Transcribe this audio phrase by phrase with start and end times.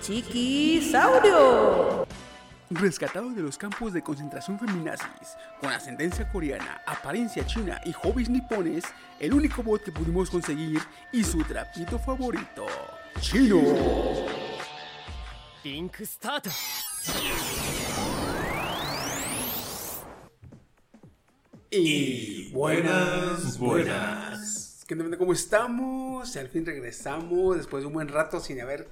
[0.00, 1.90] Chiquisaurio.
[2.70, 8.84] Rescatado de los campos de concentración feminazis, con ascendencia coreana, apariencia china y hobbies nipones,
[9.18, 10.80] el único bot que pudimos conseguir
[11.12, 12.66] y su trapito favorito,
[13.20, 13.60] Chino.
[15.64, 16.46] Link Start.
[21.70, 24.84] Y buenas, buenas.
[24.88, 25.18] ¿Qué onda?
[25.18, 26.36] ¿Cómo estamos?
[26.36, 28.90] Al fin regresamos después de un buen rato sin haber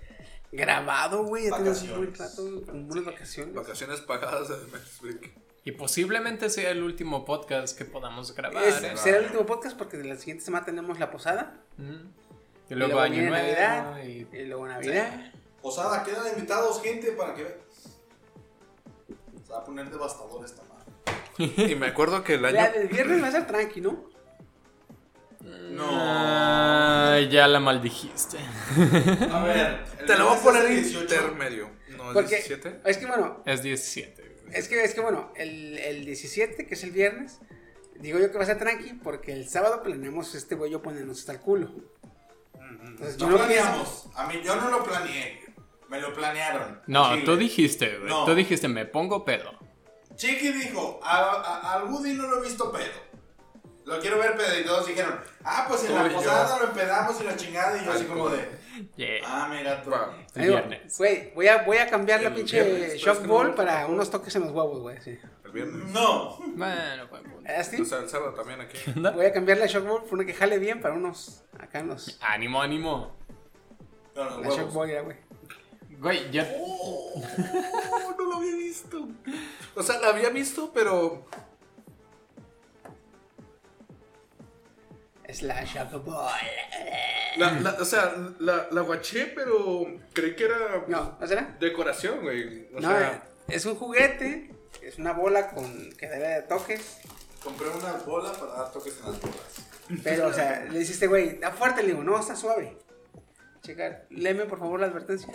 [0.52, 1.44] grabado, güey.
[1.48, 3.54] Ya tenemos un buen rato, con buenas vacaciones.
[3.54, 5.30] Vacaciones pagadas de Netflix.
[5.64, 8.64] Y posiblemente sea el último podcast que podamos grabar.
[8.64, 8.92] Es- ¿eh?
[8.96, 11.60] será el último podcast porque de la siguiente semana tenemos la posada.
[12.70, 13.34] Y luego Año Nuevo.
[13.36, 14.02] Navidad.
[14.04, 15.32] y- Y luego Navidad.
[15.60, 17.54] Posada, quedan invitados, gente, para que vean.
[19.44, 20.92] Se va a poner devastador esta madre.
[21.72, 22.54] Y me acuerdo que el año...
[22.56, 24.08] La del viernes va a ser tranqui, ¿no?
[25.78, 25.88] No.
[25.90, 28.38] Ah, ya la maldijiste.
[29.32, 31.00] A ver, Te lo voy a poner es el en 18.
[31.02, 31.70] intermedio.
[31.96, 32.80] ¿No es Porque 17?
[32.84, 34.22] es que bueno, Es 17.
[34.22, 34.58] güey.
[34.58, 37.38] es que, es que bueno, el, el 17, que es el viernes,
[38.00, 41.20] digo yo que va a ser tranqui porque el sábado planeamos este güey yo ponernos
[41.20, 41.70] hasta el culo.
[42.84, 44.06] Entonces, No yo no pienso- planeamos.
[44.14, 45.40] A mí, yo no lo planeé.
[45.88, 46.82] Me lo planearon.
[46.86, 47.22] No, Chile.
[47.24, 48.10] tú dijiste, güey.
[48.10, 48.24] No.
[48.26, 49.52] Tú dijiste, me pongo pedo.
[50.16, 53.07] Chiqui dijo, a, a- al Woody no lo he visto pedo.
[53.88, 54.60] Lo quiero ver pedo.
[54.60, 57.80] Y todos dijeron, ah, pues en la posada lo empedamos y la chingada.
[57.80, 58.46] Y yo así como de,
[58.96, 59.20] Yeah.
[59.24, 59.90] ah, mira tú.
[60.34, 60.96] Viernes.
[60.98, 64.10] Güey, voy a, voy a cambiar la pinche viernes, pero es shock ball para unos
[64.10, 65.00] toques en los huevos, güey.
[65.00, 65.18] Sí.
[65.44, 65.90] El viernes.
[65.90, 66.38] No.
[66.54, 67.50] Bueno, buen punto.
[67.50, 67.80] ¿Así?
[67.80, 68.78] O sea, el sábado también aquí.
[68.94, 72.18] Voy a cambiar la shock ball por una que jale bien para unos, acá unos,
[72.20, 73.16] Ánimo, ánimo.
[74.14, 75.16] No, los la shock ball, ya, güey.
[75.98, 76.48] Güey, ya.
[76.60, 77.20] Oh,
[78.18, 79.08] no lo había visto.
[79.74, 81.26] O sea, la había visto, pero...
[85.28, 86.32] Es la shock ball.
[87.36, 91.54] La, la- o sea, la, la guaché, pero creí que era No, ¿no será?
[91.60, 92.66] decoración, güey.
[92.74, 94.50] O No, sea, es un juguete,
[94.82, 96.98] es una bola con que debe de toques.
[97.44, 100.02] Compré una bola para dar toques en las bolas.
[100.02, 102.76] Pero, o sea, le dijiste, güey, da fuerte, le digo, no, está suave.
[103.62, 105.32] Checa, léeme por favor la advertencia.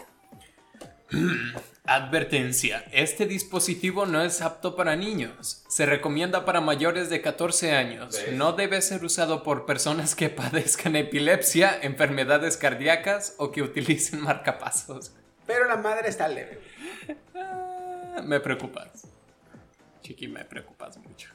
[1.85, 5.63] Advertencia: Este dispositivo no es apto para niños.
[5.67, 8.13] Se recomienda para mayores de 14 años.
[8.25, 8.33] ¿Ves?
[8.33, 15.11] No debe ser usado por personas que padezcan epilepsia, enfermedades cardíacas o que utilicen marcapasos.
[15.45, 16.61] Pero la madre está leve.
[17.35, 19.07] Ah, me preocupas.
[20.01, 21.29] Chiqui, me preocupas mucho.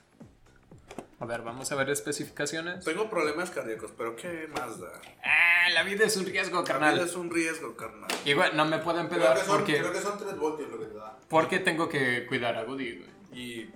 [1.20, 2.84] A ver, vamos a ver especificaciones.
[2.84, 4.88] tengo problemas cardíacos, pero ¿qué más da?
[5.24, 6.98] Ah, la vida es un riesgo, La vida carnal.
[7.00, 8.08] es un riesgo, carnal.
[8.24, 10.78] Igual, no me puedo Creo empedar que, son, porque, creo que son 3 voltios lo
[10.78, 11.18] que te da.
[11.28, 13.10] porque tengo que cuidar a Woody, güey.
[13.32, 13.70] Y eh,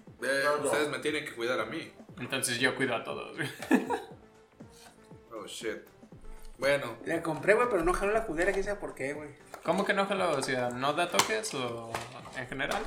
[0.45, 0.65] No, no.
[0.65, 1.93] ustedes me tienen que cuidar a mí.
[2.21, 3.37] Entonces yo cuido a todos.
[3.37, 3.49] güey.
[5.35, 5.79] Oh, shit.
[6.59, 9.31] Bueno, La compré, güey, pero no jaló la cudera, quién sabe por qué, güey.
[9.65, 10.31] ¿Cómo que no jaló?
[10.33, 11.91] O sea, ¿no da toques o
[12.37, 12.83] en general?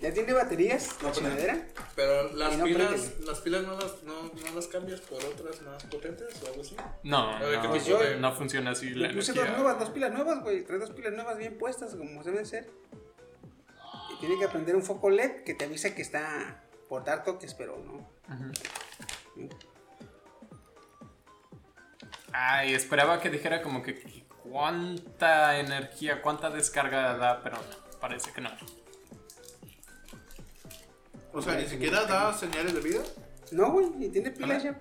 [0.00, 1.66] ¿Ya tiene baterías la No, chingadera?
[1.94, 3.26] pero las no pilas, prende.
[3.26, 6.74] las pilas no las, no, no las cambias por otras más potentes o algo así.
[7.02, 9.58] No, A ver, ¿qué no, de- no funciona así la Le puse dos energía.
[9.62, 10.64] nuevas, dos pilas nuevas, güey.
[10.64, 12.70] Trae dos pilas nuevas bien puestas, como deben ser.
[14.14, 17.52] Y tiene que prender un foco LED que te avisa que está por dar toques,
[17.52, 18.08] pero no.
[22.32, 28.32] Ay, esperaba que dijera como que que cuánta energía, cuánta descarga da, pero no, parece
[28.32, 28.50] que no.
[31.32, 33.00] O sea, ni siquiera da señales de vida.
[33.52, 34.80] No, güey, y tiene pilas ya.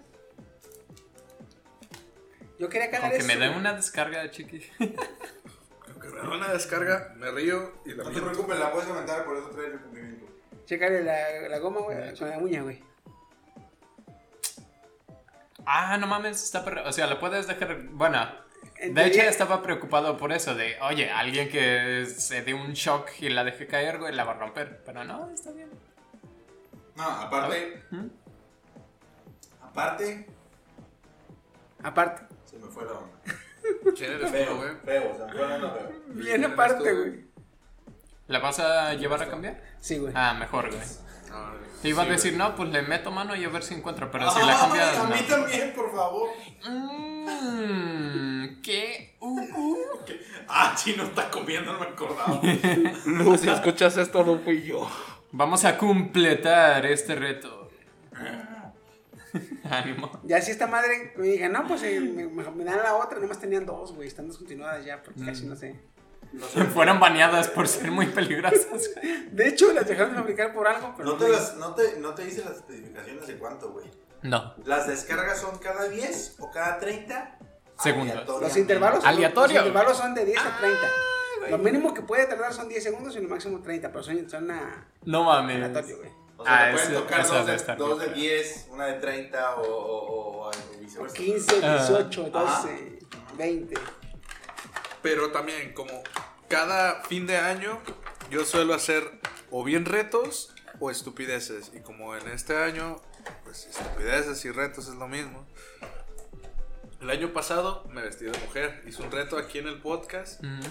[2.57, 3.28] Yo quería Con calar que eso.
[3.28, 3.60] me dé güey.
[3.60, 4.66] una descarga, chiqui.
[5.88, 9.24] Aunque me da una descarga, me río y la No te preocupes, la puedes aumentar,
[9.25, 10.25] por eso trae el cumplimiento.
[10.66, 12.84] Chécale la, la goma, güey, con la uña, güey.
[15.66, 16.84] Ah, no mames, está perra.
[16.88, 17.78] O sea, la puedes dejar.
[17.92, 18.19] Bueno,
[18.78, 22.74] en De hecho, teoría- estaba preocupado por eso, de, oye, alguien que se dé un
[22.74, 24.81] shock y la deje caer, güey, la va a romper.
[24.86, 25.69] Pero no, está bien.
[27.00, 27.84] No, aparte.
[27.92, 28.07] ¿Mm?
[29.63, 30.28] Aparte.
[31.81, 32.24] Aparte.
[32.46, 33.10] Se me fue la onda.
[33.96, 34.69] ¿Quién eres Feo, güey?
[34.84, 35.92] feo, se me fue la onda feo.
[36.07, 37.25] Bien aparte, güey.
[38.28, 39.63] ¿La vas a llevar a cambiar?
[39.80, 40.12] Sí, güey.
[40.16, 40.81] Ah, mejor, güey.
[41.31, 43.74] Ah, Te iba sí, a decir, no, pues le meto mano y a ver si
[43.75, 45.28] encuentro, pero si la cambias, A mí no.
[45.36, 46.30] también, por favor.
[46.68, 49.16] Mmm, ¿qué?
[49.22, 49.78] Uh, uh.
[50.48, 52.42] Ah, chino está comiendo, no me acordaba.
[53.06, 54.88] No, si escuchas esto, no fui yo.
[55.31, 57.69] Vamos a completar este reto.
[59.69, 60.11] Ánimo.
[60.23, 63.19] Ya si esta madre me diga, no, pues eh, me, me- me dan la otra,
[63.19, 65.79] nomás tenían dos, güey, están descontinuadas ya, porque casi no sé.
[66.73, 68.89] Fueron baneadas por ser muy peligrosas.
[69.31, 72.13] De hecho, las dejaron de fabricar por algo, pero No te, las, no, te, no
[72.15, 73.85] te dice las especificaciones de cuánto, güey.
[74.23, 74.53] No.
[74.65, 77.37] ¿Las descargas son cada 10 o cada 30?
[77.79, 78.41] Segundos.
[78.41, 79.59] Los intervalos, Aleatorio.
[79.59, 80.79] Los intervalos son de 10 a 30.
[81.49, 84.51] Lo mínimo que puede tardar son 10 segundos y lo máximo 30, pero son, son
[84.51, 85.55] a- No mames.
[85.57, 86.11] aleatorio, güey.
[86.37, 88.19] O sea, Ah, te pueden tocar dos de, estar dos de bien.
[88.19, 91.15] 10, una de 30 o, o, o, o viceversa.
[91.15, 91.75] 15, Ah.
[91.87, 92.61] 18, Ajá.
[92.61, 92.99] 12,
[93.37, 93.75] 20.
[95.01, 95.91] Pero también, como
[96.47, 97.79] cada fin de año,
[98.29, 99.03] yo suelo hacer
[99.51, 101.71] o bien retos o estupideces.
[101.73, 103.01] Y como en este año,
[103.43, 105.45] pues estupideces y retos es lo mismo.
[107.01, 108.81] El año pasado me vestí de mujer.
[108.85, 110.69] Hice un reto aquí en el podcast Ujú.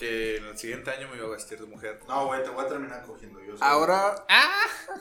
[0.00, 2.00] Que en el siguiente año me iba a vestir de mujer.
[2.08, 3.54] No, güey, te voy a terminar cogiendo yo.
[3.60, 4.24] Ahora,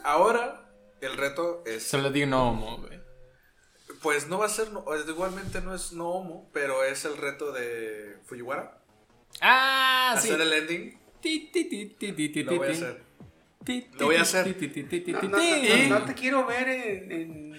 [0.03, 0.69] ahora
[0.99, 2.99] el reto es Solo di no homo, güey.
[4.01, 7.51] Pues no va a ser, no- igualmente no es no homo, pero es el reto
[7.53, 8.77] de Fujiwara.
[9.41, 10.27] Ah, sí.
[10.29, 10.99] hacer el ending.
[11.21, 13.01] Ti, ti, ti, ti, ti, ti, Lo voy a hacer.
[13.63, 14.45] Ti, Lo voy a hacer.
[15.89, 17.53] No, te quiero ver en, en,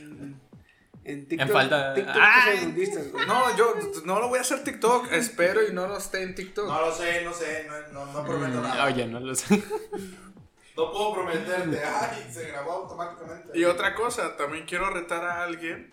[1.05, 1.49] en TikTok.
[1.49, 2.59] En falda- TikTok ¡Ay!
[2.59, 3.27] segundistas, güey.
[3.27, 3.75] No, yo
[4.05, 5.11] no lo voy a hacer TikTok.
[5.13, 6.67] Espero y no lo esté en TikTok.
[6.69, 8.85] No lo sé, no sé, no, no, no prometo nada.
[8.87, 9.63] Oye, no lo sé.
[10.77, 11.83] No puedo prometerte.
[11.85, 13.59] Ay, se grabó automáticamente.
[13.59, 15.93] Y otra cosa, también quiero retar a alguien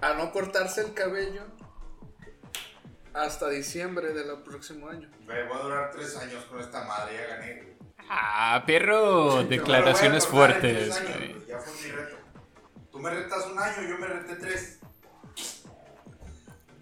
[0.00, 1.42] a no cortarse el cabello
[3.12, 5.10] hasta diciembre del próximo año.
[5.26, 7.75] Voy a durar tres años con esta madre, ya gané.
[8.08, 9.44] Ah, perro.
[9.44, 12.16] Declaraciones a fuertes, años, Ya fue mi reto.
[12.90, 14.78] Tú me retas un año, yo me reté tres.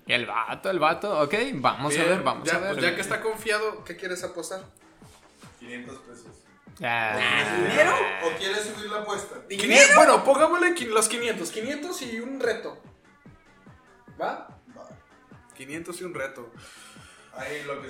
[0.06, 1.20] El vato, el vato.
[1.22, 2.72] Ok, vamos a Bien, ver, vamos ya, a ver.
[2.74, 4.62] pues ya que está confiado, ¿qué quieres apostar?
[5.60, 6.26] 500 pesos.
[6.82, 7.16] Ah.
[7.68, 7.94] ¿Dinero?
[8.24, 9.36] ¿O quieres subir la apuesta?
[9.48, 11.50] 500, bueno, pongámosle los 500.
[11.50, 12.78] 500 y un reto.
[14.20, 14.48] ¿Va?
[14.76, 14.88] Va.
[15.56, 16.52] 500 y un reto.
[17.36, 17.88] Ahí lo que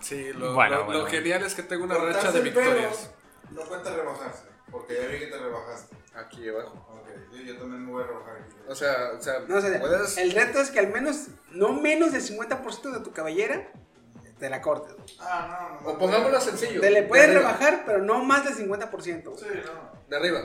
[0.00, 1.00] Sí, lo, Bueno, lo- bueno.
[1.00, 3.10] lo genial es que tengo una Cortarse racha de pelo victorias.
[3.50, 5.96] No cuenta rebajarse, porque ya vi que te rebajaste.
[6.14, 6.86] Aquí abajo.
[7.00, 7.08] Ok,
[7.44, 8.54] yo también me voy a rebajar aquí.
[8.68, 10.16] O sea, o sea, No, o sea, puedes...
[10.18, 13.70] el reto es que al menos, no menos del 50% de tu cabellera
[14.38, 14.94] te la cortes.
[15.20, 15.88] Ah, no, no.
[15.90, 16.80] O pongámoslo sencillo.
[16.80, 19.24] Te le de puedes rebajar, pero no más del 50%.
[19.24, 19.38] güey.
[19.38, 19.92] Sí, no.
[20.08, 20.42] De arriba.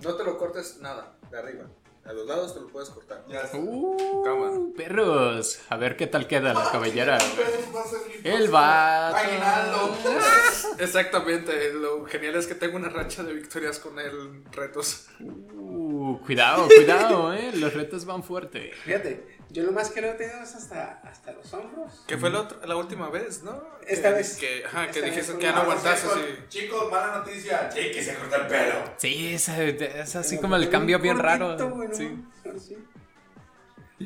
[0.00, 1.16] No te lo cortes nada.
[1.30, 1.64] De arriba.
[2.04, 3.22] A los lados te lo puedes cortar.
[3.28, 3.58] Ya está.
[3.58, 4.56] Uh, Cámara.
[4.76, 5.60] perros.
[5.68, 7.18] A ver qué tal queda la cabellera.
[7.18, 7.84] Va
[8.24, 9.16] El vato.
[9.16, 9.94] Aguinaldo.
[10.78, 11.72] Exactamente.
[11.74, 14.42] Lo genial es que tengo una racha de victorias con él.
[14.52, 15.08] Retos.
[15.20, 17.50] Uh, cuidado, cuidado, eh.
[17.54, 18.72] Los retos van fuerte.
[18.84, 22.04] Fíjate, yo lo más que lo he tenido es hasta, hasta los hombros.
[22.06, 23.62] Que fue la, otra- la última vez, ¿no?
[23.86, 24.36] Esta Que- vez.
[24.36, 26.08] Que, ajá, que Esta vez dijiste fue que ya no aguantaste
[26.48, 27.68] Chicos, mala noticia.
[27.70, 28.74] Jake se corta el pelo.
[28.98, 31.38] Sí, es, es así Pero como el cambio bien cortito,
[31.68, 31.94] raro.
[31.94, 32.24] Sí.
[32.54, 32.78] Así.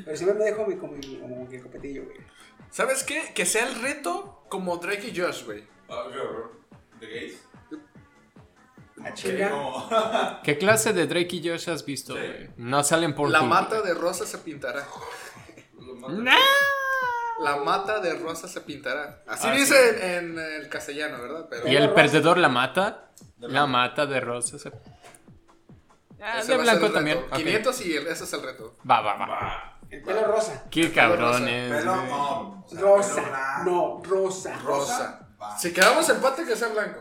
[0.05, 2.17] Pero siempre me dejo mi, como, mi- como mi copetillo, güey.
[2.71, 3.33] ¿Sabes qué?
[3.35, 5.65] Que sea el reto como Drake y Josh, güey.
[7.01, 7.39] ¿De gays?
[9.05, 9.51] A chinga.
[9.51, 10.41] No.
[10.45, 12.49] ¿Qué clase de Drake y Josh has visto, güey?
[12.57, 14.87] No salen por La mata de rosa se pintará.
[16.01, 16.31] ¡No!
[17.41, 19.23] La mata de rosa se pintará.
[19.27, 21.47] Así Ah, dice en, en el castellano, ¿verdad?
[21.51, 21.95] Pero ¿Y el rosa.
[21.95, 23.11] perdedor la mata?
[23.39, 24.59] De La mata de rosa.
[24.59, 24.71] se-
[26.21, 27.17] Ah, ese de va blanco el también.
[27.19, 27.29] reto.
[27.31, 27.37] ok.
[27.37, 28.77] 500 y el- ese es el reto.
[28.89, 29.79] Va, va, va.
[29.91, 30.65] El pelo rosa.
[30.71, 31.73] Qué cabrones.
[31.73, 32.07] Pelo, güey.
[32.09, 32.65] no.
[32.65, 33.15] o sea, Rosa.
[33.65, 33.73] pelo.
[33.73, 34.59] No, rosa.
[34.65, 35.29] Rosa.
[35.41, 35.59] Va.
[35.59, 37.01] Si quedamos empate, que sea blanco.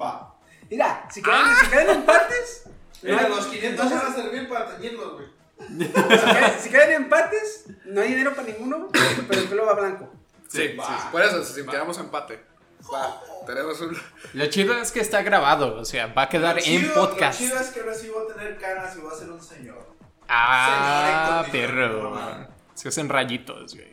[0.00, 0.34] Va.
[0.70, 2.62] Mira, si quedan, si quedan empates.
[2.66, 5.26] no Mira, los 500 entonces, van a servir para teñirlos, güey.
[5.68, 8.88] Si, quedan, si quedan empates, no hay dinero para ninguno,
[9.28, 10.12] pero el pelo va blanco.
[10.48, 10.84] Sí, Va.
[10.86, 12.44] sí, por eso, si quedamos empate.
[12.92, 13.96] Va, tenemos un...
[14.34, 17.40] Lo chido es que está grabado, o sea, va a quedar Lo en chido- podcast.
[17.40, 19.40] Lo chido es que ahora sí voy a tener canas y voy a ser un
[19.42, 19.92] señor.
[20.28, 22.48] Ah, Señor perro.
[22.74, 23.92] Se hacen rayitos, güey.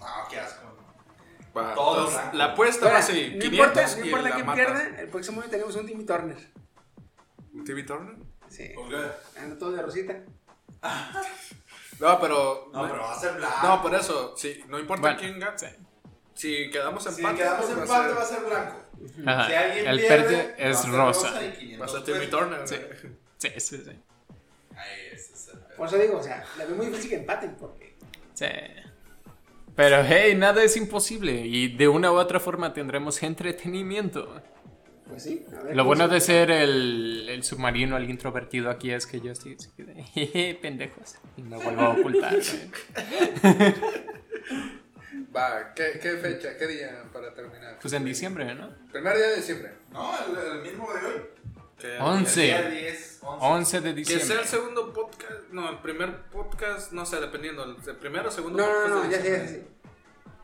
[0.00, 0.60] Ah, qué asco.
[1.56, 4.54] Va, Todo entonces, la apuesta Ahora, va así, no 500 importa, no importa mata.
[4.54, 6.38] pierda, el próximo año tenemos un Timmy Turner.
[7.66, 8.16] ¿TV Turner?
[8.48, 8.70] Sí.
[8.74, 8.96] ¿Por qué?
[9.40, 10.14] Anda todo de rosita.
[12.00, 12.70] No, pero.
[12.72, 13.56] No, pero va a ser blanco.
[13.66, 15.58] No, por eso, sí, no importa Bueno, quién gane.
[15.58, 15.66] sí.
[16.34, 18.76] Si quedamos Si empate, quedamos pues, empate va va a ser blanco.
[19.26, 21.28] Ajá, Si alguien el pierde, verde es rosa.
[21.28, 22.30] y ser, 500 va a ser Timmy pesos.
[22.40, 22.68] Turner.
[22.68, 22.76] Sí.
[23.38, 23.90] Sí, sí, sí.
[24.76, 25.76] Ahí, ese es el pedo.
[25.76, 27.96] Por eso digo, o sea, la veo muy difícil que empaten porque.
[28.34, 28.46] Sí.
[29.76, 34.40] Pero hey, nada es imposible y de una u otra forma tendremos entretenimiento.
[35.08, 35.44] Pues sí.
[35.58, 39.32] a ver Lo bueno de ser el, el submarino, el introvertido aquí es que yo
[39.32, 41.16] estoy de, jeje, pendejos.
[41.36, 42.34] Y me vuelvo a ocultar.
[45.34, 47.78] Va, ¿qué, ¿qué fecha, qué día para terminar?
[47.80, 48.70] Pues en diciembre, ¿no?
[48.92, 49.72] Primer día de diciembre.
[49.90, 51.22] No, el, el mismo de hoy.
[51.78, 52.50] Que, Once.
[52.54, 53.46] El día 10, 11.
[53.46, 54.46] 11 de que sea el diciembre.
[54.46, 58.94] segundo podcast, no, el primer podcast, no sé, dependiendo, el primero o segundo No, no,
[59.02, 59.04] podcast.
[59.04, 59.66] no, ya sé, ya diciembre.
[59.66, 59.72] sé.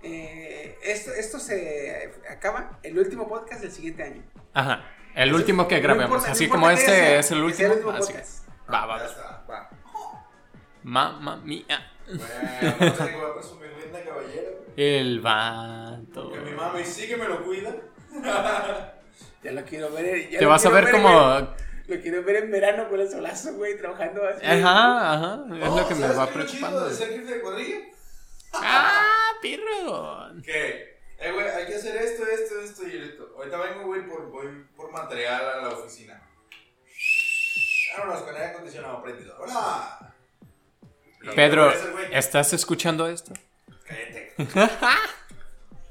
[0.03, 4.23] Eh, esto, esto se acaba el último podcast del siguiente año.
[4.55, 4.85] Ajá.
[5.15, 6.25] El último que grabemos.
[6.27, 7.91] no Así como que este es el que último.
[7.91, 8.13] así.
[8.13, 8.49] podcast.
[8.73, 9.09] Va, va, Ya va.
[9.11, 9.45] está.
[9.51, 9.71] Va.
[10.83, 11.93] Mamma mía.
[12.07, 14.51] Bueno, no qué caballera.
[14.77, 16.33] El vato.
[16.33, 17.75] Que mi mami sí que me lo cuida.
[19.43, 20.29] Ya lo quiero ver.
[20.31, 20.93] ya Te vas a ver güey.
[20.95, 21.11] como.
[21.87, 24.45] Lo quiero ver en verano con el solazo, güey, trabajando así.
[24.45, 25.45] Ajá, ajá.
[25.57, 26.89] Es Oh, lo que me ¿sabes va qué preocupando.
[26.89, 27.77] de ser jefe de cuadrilla?
[28.53, 30.29] ¡Ah, pirro!
[30.43, 33.35] Que, eh, güey, hay que hacer esto, esto, esto y esto.
[33.37, 34.47] Ahorita vengo, güey, por, voy
[34.77, 36.23] por material a la oficina.
[37.97, 39.37] Vámonos con aire acondicionado prendido.
[39.41, 40.15] ¡Hola!
[41.35, 43.33] Pedro, el ¿estás escuchando esto?
[43.85, 44.35] Cállate.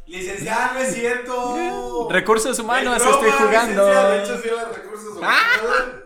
[0.08, 2.08] Licenciado, no es cierto.
[2.10, 3.86] Recursos humanos, broma, estoy jugando.
[3.86, 5.98] De hecho, sí, los recursos humanos.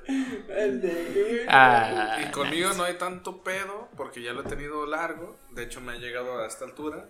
[1.47, 5.37] Ah, Y conmigo no hay tanto pedo porque ya lo he tenido largo.
[5.51, 7.05] De hecho, me ha llegado a esta altura.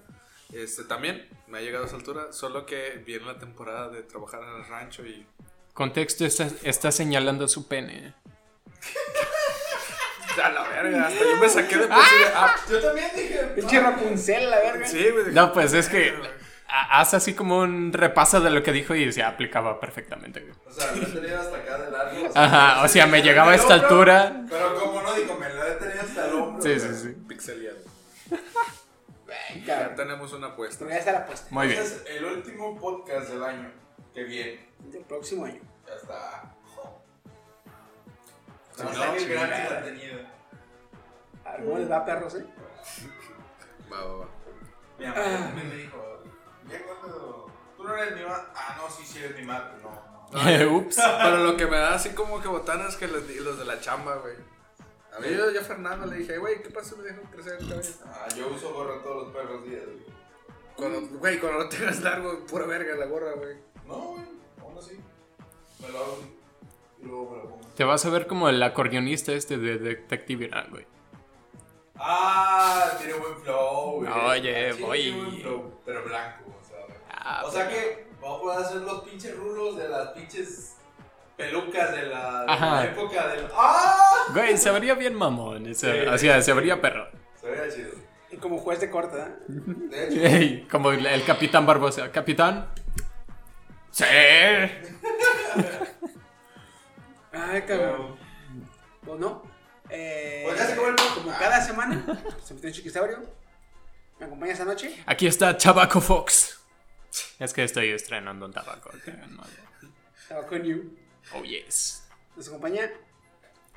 [0.53, 2.31] Este también me ha llegado a esta altura.
[2.33, 5.25] Solo que viene la temporada de trabajar en el rancho y.
[5.73, 8.13] Contexto está, está señalando su pene.
[10.41, 13.37] A la verga, hasta yo me saqué de ah, Yo también dije.
[13.53, 14.87] Pinche Rapunzel, la verga.
[14.87, 15.33] Sí, güey.
[15.33, 16.13] No, pues es que
[16.69, 20.39] ha- haz así como un repaso de lo que dijo y se aplicaba perfectamente.
[20.39, 20.53] güey.
[20.65, 22.29] O sea, lo he tenido hasta acá de largo.
[22.33, 24.41] Ajá, o sea, me llegaba a esta hombro, altura.
[24.49, 26.61] Pero como no digo, me lo he tenido hasta el hombro.
[26.63, 27.15] Sí, sí, sí.
[27.27, 27.77] Pixeleado.
[29.65, 30.87] Ya tenemos una apuesta.
[30.87, 31.47] Ya está la puesta.
[31.51, 31.81] Muy bien.
[31.81, 33.71] Este es el último podcast del año
[34.13, 34.67] que viene.
[34.79, 35.61] Del próximo año.
[35.87, 36.55] Ya está.
[38.77, 39.75] No, gran chingada.
[39.75, 40.19] contenido.
[41.45, 42.45] A ver, ¿Cómo les va, perros, eh?
[43.91, 44.27] Va, va, va.
[44.97, 46.23] Mi mamá también me dijo,
[46.69, 49.91] ya cuando tú no eres mi mamá, ah no, sí, sí eres mi madre, no,
[50.31, 50.77] no.
[50.77, 50.95] Ups.
[50.95, 54.15] Pero lo que me da así como que botanas que los, los de la chamba,
[54.15, 54.35] güey.
[55.15, 56.95] A mí yo, yo a Fernando le dije, güey, ¿qué pasa?
[56.95, 57.89] Me dejó crecer el cabello.
[58.05, 60.05] Ah, yo uso gorra todos los perros días, güey.
[60.75, 63.57] Cuando, güey, cuando lo tengas largo, pura verga la gorra, güey.
[63.85, 64.23] No, güey,
[64.61, 64.99] aún así.
[65.81, 66.37] Me lo hago así.
[67.01, 67.61] Y luego me lo pongo.
[67.75, 70.85] Te vas a ver como el acordeonista este de Detective Irán, güey.
[71.95, 74.11] Ah, tiene buen flow, güey.
[74.11, 75.01] Oye, Sí, voy.
[75.01, 76.97] Tiene buen flow, pero blanco, o sea, güey.
[77.09, 80.75] Ah, O sea que vamos a poder hacer los pinches rulos de las pinches
[81.41, 83.47] pelucas de la, de la época del.
[83.53, 84.25] ¡Ah!
[84.33, 85.65] Güey, se vería bien mamón.
[85.67, 86.07] ese- Sí.
[86.07, 87.07] o sea, se vería perro.
[87.39, 87.91] Se vería chido.
[88.31, 89.35] Y como juez de corta, ¿eh?
[89.47, 92.11] De hecho, Ey, como el, el capitán Barbosa.
[92.11, 92.67] Capitán.
[93.91, 94.05] Sí.
[97.33, 98.15] Ay, cabrón.
[99.05, 99.43] Pues no.
[99.89, 101.15] Eh, Pues ya se podcast.
[101.15, 102.05] Como cada semana,
[102.43, 103.19] se metió en Chiquisaurio.
[104.19, 104.95] ¿Me acompañas esta noche?
[105.05, 106.59] Aquí está Tabaco Fox.
[107.39, 108.91] Es que estoy estrenando un tabaco.
[110.47, 110.95] con you.
[111.33, 112.07] Oh, yes.
[112.35, 112.89] Nos acompaña.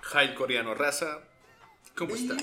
[0.00, 1.20] Jai Coreano Raza.
[1.96, 2.34] ¿Cómo está?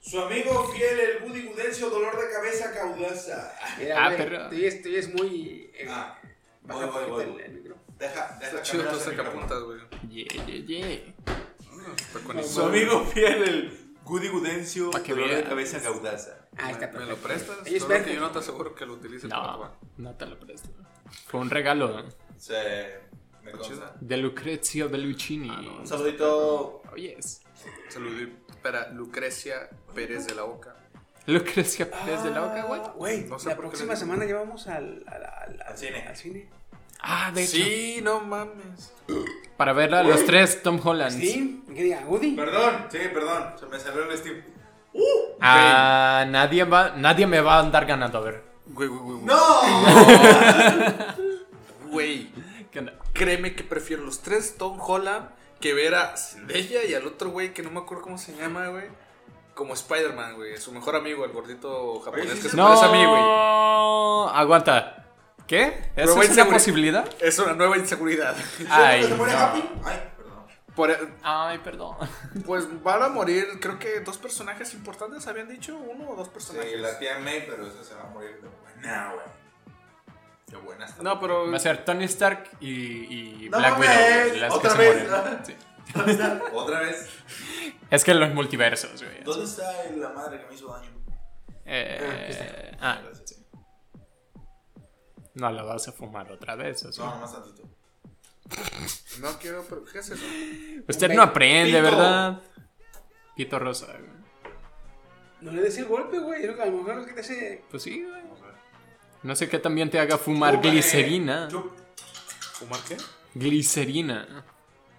[0.00, 3.54] su amigo fiel, el Buddy Gudencio, dolor de cabeza caudaza.
[3.78, 5.70] Mira, Ah, pero- tú es, tú es muy.
[5.74, 6.18] eh, Ah,
[6.62, 7.42] baja voy, voy, voy, el- voy.
[7.42, 7.76] el micro.
[7.98, 9.80] Deja, deja Está chido ese sacapuntas, güey.
[10.10, 11.14] Yeah, yeah, yeah.
[11.96, 15.48] Está con Su amigo fiel, el Goody Gudencio, que dolor de veas.
[15.48, 16.48] cabeza caudaza.
[16.58, 17.22] Ah, está ¿Me lo perfecto.
[17.22, 17.56] prestas?
[17.56, 18.14] Solo que venden.
[18.14, 20.68] yo no te aseguro que lo utilices No, no te lo presto.
[21.28, 22.04] Fue un regalo
[22.36, 22.98] Se
[23.44, 23.94] me consta.
[24.00, 25.50] de Lucrezio Belluccini.
[25.80, 26.82] Un saludito.
[26.90, 27.42] Oh, yes.
[27.88, 30.74] Saludito para Lucrecia Pérez de la Oca.
[31.26, 32.80] Lucrecia Pérez de la Oca, güey.
[32.84, 36.06] Ah, Güey, No sé la qué próxima semana ya vamos al, al, al, Al cine.
[36.06, 36.48] Al cine.
[37.00, 37.56] Ah, de hecho.
[37.56, 38.92] Sí, no mames.
[39.58, 41.14] Para ver a los tres Tom Hollands.
[41.14, 42.34] Sí, que diga, Woody.
[42.34, 43.52] Perdón, sí, perdón.
[43.60, 44.44] Se me salió el Steve.
[45.40, 48.42] Ah, nadie, va, nadie me va a andar ganando, a ver.
[48.66, 49.16] Güey, güey, güey.
[49.16, 49.26] güey.
[49.26, 49.44] ¡No!
[51.90, 52.30] Güey,
[52.72, 52.94] ¿Qué onda?
[53.14, 55.30] Créeme que prefiero los tres Tom Holland
[55.60, 58.68] que ver a Zendaya y al otro güey que no me acuerdo cómo se llama,
[58.68, 58.88] güey.
[59.54, 60.58] Como Spider-Man, güey.
[60.58, 63.22] Su mejor amigo, el gordito japonés Oye, sí que se se parece a mí, güey.
[63.22, 65.06] No, aguanta.
[65.46, 65.62] ¿Qué?
[65.62, 67.08] ¿Eso Pero, güey, es una posibilidad?
[67.20, 68.34] Es una nueva inseguridad.
[68.68, 69.38] Ay, ¿Se muere no.
[69.38, 69.62] Happy?
[69.84, 70.46] Ay, perdón.
[70.74, 71.96] Por, e, Ay, perdón.
[72.44, 76.32] pues van a morir, creo que dos personajes importantes habían dicho, uno o dos Sí,
[76.32, 76.80] personajes.
[76.80, 79.26] la tía May, pero esa se va a morir de buena, güey.
[80.54, 81.02] Qué buena está.
[81.02, 84.28] No, pero Va a ser Tony Stark y, y No Black mames, Widow.
[84.28, 85.08] güey, Las que otra se vez.
[85.10, 85.44] mueren.
[85.44, 85.56] Sí.
[86.54, 87.08] Otra vez.
[87.90, 89.22] Es que los multiversos, güey.
[89.22, 90.90] ¿Dónde está la madre que me hizo daño?
[91.66, 93.36] Eh, ah, sí.
[95.34, 97.00] No la vas a fumar otra vez, ¿o sí?
[97.00, 97.68] No, nomás tantito.
[99.20, 100.24] no quiero, pero ¿qué es eso?
[100.88, 101.82] Usted no aprende, Pito.
[101.82, 102.40] ¿verdad?
[103.36, 104.24] Pito rosa, güey.
[105.40, 106.46] No le des el golpe, güey.
[106.46, 107.64] Lo que a lo mejor lo que te hace.
[107.70, 108.22] Pues sí, güey.
[109.24, 111.48] No sé qué también te haga fumar glicerina.
[112.52, 112.96] ¿Fumar qué?
[113.34, 114.44] Glicerina.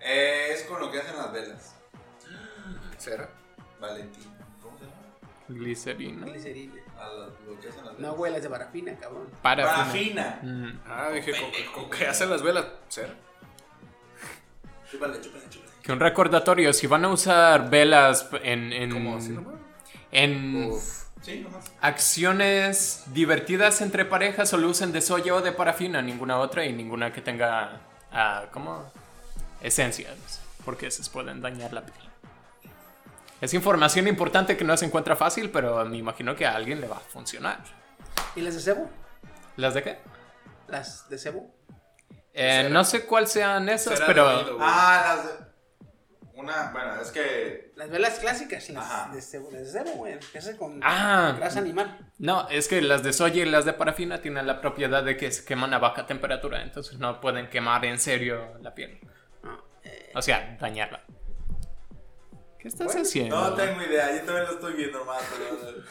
[0.01, 1.75] Eh, es con lo que hacen las velas.
[2.97, 3.29] ¿Será?
[3.79, 4.23] Valentín.
[4.61, 4.95] ¿Cómo se llama?
[5.47, 6.25] Glicerina.
[6.25, 6.73] Glicerina.
[6.99, 7.99] A la- lo que hacen las velas.
[8.11, 9.29] No, güey, las de parafina, cabrón.
[9.41, 9.65] Para.
[9.65, 10.39] Parafina.
[10.41, 10.79] Mm.
[10.87, 11.31] Ah, dije,
[11.73, 12.65] ¿con, con qué hacen las velas?
[12.89, 13.13] ¿Será?
[14.91, 15.71] Chúpale, chúpale, chúpale.
[15.81, 19.55] Que un recordatorio, si van a usar velas en, en, ¿Cómo así nomás?
[20.11, 21.04] en Uf.
[21.25, 21.71] Sí, nomás.
[21.81, 27.11] acciones divertidas entre parejas, solo usen de soya o de parafina, ninguna otra y ninguna
[27.11, 28.91] que tenga, ah, ¿cómo?
[29.59, 31.97] Esencias, porque esas pueden dañar la piel.
[33.41, 36.87] Es información importante que no se encuentra fácil, pero me imagino que a alguien le
[36.87, 37.57] va a funcionar.
[38.35, 38.89] ¿Y las de cebo?
[39.57, 39.97] ¿Las de qué?
[40.67, 41.55] Las de cebo.
[42.33, 44.59] Eh, no sé cuáles sean esas, pero...
[44.59, 45.44] Ah, las de.
[46.35, 47.71] Una, bueno, es que.
[47.75, 49.09] Las velas clásicas, las Ajá.
[49.09, 49.21] de de
[49.65, 50.19] cebo, güey.
[50.37, 51.33] Hacen con Ah.
[51.37, 52.11] grasa animal.
[52.17, 55.31] No, es que las de soya y las de parafina tienen la propiedad de que
[55.31, 58.99] se queman a baja temperatura, entonces no pueden quemar en serio la piel.
[59.43, 61.03] No, eh, O sea, dañarla.
[62.59, 63.35] ¿Qué estás Bueno, haciendo?
[63.39, 65.83] No tengo idea, yo también lo estoy viendo pero.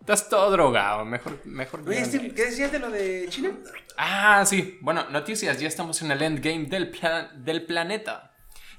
[0.00, 1.80] Estás todo drogado, mejor, mejor.
[1.86, 2.32] Oye, este.
[2.34, 3.50] ¿qué decías de lo de China?
[3.96, 4.78] Ah, sí.
[4.80, 5.60] Bueno, noticias.
[5.60, 8.31] Ya estamos en el endgame del, pla- del planeta.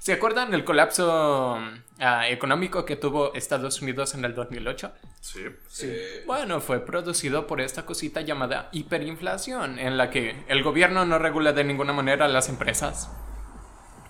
[0.04, 1.58] ¿Se acuerdan del colapso
[1.98, 4.92] ah, económico que tuvo Estados Unidos en el 2008?
[5.22, 5.46] Sí.
[5.66, 5.96] Sí.
[6.26, 11.54] Bueno, fue producido por esta cosita llamada hiperinflación, en la que el gobierno no regula
[11.54, 13.10] de ninguna manera las empresas.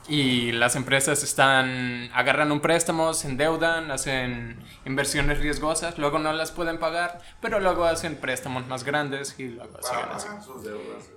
[0.09, 6.51] Y las empresas están agarran un préstamo, se endeudan, hacen inversiones riesgosas, luego no las
[6.51, 10.27] pueden pagar, pero luego hacen préstamos más grandes y luego siguen así.
[10.45, 11.09] sus deudas.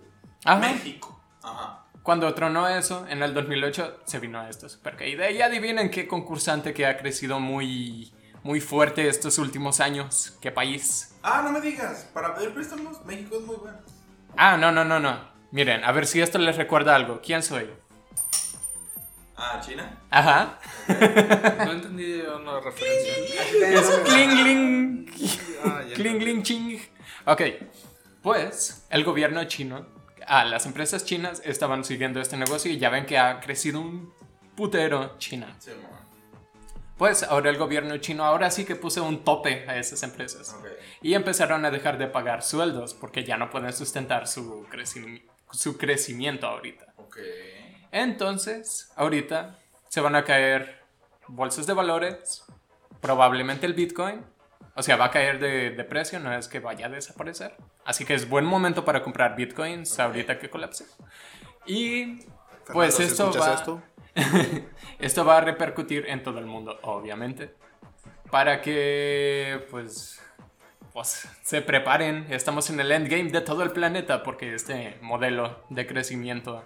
[0.62, 1.20] México.
[1.42, 1.87] Ajá.
[2.08, 5.30] Cuando tronó eso, en el 2008, se vino esta super caída.
[5.30, 10.38] Y adivinen qué concursante que ha crecido muy, muy fuerte estos últimos años.
[10.40, 11.18] ¿Qué país?
[11.22, 13.80] Ah, no me digas, para pedir préstamos, México es muy bueno.
[14.38, 15.20] Ah, no, no, no, no.
[15.52, 17.20] Miren, a ver si esto les recuerda algo.
[17.22, 17.70] ¿Quién soy?
[19.36, 20.00] Ah, China.
[20.10, 20.60] Ajá.
[21.66, 23.16] No entendí una referencia.
[23.68, 25.12] Es cling, cling.
[25.66, 26.82] Ah, cling, ching.
[27.26, 27.42] Ok.
[28.22, 29.97] Pues, el gobierno chino,
[30.28, 34.14] las empresas chinas estaban siguiendo este negocio y ya ven que ha crecido un
[34.56, 35.56] putero China.
[35.60, 35.72] Sí.
[36.98, 40.56] Pues ahora el gobierno chino ahora sí que puso un tope a esas empresas.
[41.02, 45.78] Y empezaron a dejar de pagar sueldos porque ya no pueden sustentar su, creci- su
[45.78, 46.94] crecimiento ahorita.
[47.92, 49.60] Entonces, ahorita
[49.90, 50.82] se van a caer
[51.28, 52.44] bolsas de valores,
[53.00, 54.26] probablemente el Bitcoin.
[54.78, 57.56] O sea, va a caer de, de precio, no es que vaya a desaparecer.
[57.84, 60.86] Así que es buen momento para comprar Bitcoins ahorita que colapse.
[61.66, 62.20] Y
[62.72, 63.82] pues Fernando, si esto escuchas va, esto,
[65.00, 67.56] esto va a repercutir en todo el mundo, obviamente.
[68.30, 70.22] Para que, pues,
[70.94, 72.28] pues, se preparen.
[72.30, 76.64] Estamos en el endgame de todo el planeta porque este modelo de crecimiento,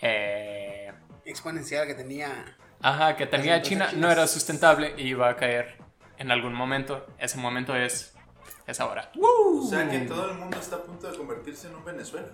[0.00, 0.92] eh,
[1.24, 2.56] Exponencial que tenía.
[2.82, 4.00] ajá, que tenía China chinas.
[4.00, 5.76] no era sustentable y iba a caer
[6.18, 7.06] en algún momento.
[7.18, 8.12] Ese momento es,
[8.66, 9.10] es ahora.
[9.20, 12.28] O sea que todo el mundo está a punto de convertirse en un Venezuela.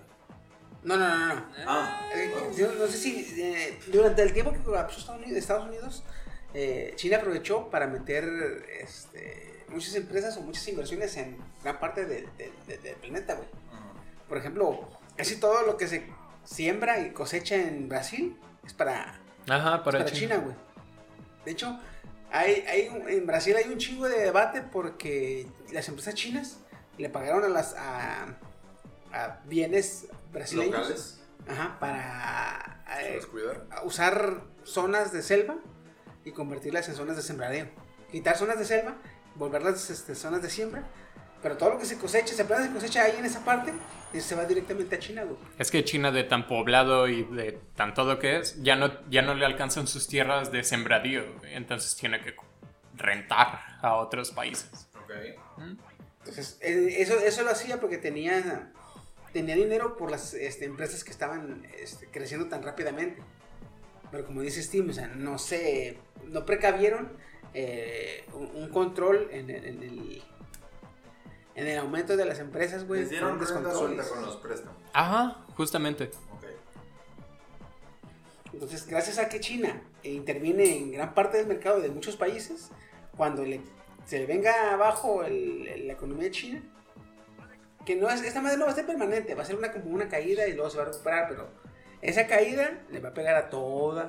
[0.83, 1.41] No, no, no, no.
[1.67, 2.07] Ah.
[2.13, 6.03] Eh, yo no sé si eh, durante el tiempo que colapsó Estados Unidos, Estados Unidos
[6.53, 8.23] eh, China aprovechó para meter
[8.79, 13.47] este, muchas empresas o muchas inversiones en gran parte del- del- del- planeta, güey.
[14.29, 16.07] Por ejemplo, casi todo lo que se
[16.43, 19.19] siembra y cosecha en Brasil es para,
[19.49, 20.19] Ajá, es para, para China.
[20.19, 20.55] China, güey.
[21.45, 21.79] De hecho,
[22.39, 26.57] hay, hay un- en Brasil hay un chingo de debate porque las empresas chinas
[26.97, 28.25] le pagaron a las a,
[29.13, 31.19] a bienes brasileños Locales.
[31.47, 33.19] ajá, para eh,
[33.71, 35.55] a usar zonas de selva
[36.23, 37.67] y convertirlas en zonas de sembradío.
[38.11, 38.95] Quitar zonas de selva,
[39.35, 40.87] volverlas este, zonas de siembra,
[41.45, 43.71] pero todo lo que se cosecha, se planta, se cosecha ahí en esa parte,
[44.11, 45.37] y se va directamente a China, güey.
[45.59, 49.21] Es que China de tan poblado y de tan todo que es, ya no, ya
[49.21, 51.53] no le alcanzan sus tierras de sembradío, güey.
[51.53, 52.33] entonces tiene que
[52.95, 54.87] rentar a otros países.
[55.03, 55.11] Ok.
[56.21, 58.71] Entonces, eh, eso, eso lo hacía porque tenía,
[59.31, 63.21] tenía dinero por las este, empresas que estaban este, creciendo tan rápidamente.
[64.09, 67.11] pero como dice Steam, o sea, no sé, no precavieron
[67.53, 70.23] eh, un, un control en en el
[71.55, 73.01] en el aumento de las empresas, güey.
[73.01, 73.79] Les dieron renta descontroles.
[74.05, 74.75] suelta con los préstamos.
[74.93, 76.11] Ajá, justamente.
[76.33, 76.45] Ok.
[78.53, 82.69] Entonces, gracias a que China interviene en gran parte del mercado de muchos países,
[83.17, 83.61] cuando le,
[84.05, 86.61] se le venga abajo el- el- la economía de China,
[87.85, 89.85] que no es, esta madre no va a ser permanente, va a ser una, como
[89.89, 91.47] una caída y luego se va a recuperar, pero
[92.01, 94.05] esa caída le va a pegar a todos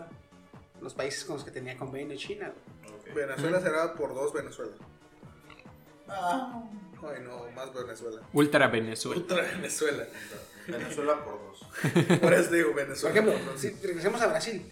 [0.80, 2.52] los países con los que tenía convenio China.
[3.02, 3.14] güey.
[3.26, 4.72] Venezuela será por dos Venezuela.
[6.09, 6.62] Ah,
[7.02, 8.20] Ay, no, más Venezuela.
[8.32, 9.22] Ultra Venezuela.
[9.22, 10.04] Otra Venezuela.
[10.66, 11.66] Venezuela por dos.
[12.20, 13.11] Por eso digo Por Venezuela.
[13.14, 13.61] ejemplo, por dos.
[13.61, 14.66] si regresemos a Brasil.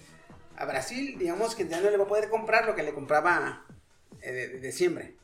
[0.57, 3.65] A Brasil, digamos que ya no le va a poder comprar lo que le compraba
[4.23, 5.17] eh, de, de diciembre.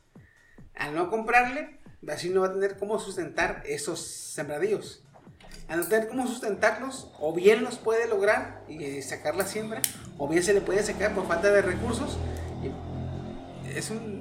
[0.75, 5.03] Al no comprarle, Brasil no va a tener cómo sustentar esos sembradíos.
[5.69, 9.81] Al no tener cómo sustentarlos, o bien los puede lograr y eh, sacar la siembra,
[10.19, 12.19] o bien se le puede sacar por falta de recursos.
[13.75, 14.20] Es un.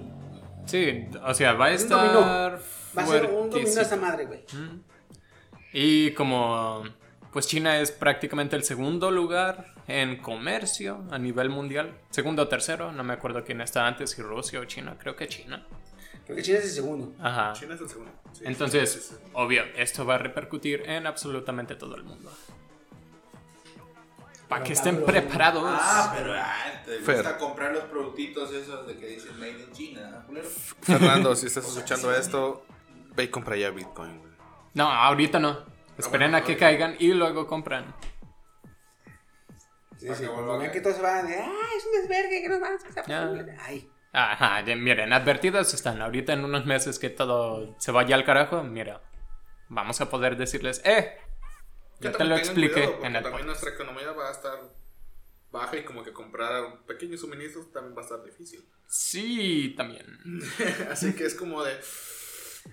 [0.70, 2.20] Sí, o sea, va a Es un dominó.
[2.20, 2.62] estar.
[2.98, 4.44] Va a ser un dominó esa madre, güey.
[5.74, 6.84] Y como
[7.32, 12.92] pues China es prácticamente el segundo lugar en comercio a nivel mundial, segundo o tercero,
[12.92, 15.66] no me acuerdo quién está antes, si Rusia o China, creo que China.
[16.26, 17.14] Creo que China es el segundo.
[17.20, 17.54] Ajá.
[17.54, 18.12] China es el segundo.
[18.34, 19.32] Sí, Entonces, sí, sí, sí.
[19.34, 22.32] obvio, esto va a repercutir en absolutamente todo el mundo.
[24.50, 25.64] Para que estén preparados.
[25.66, 27.18] Ah, pero ah, te Fer.
[27.18, 30.26] gusta comprar los productitos esos de que dicen made in China.
[30.82, 32.66] Fernando, si estás escuchando esto,
[33.16, 34.34] ve y compra ya Bitcoin, güey.
[34.74, 35.60] No, ahorita no.
[35.98, 37.94] Esperen a que caigan y luego compran.
[39.98, 40.24] Sí, sí,
[40.62, 43.06] que que todos se van de, ah, es un desvergue, que nos van a.
[43.06, 43.32] Ya.
[43.66, 46.02] Ay, Ajá, de- miren, advertidos están.
[46.02, 49.02] Ahorita en unos meses que todo se vaya al carajo, mira,
[49.68, 51.18] vamos a poder decirles, eh,
[52.00, 53.62] ya te lo expliqué cuidado, porque en el también podcast.
[53.64, 54.60] nuestra economía va a estar
[55.52, 58.64] baja y como que comprar pequeños suministros también va a estar difícil.
[58.88, 60.06] Sí, también.
[60.92, 61.74] Así que es como de...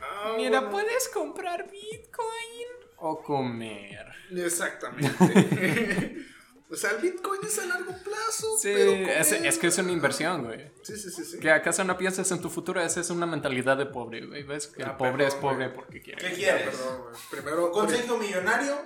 [0.01, 4.07] ah, Mira, bueno, puedes comprar Bitcoin o comer.
[4.31, 6.27] Exactamente.
[6.71, 9.79] o sea, el Bitcoin es a largo plazo, Sí, pero es, comer- es que es
[9.79, 10.71] una inversión, güey.
[10.83, 11.39] Sí, sí, sí, sí.
[11.39, 12.81] ¿Que acaso no piensas en tu futuro?
[12.83, 14.43] Esa es una mentalidad de pobre, güey.
[14.43, 14.67] ¿Ves?
[14.69, 15.73] Que el Ah, pobre es pobre güey.
[15.75, 16.21] porque quiere.
[16.23, 16.77] ¿Qué Ya, quieres?
[16.77, 17.15] perdón, güey.
[17.31, 18.77] Primero, ¿Consejo millonario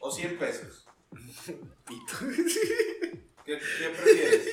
[0.00, 0.86] o 100 pesos?
[3.44, 4.48] ¿Qué, qué prefieres?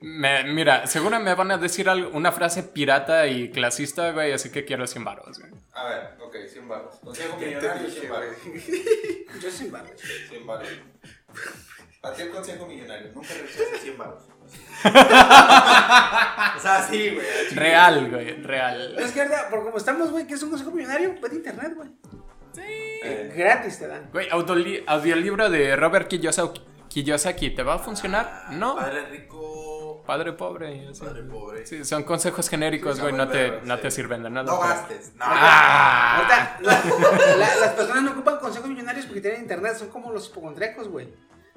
[0.00, 4.50] Me- mira, seguro me van a decir algo- una frase pirata y clasista, güey, así
[4.50, 5.52] que quiero 100 baros, güey.
[5.72, 6.96] A ver, ok, 100 baros.
[6.96, 8.36] Consejo ¿Qué te millonario, dije, 100 baros.
[9.40, 9.90] yo sin barba.
[10.28, 10.68] 100 baros.
[12.00, 13.12] ¿Para qué el consejo millonario?
[13.14, 14.22] Nunca rechaces 100 baros.
[16.56, 17.26] o sea, sí, güey.
[17.54, 18.96] Real, güey, real.
[18.98, 21.72] Es que, verdad, por como estamos, güey, que es un consejo millonario, vete a internet,
[21.74, 21.88] güey.
[23.02, 24.08] Eh, Gratis te dan.
[24.12, 24.28] Güey,
[24.86, 28.46] audiolibro de Robert Kiyosaki, Kiyosaki, ¿te va a funcionar?
[28.50, 28.76] No.
[28.76, 30.88] Padre rico, Padre pobre.
[30.98, 31.66] padre pobre.
[31.66, 34.50] Sí, son consejos genéricos, güey, no te, no te sirven de nada.
[34.50, 35.12] No pero- gastes.
[35.16, 35.24] No.
[35.26, 36.16] Ah.
[36.18, 40.28] Ahorita, la- la- las personas no ocupan consejos millonarios porque tienen internet, son como los
[40.28, 41.08] hipocondríacos, güey.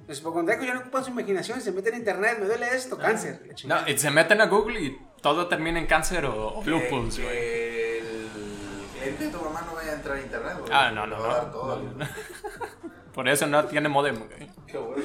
[0.07, 3.39] Los hipocondríacos ya no ocupan su imaginación, se meten en internet, me duele esto, cáncer.
[3.65, 7.19] la No, y se meten a Google y todo termina en cáncer o, o lupus,
[7.19, 7.37] güey.
[7.37, 8.27] el
[8.99, 9.78] cliente de tu mamá no a
[10.09, 10.71] entrar a internet, güey.
[10.73, 11.51] Ah, no, no, va a dar no.
[11.51, 11.79] todo.
[11.83, 12.07] no, no.
[13.13, 14.49] Por eso no tiene modem, güey.
[14.67, 15.03] Qué bueno.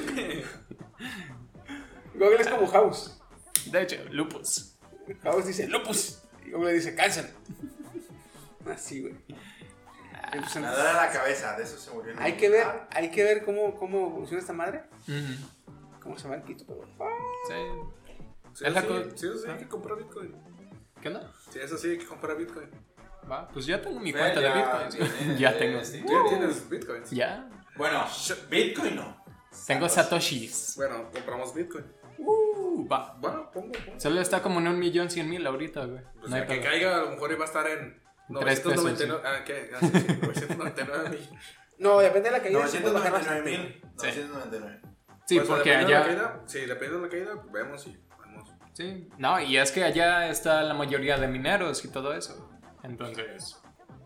[2.13, 3.21] Google es como House.
[3.65, 4.77] De hecho, lupus.
[5.23, 7.31] House dice lupus y Google dice cáncer.
[8.71, 9.15] Así, güey.
[10.33, 12.13] Y pues, Me duele la cabeza, de eso se murió.
[12.17, 14.83] hay que ver, hay que ver cómo, cómo evoluciona esta madre.
[15.07, 15.99] Ujú.
[16.01, 16.65] ¿Cómo se va el pito?
[16.65, 16.83] Pero...
[17.47, 17.53] Sí.
[18.53, 20.35] Sí, Es la sí, sí, sí, hay que comprar Bitcoin.
[21.01, 21.31] ¿Qué onda?
[21.51, 22.69] Sí, eso sí, hay que comprar Bitcoin.
[23.29, 25.37] Va, pues ya tengo mi Fe, cuenta de Bitcoin.
[25.37, 25.83] ya tengo.
[25.83, 26.03] sí.
[26.05, 27.11] ¿Tú ya tienes Bitcoins?
[27.11, 27.49] Ya.
[27.75, 28.05] Bueno,
[28.49, 29.23] Bitcoin no.
[29.67, 30.73] Tengo satoshis.
[30.77, 31.85] Bueno, compramos Bitcoin.
[32.17, 33.15] Uh, va.
[33.19, 33.99] Bueno, pongo, pongo.
[33.99, 36.01] Solo está como en un millón cien mil ahorita, güey.
[36.21, 36.63] O No sea, que pedo.
[36.63, 38.01] caiga, a lo mejor iba a estar en
[38.39, 39.21] Tres pesos, 999.
[39.23, 39.69] Ah, ¿qué?
[39.73, 41.29] Ah, sí, sí, 999 mil.
[41.77, 42.65] No, depende de la caída.
[42.67, 43.51] se puede bajar 999 bastante.
[43.51, 43.81] mil.
[43.97, 44.81] 999.
[45.25, 46.03] Sí, Pues, porque de allá.
[46.05, 48.49] caída, sí, depende de la caída, vemos y vamos.
[48.73, 49.09] Sí.
[49.17, 52.49] No, y es que allá está la mayoría de mineros y todo eso.
[52.85, 53.61] Entonces,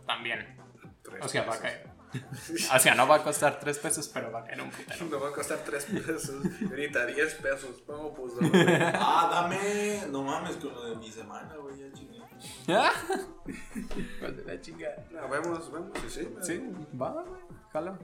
[0.06, 0.58] también.
[1.04, 2.00] Tres O sea, va a caer.
[2.76, 5.06] O sea, no va a costar tres pesos, pero va a caer un putero.
[5.06, 6.32] Me va a costar 3 pesos.
[6.70, 7.84] Ahorita 10 pesos.
[7.88, 8.50] No, pues no.
[8.94, 10.08] Ah, dame.
[10.10, 11.80] No mames con lo de mi semana, güey.
[11.80, 12.20] Ya chingué.
[14.20, 15.06] Pues de la chingada.
[15.12, 15.92] No, vemos, vemos.
[16.08, 16.36] Sí, sí.
[16.42, 16.64] Sí,
[17.00, 17.42] va, güey.
[17.74, 18.00] Jalo.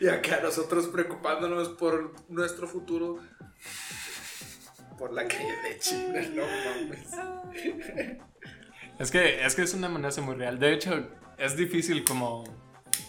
[0.00, 3.20] Y acá nosotros preocupándonos por nuestro futuro.
[4.98, 7.10] Por la calle de China, no mames.
[8.98, 10.58] Es que, es que es una amenaza muy real.
[10.58, 12.44] De hecho, es difícil como,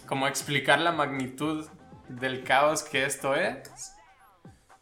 [0.07, 1.67] como explicar la magnitud
[2.09, 3.93] del caos que esto es.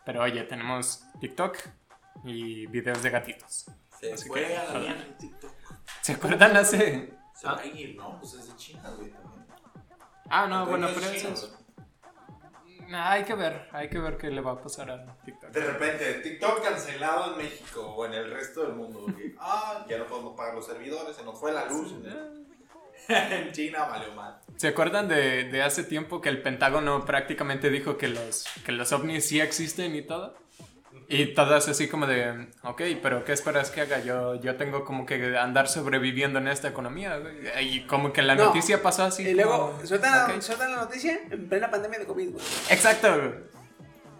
[0.06, 1.58] Pero oye, tenemos TikTok
[2.24, 3.66] y videos de gatitos.
[4.00, 5.52] Se Así fue que, a la en TikTok.
[6.02, 7.14] ¿Se acuerdan hace...?
[7.36, 8.20] Se va a ir, ¿no?
[8.20, 9.46] Pues es de China, güey, también.
[10.30, 11.63] Ah, no, bueno, pero es eso.
[12.88, 15.52] Nah, hay que ver, hay que ver qué le va a pasar a TikTok.
[15.52, 19.02] De repente, TikTok cancelado en México o en el resto del mundo.
[19.06, 21.94] porque, ah, ya no podemos pagar los servidores, se nos fue la luz.
[23.08, 24.40] en China valió mal.
[24.56, 28.92] ¿Se acuerdan de, de hace tiempo que el Pentágono prácticamente dijo que los, que los
[28.92, 30.43] ovnis sí existen y todo?
[31.16, 34.00] Y todas así como de, ok, pero ¿qué esperas que haga?
[34.00, 37.18] Yo, yo tengo como que andar sobreviviendo en esta economía.
[37.18, 37.36] güey.
[37.76, 38.46] Y como que la No.
[38.46, 39.28] noticia pasó así.
[39.28, 42.46] Y luego como, sueltan, la, sueltan la noticia en plena pandemia de COVID, güey.
[42.70, 43.16] Exacto.
[43.16, 43.54] güey.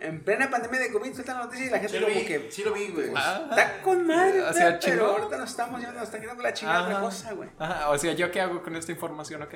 [0.02, 2.52] En plena pandemia de COVID sueltan la noticia y la gente Sí como vi, que...
[2.52, 3.10] sí lo vi, güey.
[3.16, 6.54] Ah, Está con madre, O sea, pero ahorita nos estamos yendo, nos está quedando la
[6.54, 7.50] chingada otra cosa, güey.
[7.58, 9.42] Ajá, o sea, ¿yo qué hago con esta información?
[9.44, 9.54] Ok.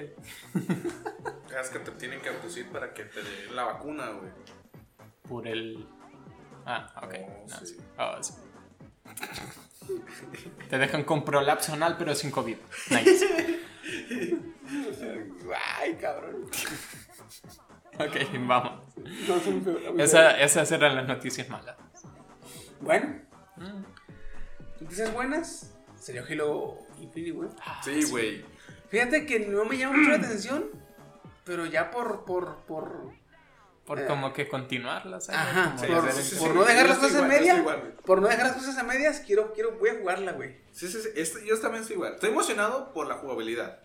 [1.61, 4.31] Es que te tienen que abducir para que te den la vacuna, güey.
[5.27, 5.87] Por el...
[6.69, 7.13] Ah, ok.
[7.23, 7.65] Oh, No, sí.
[7.65, 7.77] sí.
[7.97, 8.33] Oh, sí.
[10.69, 12.57] Te dejan con prolapso anal, pero sin COVID.
[12.91, 13.55] Nice.
[15.79, 16.45] Ay, cabrón.
[17.99, 18.83] Ok, vamos.
[19.27, 21.75] No, Esa, esas eran las noticias malas.
[22.79, 23.21] Bueno,
[23.55, 23.83] Mm.
[24.81, 25.73] noticias buenas.
[25.99, 27.49] Salió Halo Infinity, güey.
[27.83, 28.45] Sí, güey.
[28.89, 30.65] Fíjate que no me llama mucho la atención,
[31.43, 33.13] pero ya por, por, por,
[33.87, 34.05] Por Eh.
[34.05, 35.39] como que continuarla, ¿sabes?
[35.41, 36.53] ajá, Como Sí, por, sí, por sí.
[36.55, 38.83] no dejar las cosas en igual, yo media, igual, por no dejar las cosas a
[38.83, 40.57] medias, quiero, quiero, voy a jugarla, güey.
[40.73, 41.09] Sí, sí, sí.
[41.15, 42.13] Este- yo también estoy igual.
[42.15, 43.79] Estoy emocionado por la jugabilidad.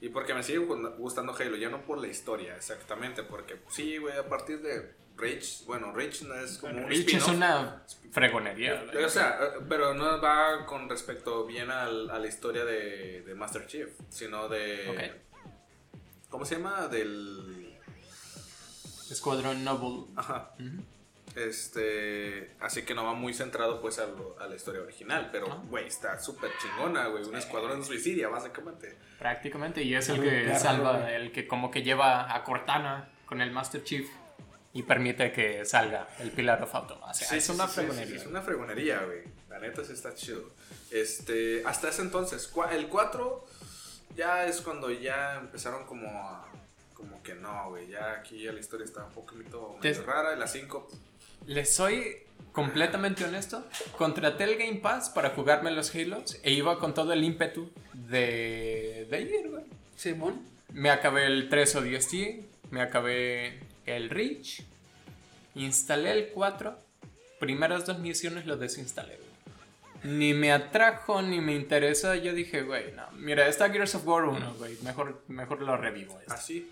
[0.00, 3.24] Y porque me sigue gu- gustando Halo, ya no por la historia, exactamente.
[3.24, 7.26] Porque sí, güey, a partir de Reach, bueno, Reach no es como un Reach es
[7.26, 8.74] una fregonería.
[8.84, 9.04] ¿verdad?
[9.04, 13.66] O sea, pero no va con respecto bien al- a la historia de, de Master
[13.66, 15.12] Chief, sino de...
[16.30, 16.86] ¿Cómo se llama?
[16.86, 17.67] Del...
[19.10, 20.06] Escuadrón Noble.
[20.16, 20.52] Ajá.
[21.36, 25.46] Este, así que no va muy centrado pues a, lo- a la historia original, pero
[25.52, 25.62] Ah.
[25.68, 28.96] güey, está súper chingona, güey, un escuadrón suicidia básicamente.
[29.18, 29.82] Prácticamente.
[29.82, 33.84] Y es el que salva, el que como que lleva a Cortana con el Master
[33.84, 34.08] Chief
[34.72, 36.98] y permite que salga el Pilar of Auto.
[37.02, 38.06] O sea, Sí, es sí, una sí, sí, fregonería.
[38.10, 39.22] sí, es una fregonería, güey.
[39.48, 40.50] La neta sí está chido.
[40.90, 43.44] Este, hasta ese entonces, el 4
[44.16, 46.48] ya es cuando ya empezaron como a
[46.98, 50.38] como que no, güey, ya aquí ya la historia está un poquito medio rara, y
[50.38, 50.88] la 5
[51.46, 52.16] Les soy
[52.52, 53.64] completamente honesto.
[53.96, 59.06] Contraté el Game Pass para jugarme los Halos e iba con todo el ímpetu de,
[59.10, 59.64] de ir, güey.
[59.96, 60.42] Simón.
[60.72, 62.14] Me acabé el 3 ODST,
[62.70, 64.62] me acabé el Reach,
[65.54, 66.76] instalé el 4,
[67.40, 69.16] primeras dos misiones lo desinstalé.
[69.16, 70.14] güey.
[70.16, 74.24] Ni me atrajo ni me interesó, yo dije, güey, no, mira, está Gears of War
[74.24, 76.20] 1, güey, mejor, mejor lo revivo.
[76.28, 76.70] así.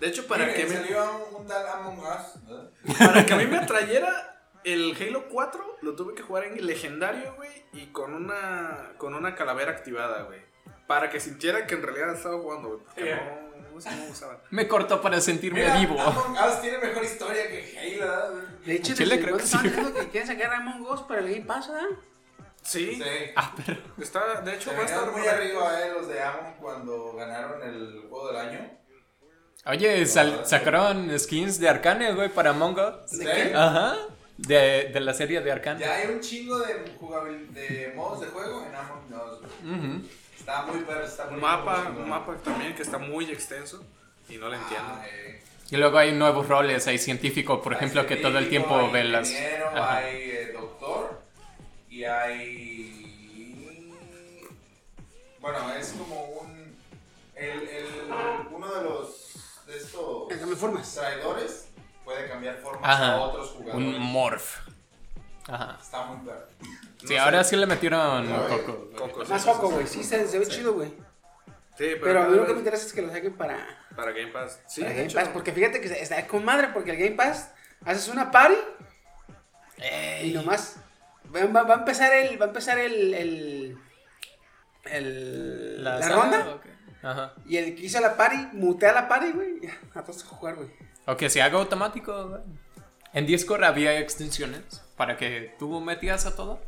[0.00, 2.96] De hecho, para Para que me salió un tal Among Us, ¿no?
[3.06, 7.34] Para que a mí me atrayera el Halo 4, lo tuve que jugar en legendario,
[7.36, 10.40] güey, y con una con una calavera activada, güey.
[10.86, 12.80] Para que sintiera que en realidad estaba jugando, güey.
[12.84, 14.40] Porque no, no usaba.
[14.50, 16.00] Me cortó para sentirme Mira, vivo.
[16.00, 18.32] Among Us tiene mejor historia que Halo, ¿verdad?
[18.64, 19.70] De hecho, Chile, desde creo cuando que estaban sí.
[19.70, 21.88] diciendo que quieren sacar Among Us para el Game Pass, ¿verdad?
[22.62, 23.02] Sí, Sí.
[23.36, 23.78] Ah, pero...
[23.98, 27.62] está, de hecho, Se va a estar muy arriba eh, los de Amon cuando ganaron
[27.62, 28.70] el juego del año.
[29.66, 33.18] Oye, sal- sacaron skins de Arcane, güey, para Among Us.
[33.18, 33.52] ¿De qué?
[33.54, 33.96] Ajá.
[34.36, 35.80] De, de la serie de Arcane.
[35.80, 39.40] Ya hay un chingo de, jugabil- de modos de juego en Among Us.
[39.40, 39.78] güey.
[39.78, 40.06] Ujú.
[40.38, 43.82] Está muy perro, está muy Un mapa, un mapa también que está muy extenso
[44.28, 44.88] y no lo entiendo.
[45.00, 45.40] Ah, eh.
[45.70, 48.90] Y luego hay nuevos roles, hay científico, por Hay ejemplo, que todo el tiempo hay
[48.92, 49.30] ve las...
[49.30, 49.96] ingeniero, Ajá.
[49.96, 51.22] Hay eh, doctor
[51.88, 53.00] y hay.
[55.40, 56.74] Bueno, es como un.
[57.34, 57.86] El, el,
[58.52, 59.20] uno de los.
[59.66, 60.58] De estos.
[60.58, 60.94] Formas.
[60.94, 61.68] traidores
[62.04, 63.12] puede cambiar formas Ajá.
[63.14, 63.86] a otros jugadores.
[63.88, 64.58] Un morph.
[65.48, 65.78] Ajá.
[65.80, 66.46] Está muy perro.
[67.06, 68.72] Sí, ahora sí le metieron No, coco.
[68.90, 68.96] güey.
[68.96, 69.50] Coco, sí, Más sí.
[69.60, 69.86] güey.
[69.86, 70.88] Sí, se, se ve chido, güey.
[70.88, 70.94] Sí,
[71.78, 73.58] pero, Pero a mí lo que me interesa es que lo saquen para,
[73.96, 74.60] para Game Pass.
[74.66, 75.28] Sí, para Game hecho, Pass.
[75.28, 77.50] Porque fíjate que está con madre, porque el Game Pass
[77.84, 78.54] haces una party
[80.22, 80.76] y nomás
[81.34, 82.40] va, va- a empezar el.
[82.40, 83.12] Va a empezar el.
[83.14, 83.78] el,
[84.84, 86.58] el- la, ronda.
[87.04, 87.10] Ok.
[87.10, 87.32] Ajá.
[87.46, 89.60] Y el que hizo la party, mutea la party, güey.
[89.62, 90.68] ya, A todos a jugar, güey.
[91.06, 92.28] O que se haga automático.
[92.28, 92.40] güey.
[93.12, 94.62] En Discord había extensiones
[94.96, 96.58] para que tú metías a todos.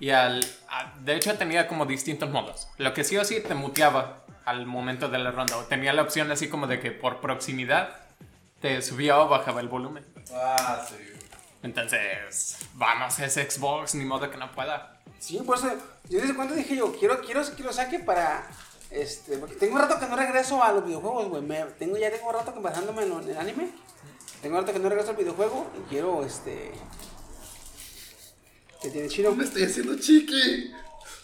[0.00, 0.40] Y al.
[0.68, 2.68] a- de hecho, tenía como distintos modos.
[2.78, 5.56] Lo que sí o sí te muteaba al momento de la ronda.
[5.56, 7.96] O tenía la opción así como de que por proximidad
[8.60, 10.04] te subía o bajaba el volumen.
[10.32, 10.96] Ah, sí.
[11.62, 15.00] Entonces, vamos, es Xbox, ni modo que no pueda.
[15.18, 15.70] Sí, por eso.
[16.08, 18.46] Yo desde cuando dije yo, quiero, quiero que lo saque para.
[18.94, 21.42] Este, porque tengo un rato que no regreso a los videojuegos, güey.
[21.42, 23.68] Me- Tengo, ya tengo un rato que basándome en, el anime.
[24.40, 26.70] Tengo harto que no regreso al videojuego y quiero este.
[28.82, 29.34] ¿Qué tiene chino?
[29.34, 30.72] Me estoy haciendo chiqui.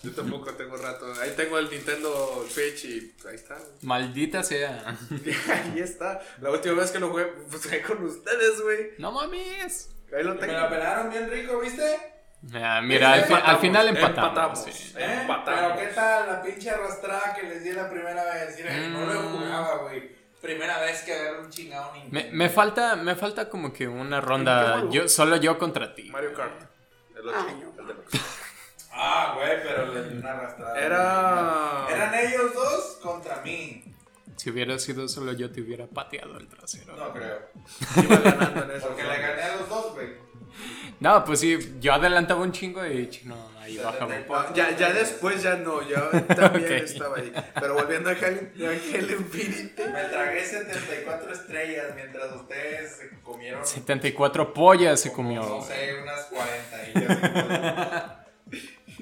[0.03, 1.13] Yo tampoco tengo rato.
[1.21, 3.59] Ahí tengo el Nintendo Switch y ahí está.
[3.83, 4.97] Maldita sea.
[5.75, 6.21] ahí está.
[6.41, 8.93] La última vez que lo jugué, pues ahí con ustedes, güey.
[8.99, 9.91] No mames.
[10.17, 10.55] Ahí lo Me tengo.
[10.55, 11.85] la pelaron bien rico, ¿viste?
[12.55, 14.29] Ah, mira, al, fi- al final empatamos.
[14.31, 14.59] Empatamos.
[14.65, 14.95] sí.
[14.99, 15.19] ¿Eh?
[15.23, 15.61] Empatamos.
[15.61, 18.57] Pero qué tal la pinche arrastrada que les di la primera vez.
[18.57, 19.33] Mira, no lo Mm.
[19.39, 20.19] jugaba, güey.
[20.41, 22.31] Primera vez que agarro un chingado Nintendo.
[22.31, 26.05] Me, me falta, me falta como que una ¿Qué ronda, yo, solo yo contra ti.
[26.11, 26.63] Mario Kart.
[27.15, 27.31] El.
[28.93, 30.79] Ah, güey, pero le di una arrastrada.
[30.79, 31.87] Era.
[31.89, 33.85] Eran ellos dos contra mí.
[34.37, 36.97] Si hubiera sido solo yo, te hubiera pateado el trasero.
[36.97, 37.39] No creo.
[38.03, 38.89] Iba ganando en eso.
[38.89, 40.09] Porque le gané a los dos, güey.
[41.01, 44.15] No, pues sí, yo adelantaba un chingo y chino, ahí bajaba.
[44.19, 45.97] No, ya, ya después ya no, yo
[46.37, 47.33] también estaba ahí.
[47.59, 49.87] Pero volviendo a Halo, a Infinite.
[49.89, 53.67] Me tragué 74 estrellas mientras ustedes se comieron.
[53.67, 55.41] 74 pollas se comió.
[55.41, 58.21] No sé, unas 40.
[58.51, 59.01] Y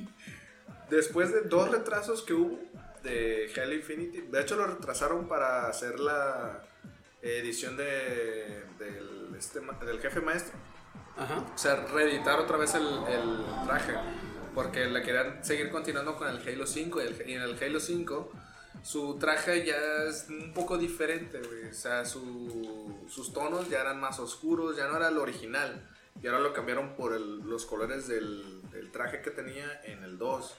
[0.91, 2.59] Después de dos retrasos que hubo
[3.03, 6.63] de Halo Infinity, de hecho lo retrasaron para hacer la
[7.23, 10.55] edición de, del, este ma- del jefe maestro.
[11.19, 11.45] Ajá.
[11.55, 13.95] O sea, reeditar otra vez el, el traje.
[14.55, 17.03] Porque le querían seguir continuando con el Halo 5.
[17.03, 18.33] Y, el- y en el Halo 5,
[18.83, 19.77] su traje ya
[20.09, 21.67] es un poco diferente, güey.
[21.71, 25.87] O sea, su- sus tonos ya eran más oscuros, ya no era el original.
[26.23, 30.19] Y ahora lo cambiaron por el- los colores del, del traje que tenía en el
[30.19, 30.57] 2.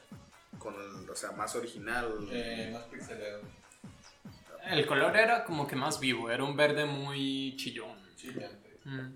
[0.58, 2.14] Con el, o sea, más original.
[2.32, 3.42] eh, más pixelado.
[4.70, 7.98] El color era como que más vivo, era un verde muy chillón.
[8.18, 8.78] Chillante.
[8.84, 9.10] Mm.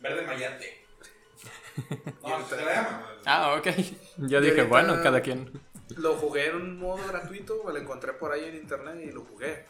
[0.00, 0.85] Verde mayate.
[2.22, 3.06] No, llama.
[3.24, 3.68] Ah, ok.
[4.18, 5.50] Yo dije, bueno, cada quien.
[5.96, 9.24] Lo jugué en un modo gratuito, me lo encontré por ahí en internet y lo
[9.24, 9.64] jugué.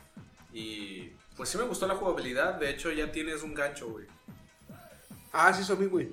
[0.53, 4.07] Y pues sí me gustó la jugabilidad, de hecho ya tienes un gancho, güey.
[5.33, 6.09] Ah, sí, soy mi güey.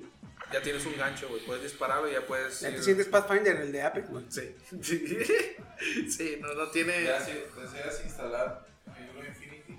[0.52, 1.40] Ya tienes un gancho, güey.
[1.46, 2.60] Puedes dispararlo y ya puedes.
[2.60, 4.24] Ya te sientes Pathfinder, el de Apex, güey.
[4.28, 4.54] Sí.
[6.10, 7.02] sí, no, no tiene.
[7.02, 9.78] Ya si deseas instalar Halo Infinity,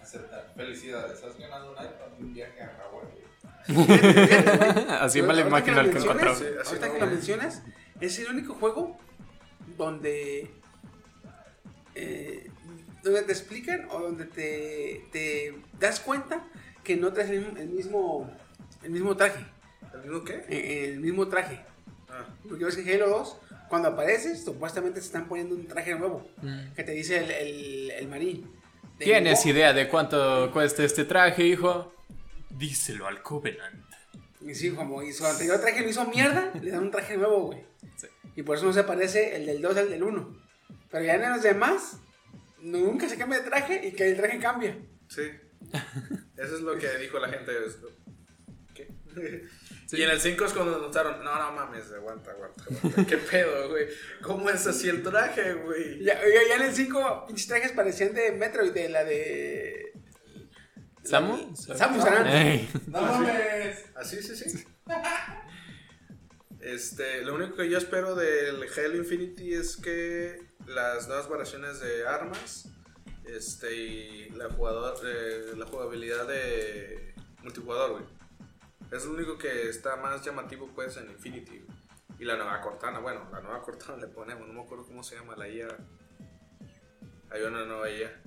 [0.00, 0.52] aceptar.
[0.56, 3.17] Felicidades, has ganado un iPad y un viaje a Hawái.
[3.68, 6.30] Así me lo Ahorita imagino el que encontró.
[6.66, 7.62] Ahorita que lo mencionas,
[8.00, 8.96] es el único juego
[9.76, 10.50] donde.
[11.94, 12.50] eh,
[13.02, 16.44] donde te explican o donde te, te das cuenta
[16.84, 18.30] que no traes el, mismo- el mismo
[18.82, 19.44] el mismo traje.
[19.94, 20.44] ¿El mismo qué?
[20.48, 21.60] eh, El mismo traje.
[22.08, 23.36] Ah, Porque ves que Halo 2,
[23.68, 26.28] cuando apareces, supuestamente se están poniendo un traje nuevo.
[26.42, 26.72] Mm.
[26.74, 28.50] Que te dice el, el, el marín.
[28.98, 31.92] ¿Tienes idea de cuánto cuesta este traje, hijo?
[32.50, 33.84] Díselo al Covenant.
[34.40, 37.46] Y sí, como hizo, el anterior traje lo hizo mierda, le dan un traje nuevo,
[37.46, 37.64] güey.
[38.36, 40.42] Y por eso no se parece el del 2 al del 1.
[40.90, 41.98] Pero ya en los demás,
[42.60, 44.78] nunca se cambia de traje y que el traje cambia.
[45.08, 45.22] sí.
[46.36, 47.52] Eso es lo que dijo la gente.
[48.72, 48.88] ¿Qué?
[49.90, 53.06] Y en el 5 es cuando notaron, no, no mames, aguanta, aguanta, aguanta.
[53.06, 53.86] ¿Qué pedo, güey?
[54.22, 56.04] ¿Cómo es así el traje, güey?
[56.04, 59.87] Ya, ya, ya en el 5, pinches trajes parecían de Metroid, de la de.
[61.08, 61.54] ¿Samu?
[62.26, 62.68] Ey.
[62.86, 63.84] No mames.
[63.96, 64.64] Así, sí, sí.
[66.60, 72.06] Este, lo único que yo espero del Halo Infinity es que las nuevas variaciones de
[72.06, 72.68] armas
[73.24, 78.04] este, y la, jugador, eh, la jugabilidad de multijugador, güey.
[78.90, 81.58] Es lo único que está más llamativo, pues, en Infinity.
[81.58, 81.78] güey.
[82.18, 85.14] Y la nueva Cortana, bueno, la nueva Cortana le ponemos, no me acuerdo cómo se
[85.16, 85.68] llama la IA.
[87.30, 88.20] Hay una nueva IA.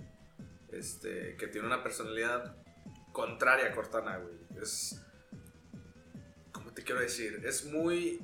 [0.72, 2.56] Este, que tiene una personalidad
[3.12, 4.36] contraria a Cortana, güey.
[4.62, 5.02] Es.
[6.52, 7.42] ¿Cómo te quiero decir?
[7.46, 8.20] Es muy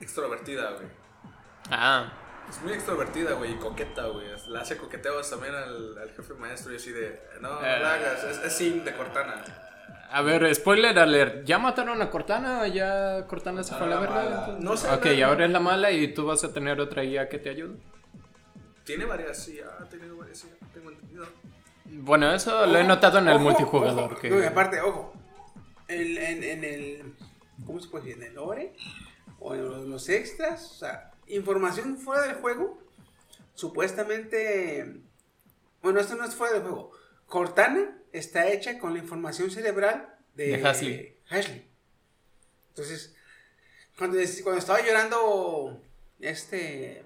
[0.00, 0.88] extrovertida, güey.
[1.70, 2.12] Ah,
[2.48, 4.26] Es muy extrovertida, güey, y coqueta, güey.
[4.48, 7.20] Le hace coqueteos también al, al jefe maestro y así de.
[7.40, 8.24] No, no la hagas.
[8.24, 9.44] Es, es sim de Cortana.
[10.10, 11.44] a ver, spoiler alert.
[11.44, 14.14] ¿Ya mataron a Cortana o ya Cortana se fue a la la verga?
[14.14, 14.56] mala.
[14.60, 14.88] No sé.
[14.90, 15.26] Ok, nada.
[15.26, 17.76] ahora es la mala y tú vas a tener otra IA que te ayude.
[18.84, 21.26] Tiene varias, sí, ha tenido varias, sí, tengo entendido.
[21.90, 24.12] Bueno, eso lo he notado en el Ojo, multijugador.
[24.12, 24.20] ojo.
[24.20, 24.30] que...
[24.30, 25.12] No, y aparte, ojo.
[25.88, 27.14] En, en, en el.
[27.66, 28.22] ¿Cómo se puede decir?
[28.22, 28.74] En el lore.
[29.40, 30.64] O en los, extras.
[30.72, 32.78] O sea, información fuera del juego.
[33.54, 35.00] Supuestamente.
[35.82, 36.92] Bueno, esto no es fuera del juego.
[37.26, 41.16] Cortana está hecha con la información cerebral de, De Hasley.
[41.30, 41.68] Hasley.
[42.70, 43.14] Entonces,
[43.96, 45.80] cuando, cuando estaba llorando
[46.20, 47.04] este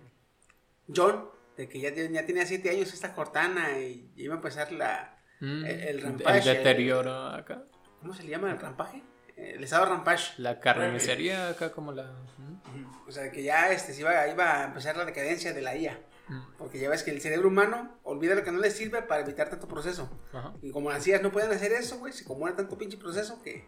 [0.95, 5.19] John, de que ya, ya tenía 7 años esta Cortana y iba a empezar la,
[5.41, 6.49] Mm, el, el el rampage.
[6.51, 7.65] deterioro acá.
[8.01, 9.03] ¿Cómo se le llama el rampaje?
[9.37, 10.35] Eh, El estado rampage.
[10.41, 12.05] La carnicería acá como la...
[12.39, 13.09] mm.
[13.09, 15.99] O sea, que ya este, se iba, iba a empezar la decadencia de la IA.
[16.29, 16.41] Mm.
[16.43, 19.23] Porque porque ya ves que el cerebro humano olvida lo que no le sirve para
[19.23, 20.09] evitar tanto proceso.
[20.33, 20.55] Ajá.
[20.63, 23.67] Y como las sillas no pueden hacer eso, güey, se acumula tanto pinche proceso que,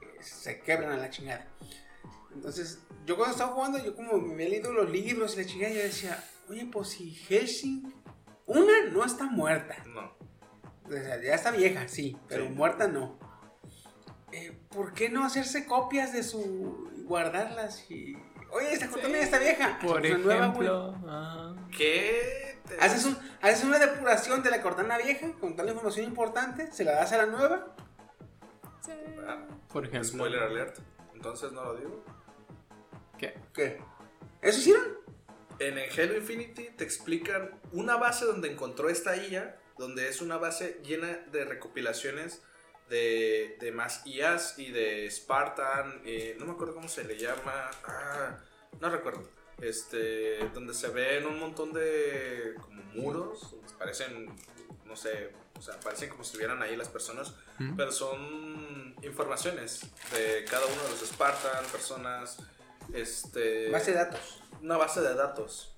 [0.00, 1.46] que se quebran a la chingada.
[2.34, 5.72] Entonces, yo cuando estaba jugando, yo como me había leído los libros y la chingada,
[5.72, 7.94] yo decía, oye, pues si Helsing,
[8.46, 9.76] una no está muerta.
[9.86, 10.12] No.
[10.86, 12.50] O sea, ya está vieja, sí, pero Sí.
[12.50, 13.18] muerta no.
[14.32, 16.90] Eh, ¿Por qué no hacerse copias de su.
[16.96, 18.16] y guardarlas y.
[18.52, 19.78] Oye, esta cortana ya está vieja.
[19.80, 20.66] Por nueva, güey.
[20.66, 20.94] ejemplo.
[21.06, 22.58] ah, ¿Qué?
[22.80, 26.84] Haces, un- haces una depuración de la cortana vieja con toda la información importante, se
[26.84, 27.74] la das a la nueva.
[29.26, 30.08] Ah, por ejemplo.
[30.08, 30.78] Spoiler alert.
[31.14, 32.04] Entonces no lo digo.
[33.18, 33.38] ¿Qué?
[33.52, 33.80] ¿Qué?
[34.42, 34.82] ¿Eso hicieron?
[35.60, 40.38] En el Halo Infinity te explican una base donde encontró esta IA, donde es una
[40.38, 42.42] base llena de recopilaciones
[42.88, 47.70] de, de más IAs y de Spartan, eh, no me acuerdo cómo se le llama,
[47.84, 48.38] ah,
[48.80, 49.28] no recuerdo,
[49.60, 54.34] este, donde se ven un montón de como muros, parecen,
[54.86, 57.76] no sé, o sea, parecen como si estuvieran ahí las personas, ¿Mm?
[57.76, 59.82] pero son informaciones
[60.12, 62.38] de cada uno de los Spartan, personas,
[62.94, 64.39] este Base de datos.
[64.62, 65.74] Una base de datos.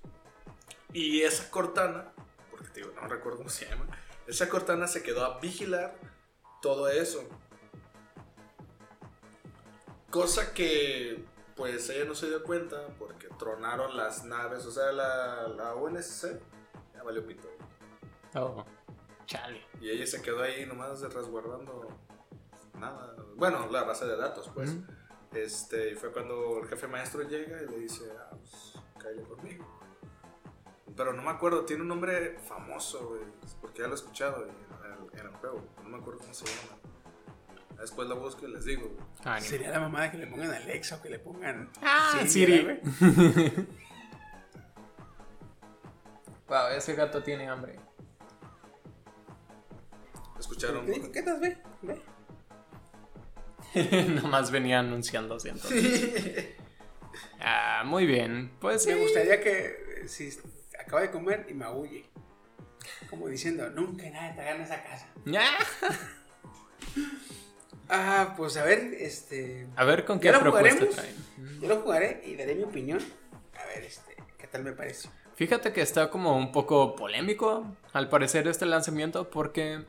[0.91, 2.13] Y esa Cortana,
[2.51, 3.87] porque te digo, no recuerdo cómo se llama,
[4.27, 5.95] esa Cortana se quedó a vigilar
[6.61, 7.23] todo eso.
[10.09, 11.25] Cosa que,
[11.55, 16.39] pues, ella no se dio cuenta porque tronaron las naves, o sea, la, la UNSC,
[16.93, 17.49] ya valió pito.
[18.35, 18.63] Oh,
[19.25, 19.65] chale.
[19.81, 21.87] Y ella se quedó ahí nomás resguardando
[22.79, 23.15] nada.
[23.35, 24.75] Bueno, la base de datos, pues.
[25.33, 28.72] Este, y fue cuando el jefe maestro llega y le dice, ah, pues,
[29.27, 29.65] conmigo.
[30.95, 33.21] Pero no me acuerdo, tiene un nombre famoso, güey,
[33.61, 36.45] porque ya lo he escuchado en el, en el juego, no me acuerdo cómo se
[36.45, 36.77] llama.
[37.79, 39.05] Después lo busco y les digo, güey.
[39.25, 39.41] Ah.
[39.41, 41.69] Sería la mamada que le pongan Alexa o que le pongan.
[41.81, 42.79] Ah, Siri, güey.
[46.47, 47.79] Wow, ese gato tiene hambre.
[50.37, 50.85] ¿Escucharon?
[50.85, 51.11] ¿Qué?
[51.11, 51.57] ¿Qué estás, ve?
[51.81, 51.99] Ve.
[54.21, 56.55] Nomás venía anunciándose entonces.
[57.43, 58.51] ah, muy bien.
[58.59, 58.99] Pues Me sí.
[58.99, 59.65] gustaría que
[60.03, 60.29] eh, si
[60.79, 62.05] acaba de comer y me aúlle.
[63.09, 65.07] Como diciendo, nunca nadie te gana esa casa.
[65.37, 65.57] Ah.
[67.89, 69.67] Ah, pues a ver, este.
[69.75, 71.15] A ver con qué ¿Ya lo propuesta traen.
[71.61, 72.99] Yo lo jugaré y daré mi opinión.
[73.61, 75.09] A ver, este, ¿qué tal me parece?
[75.35, 79.83] Fíjate que está como un poco polémico, al parecer, este lanzamiento, porque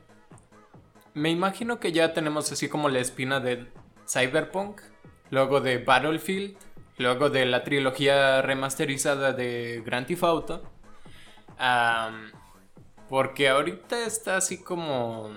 [1.15, 3.67] me imagino que ya tenemos así como la espina de
[4.09, 4.81] Cyberpunk,
[5.31, 6.57] luego de Battlefield,
[6.99, 10.63] luego de la trilogía remasterizada de Grand Theft Auto.
[13.09, 15.31] Porque ahorita está así como,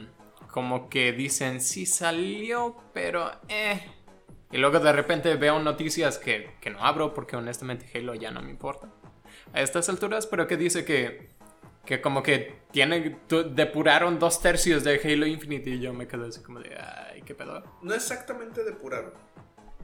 [0.52, 3.82] como que dicen, sí salió, pero eh.
[4.52, 8.42] Y luego de repente veo noticias que, que no abro porque honestamente Halo ya no
[8.42, 8.88] me importa
[9.54, 11.30] a estas alturas, pero que dice que,
[11.86, 13.18] que como que tiene,
[13.52, 17.36] depuraron dos tercios de Halo Infinite y yo me quedé así como de, ay, qué
[17.36, 17.64] pedo.
[17.82, 19.14] No exactamente depuraron,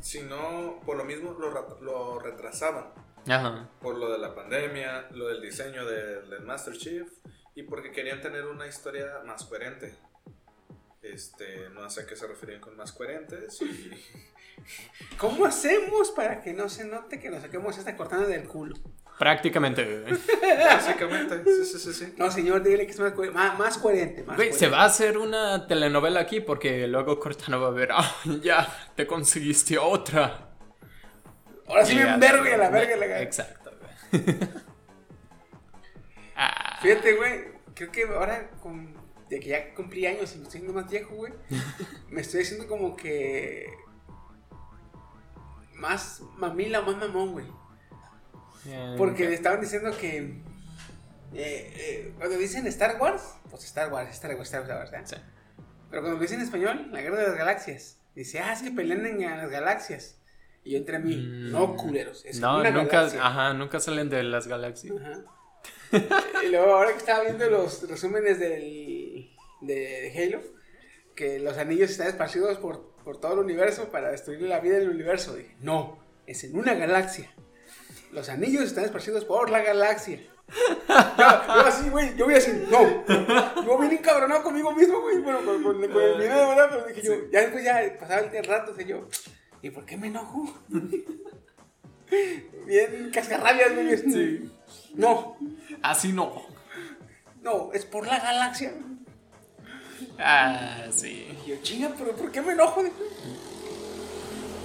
[0.04, 2.91] sino por lo mismo lo, lo retrasaban.
[3.26, 3.70] Ajá.
[3.80, 7.08] por lo de la pandemia, lo del diseño del, del Master Chief
[7.56, 9.95] y porque querían tener una historia más coherente.
[11.01, 13.91] Este, no sé a qué se referían con más coherentes y
[15.18, 18.76] ¿Cómo hacemos para que no se note que nos saquemos esta cortana del culo?
[19.18, 20.03] Prácticamente.
[20.66, 22.14] básicamente, sí, sí, sí, sí.
[22.18, 24.24] No, señor, dile que es más, más, más coherente.
[24.24, 24.57] Más Güey, coherente.
[24.59, 28.68] se va a hacer una telenovela aquí porque luego Cortana va a ver, ah, ya,
[28.95, 30.49] te conseguiste otra.
[31.68, 33.72] Ahora sí Y me ya, envergo y a la verga la Exacto,
[34.11, 34.36] güey.
[36.36, 37.43] Ah, Fíjate, güey,
[37.76, 38.93] creo que ahora con,
[39.30, 41.34] de que ya cumplí años y me estoy haciendo más viejo, güey,
[42.09, 43.68] me estoy haciendo como que
[45.76, 47.45] más mamila, más mamón, güey.
[48.68, 50.41] Eh, Porque le estaban diciendo que eh,
[51.34, 55.01] eh, cuando dicen Star Wars, pues Star Wars, Star Wars, Star Wars, ¿verdad?
[55.07, 55.16] Sí.
[55.89, 59.05] Pero cuando dicen en español, la guerra de las galaxias, dice, ah, es que pelean
[59.05, 60.20] en las galaxias.
[60.64, 61.51] Y yo entre mí, Mm.
[61.51, 63.26] no culeros, es No, una nunca, galaxia.
[63.28, 64.93] ajá, nunca salen de las galaxias.
[64.99, 65.24] Ajá.
[66.45, 69.30] y luego ahora que estaba viendo los resúmenes del,
[69.61, 70.41] de, de Halo,
[71.16, 74.89] que los anillos están esparcidos por, por todo el universo para destruir la vida del
[74.89, 75.36] universo.
[75.36, 77.30] Dije, no, es en una galaxia.
[78.14, 80.20] Los anillos están esparcidos por la galaxia.
[80.88, 83.64] Yo, yo así, güey, yo voy así, no.
[83.66, 86.68] Yo vine encabronado conmigo mismo, güey, bueno, con, con- con el video, ¿verdad?
[86.70, 89.07] Pero dije yo, ya después ya pasaba el rato, dije yo,
[89.61, 90.53] ¿y por qué me enojo?
[92.68, 93.97] Bien cascarrabias, güey.
[93.97, 94.51] Sí.
[94.95, 95.38] No,
[95.82, 96.43] Así no.
[97.41, 98.74] no, es por la galaxia.
[100.20, 101.36] Ah, sí.
[101.45, 102.84] Y yo, chinga, pero ¿por qué me enojo?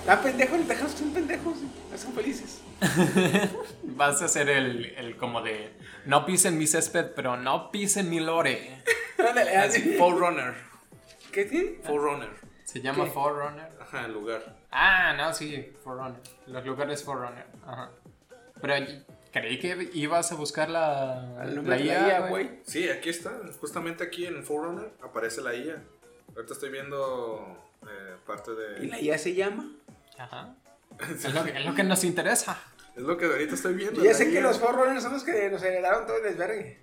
[0.01, 1.55] Está pendejo, los tejanos son pendejos,
[1.90, 2.61] no son felices.
[3.83, 5.70] Vas a ser el, el como de
[6.07, 8.83] No pisen mi césped, pero no pisen mi lore.
[9.18, 9.95] Ándale, así.
[9.97, 10.55] Forerunner.
[11.33, 11.79] ¿Qué tiene?
[11.83, 12.31] Forerunner.
[12.64, 13.11] Se llama ¿Qué?
[13.11, 13.68] Forerunner.
[13.81, 14.57] Ajá, el lugar.
[14.70, 16.20] Ah, no, sí, Forerunner.
[16.47, 17.47] Los lugares Forerunner.
[17.66, 17.91] Ajá.
[18.61, 18.74] Pero
[19.33, 22.61] creí que ibas a buscar la, la IA, güey.
[22.64, 23.33] Sí, aquí está.
[23.61, 25.83] Justamente aquí en Forerunner aparece la IA.
[26.37, 28.87] Ahorita estoy viendo eh, parte ¿Y de.
[28.89, 29.72] la IA se llama?
[30.18, 30.55] Ajá.
[31.01, 32.59] Es lo, que, es lo que nos interesa.
[32.96, 34.01] Es lo que ahorita estoy viendo.
[34.01, 36.82] Y ya sé que los Forerunners son los que nos heredaron todo el desvergue.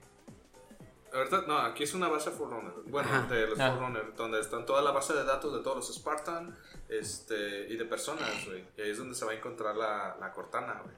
[1.13, 2.74] Ahorita, no, aquí es una base Forerunner.
[2.88, 3.28] Bueno, Ajá.
[3.34, 3.72] de los Ah.
[3.72, 6.55] Forerunner, donde están toda la base de datos de todos los Spartan
[6.89, 8.66] este, y de personas, güey.
[8.78, 10.95] Y ahí es donde se va a encontrar la, la Cortana, güey.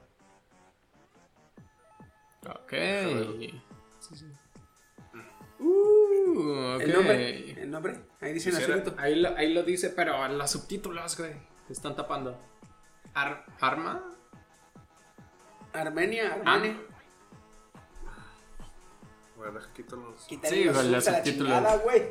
[2.48, 2.72] Ok.
[4.00, 4.26] Sí, sí.
[5.60, 6.80] Uh, ok.
[6.82, 7.62] El nombre.
[7.62, 8.00] El nombre.
[8.20, 9.00] Ahí dice Quisiera- Nazuelito.
[9.02, 11.32] Ahí lo, ahí lo dice, pero en los subtítulos, güey.
[11.66, 12.40] Te están tapando.
[13.22, 14.02] Ar- ¿Arma?
[15.72, 16.76] Armenia, Armenia.
[19.36, 20.22] Güey, deja quito los...
[20.26, 21.52] Quítale Sí, los los subtítulos.
[21.56, 22.02] chingada, güey.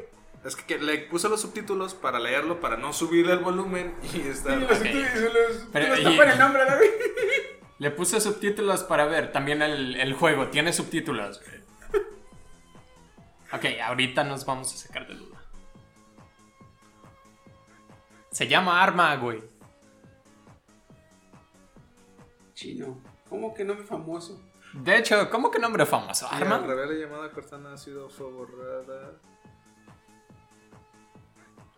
[0.45, 4.21] Es que, que le puse los subtítulos para leerlo, para no subirle el volumen y
[4.21, 4.55] está...
[4.55, 6.87] Y los los Pero, y- tapan el nombre, David.
[7.79, 9.31] Le puse subtítulos para ver.
[9.31, 11.39] También el, el juego tiene subtítulos.
[13.53, 15.37] Ok, ahorita nos vamos a sacar de duda.
[18.31, 19.43] Se llama Arma, güey.
[22.61, 22.97] Chino.
[23.29, 24.41] ¿Cómo que nombre famoso?
[24.73, 26.27] De hecho, ¿cómo que nombre famoso?
[26.31, 26.57] La Arma.
[26.65, 29.11] rebelde llamada Cortana ha sido fue borrada.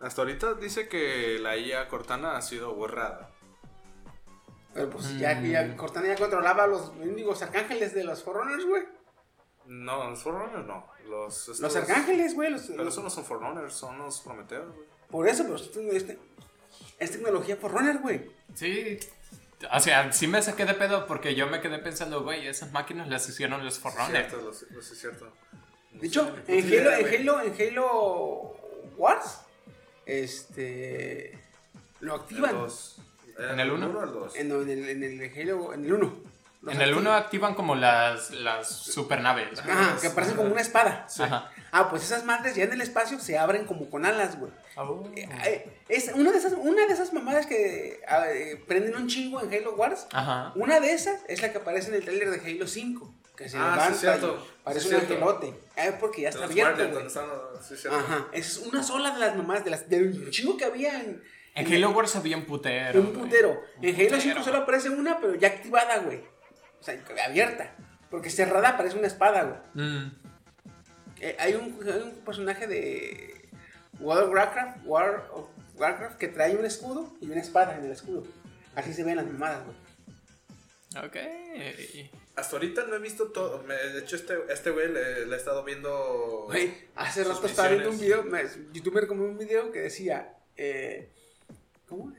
[0.00, 3.30] Hasta ahorita dice que la IA Cortana ha sido borrada.
[4.72, 5.44] Pero pues ya, Mm.
[5.44, 8.84] ya Cortana ya controlaba a los mendigos arcángeles de los Forerunners, güey.
[9.66, 10.86] No, los Forerunners no.
[11.06, 12.50] Los, Los estos- arcángeles, güey.
[12.50, 14.88] Los, Pero los- esos no son Forerunners, son los Prometeos, güey.
[15.10, 16.18] Por eso, pero esto- este,
[16.98, 18.30] es tecnología Forerunner, güey.
[18.54, 18.98] Sí.
[19.72, 23.08] O sea, sí me saqué de pedo porque yo me quedé pensando, güey, esas máquinas
[23.08, 23.78] las hicieron los.
[24.28, 24.52] Cierto, lo-
[24.82, 25.32] sí es cierto.
[25.92, 27.06] De hecho, en Halo, en.
[27.28, 28.56] Halo, en Halo
[28.96, 29.40] Wars,
[30.06, 31.38] este,
[32.00, 32.54] lo activan.
[33.38, 33.86] ¿En el uno?
[33.86, 34.36] o el dos?
[34.36, 36.29] En, en el, en el Halo, en el 1.
[36.68, 39.58] En el 1 activan como las, las supernaves.
[39.60, 41.06] Ajá, que parecen como una espada.
[41.18, 41.50] Ajá.
[41.72, 44.52] Ah, pues esas madres ya en el espacio se abren como con alas, güey.
[44.76, 45.08] Oh.
[45.16, 49.06] Eh, eh, Es una de esas, una de esas mamadas que ah, eh, prenden un
[49.08, 50.06] chingo en Halo Wars.
[50.12, 50.52] Ajá.
[50.54, 53.14] Una de esas es la que aparece en el trailer de Halo 5.
[53.36, 54.46] Que se Ah, sí, levanta cierto.
[54.46, 55.14] y parece Sí, un cierto.
[55.14, 55.54] angelote.
[55.78, 57.24] Ah, porque ya está los abierto, donde están-
[57.62, 57.88] sí.
[57.90, 61.22] Ajá, es una sola de las mamadas, de las, del chingo que había en,
[61.54, 63.00] En Halo Wars había un putero.
[63.00, 63.62] un putero.
[63.78, 64.44] Un En Halo 5 putero.
[64.44, 66.20] solo aparece una, pero ya activada, güey.
[66.80, 67.74] O sea, abierta.
[68.10, 69.42] Porque cerrada parece una espada,
[69.74, 69.86] güey.
[69.86, 70.12] Mm.
[71.20, 73.48] Eh, hay, un, hay un personaje de
[74.00, 77.92] World of Warcraft, War of Warcraft que trae un escudo y una espada en el
[77.92, 78.24] escudo.
[78.74, 79.76] Así se ven las mamadas, güey.
[81.04, 81.16] Ok.
[82.36, 83.62] Hasta ahorita no he visto todo.
[83.64, 86.44] me- De hecho, este este güey le, le he estado viendo.
[86.46, 90.36] Güey, hace rato estaba viendo un video, me, YouTube me recomendó un video que decía,
[90.56, 91.12] eh,
[91.86, 92.12] ¿cómo?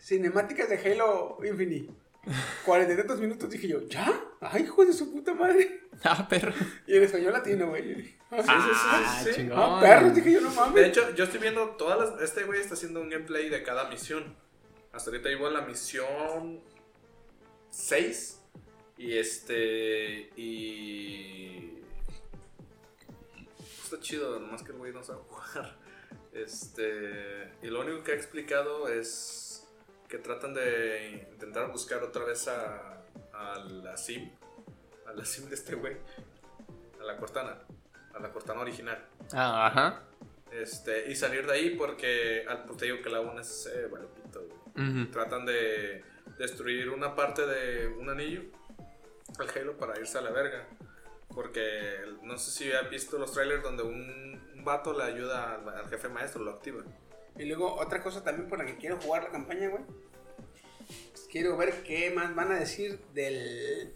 [0.00, 1.92] Cinemáticas de Halo Infinite.
[2.64, 4.20] 40 y tantos minutos, dije yo, ¿ya?
[4.40, 5.82] Ay, hijo de su puta madre.
[6.04, 6.52] Ah, perro.
[6.86, 8.14] Y en español latino, güey.
[8.30, 9.30] Ah, sí.
[9.34, 9.58] chingón.
[9.58, 10.74] Ah, perros, dije yo, no mames.
[10.74, 12.22] De hecho, yo estoy viendo todas las.
[12.22, 14.36] Este güey está haciendo un gameplay de cada misión.
[14.92, 16.60] Hasta ahorita llevo la misión
[17.70, 18.40] 6.
[18.98, 20.30] Y este.
[20.36, 21.78] Y.
[23.84, 25.76] Está chido, nomás que el güey no sabe jugar.
[26.32, 27.52] Este.
[27.62, 29.45] Y lo único que ha explicado es
[30.08, 33.02] que tratan de intentar buscar otra vez a,
[33.32, 34.30] a la sim.
[35.06, 35.96] A la sim de este güey.
[37.00, 37.58] A la Cortana.
[38.14, 39.04] A la Cortana original.
[39.32, 40.02] Ah, ajá.
[40.50, 43.88] Este, y salir de ahí porque al pues, te digo que la una es eh,
[43.90, 44.88] vale pito, güey.
[44.88, 45.10] Ujú.
[45.10, 46.04] Tratan de
[46.38, 48.42] destruir una parte de un anillo
[49.38, 50.66] al Halo para irse a la verga.
[51.34, 55.68] Porque no sé si has visto los trailers donde un, un vato le ayuda al,
[55.68, 56.82] al jefe maestro, lo activa.
[57.38, 59.84] Y luego, otra cosa también por la que quiero jugar la campaña, güey.
[61.10, 63.94] Pues quiero ver qué más van a decir del.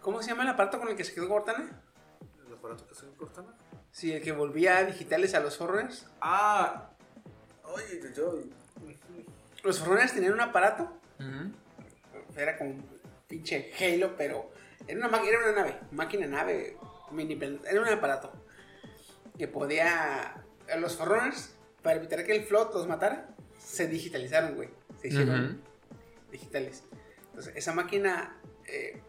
[0.00, 1.82] ¿Cómo se llama el aparato con el que se quedó Cortana?
[2.46, 3.56] ¿El aparato que se me Cortana?
[3.92, 6.06] Sí, el que volvía digitales a los Forerunners.
[6.20, 6.90] Ah,
[7.64, 8.38] oye, yo.
[9.62, 10.92] Los Forerunners tenían un aparato.
[12.36, 14.50] Era como un pinche Halo, pero
[14.86, 15.78] era una, era una nave.
[15.92, 16.76] Máquina nave.
[17.12, 18.32] Mini Era un aparato.
[19.38, 20.41] Que podía.
[20.72, 24.68] A Los Forerunners, para evitar que el Flot los matara, se digitalizaron, güey.
[25.00, 25.60] Se hicieron.
[26.30, 26.82] Digitales.
[27.28, 29.00] Entonces, esa máquina eh,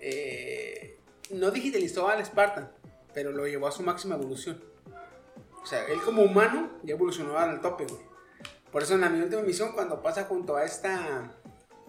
[0.00, 0.98] eh,
[1.30, 2.70] no digitalizó al Spartan,
[3.14, 4.62] pero lo llevó a su máxima evolución.
[5.62, 8.00] O sea, él como humano ya evolucionó al tope, güey.
[8.72, 11.32] Por eso en la mi última misión, cuando pasa junto a esta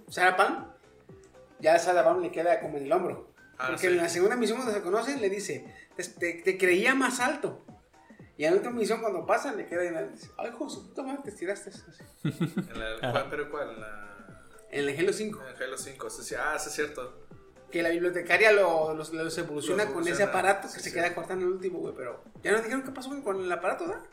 [0.09, 0.65] Sarah Palm,
[1.59, 3.29] ya a Sarah Palm le queda como en el hombro.
[3.57, 3.87] Ah, Porque sí.
[3.87, 7.63] en la segunda misión cuando se conocen le dice, te, te- te creía más alto.
[8.39, 10.87] Y en la última misión cuando pasan le queda y le dice, ay, hijo su
[10.87, 11.71] puta madre, te estiraste.
[11.71, 11.81] Así.
[12.23, 13.71] En la, ¿cuál, pero cuál?
[13.71, 14.41] En la.
[14.71, 15.41] En el Halo 5.
[15.57, 16.09] En Halo 5.
[16.09, 16.35] Sí, sí.
[16.35, 17.25] Ah, sí, es cierto.
[17.69, 20.95] Que la bibliotecaria lo- los, los evoluciona Los con ese aparato que sí, se sí.
[20.95, 21.93] queda cortando el último, güey.
[21.95, 24.03] Pero ya nos dijeron qué pasó con el aparato, ¿verdad?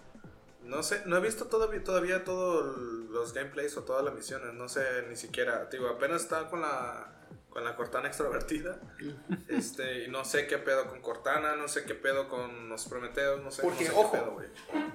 [0.65, 2.77] No sé, no he visto todavía, todavía todos
[3.11, 4.53] los gameplays o todas las misiones.
[4.55, 5.67] No sé ni siquiera.
[5.71, 7.16] Digo, apenas está con la.
[7.57, 8.79] Con la Cortana extrovertida.
[9.49, 13.43] este, y no sé qué pedo con Cortana, no sé qué pedo con los Prometeos,
[13.43, 14.49] no sé, Porque, no sé ojo, qué pedo, güey.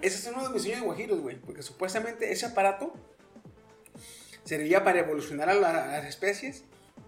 [0.03, 1.37] Ese es uno de mis sueños guajiros, güey.
[1.41, 2.93] Porque supuestamente ese aparato
[4.43, 6.63] servía para evolucionar a, la- a las especies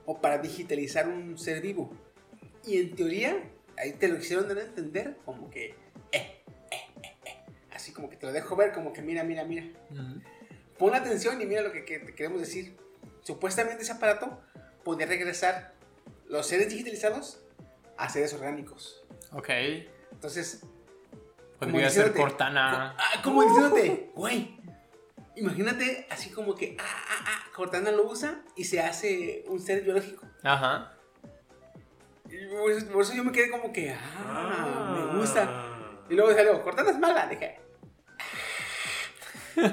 [0.08, 1.96] o para digitalizar un ser vivo.
[2.66, 3.38] Y en teoría,
[3.78, 5.76] ahí te lo quisieron dar a entender como que, eh,
[6.14, 6.44] eh,
[7.04, 7.44] eh, eh.
[7.76, 9.68] Así como que te lo dejo ver, como que mira, mira, mira.
[10.80, 12.76] Pon atención y mira lo que, que te queremos decir.
[13.22, 14.42] Supuestamente ese aparato
[14.84, 15.74] podía regresar
[16.28, 17.40] los seres digitalizados
[17.98, 19.04] a seres orgánicos.
[19.32, 19.50] Ok.
[20.12, 20.62] Entonces,
[21.72, 22.96] Podría ser Cortana.
[22.98, 24.58] Ah, como diciéndote, güey,
[25.36, 29.84] imagínate así como que, ah, ah, ah, Cortana lo usa y se hace un ser
[29.84, 30.28] biológico.
[30.44, 30.94] Ajá.
[32.30, 35.70] Y por eso, por eso yo me quedé como que, ah, me gusta.
[36.10, 37.60] Y luego salió, Cortana es mala, dije,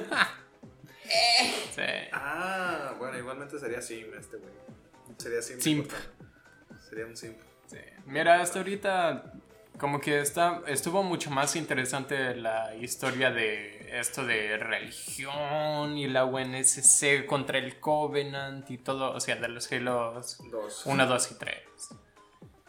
[1.75, 1.83] Sí.
[2.13, 4.53] Ah, bueno, igualmente sería Sim este, güey.
[5.19, 5.61] Sería Sim.
[5.61, 5.91] Simp.
[6.89, 7.39] Sería un Simp.
[7.67, 7.79] Sí.
[8.07, 9.33] Mira, hasta ahorita
[9.81, 16.27] como que está, estuvo mucho más interesante la historia de esto de religión y la
[16.27, 20.83] UNSC contra el Covenant y todo, o sea, de los Halos Dos.
[20.85, 21.57] 1, 2 y 3.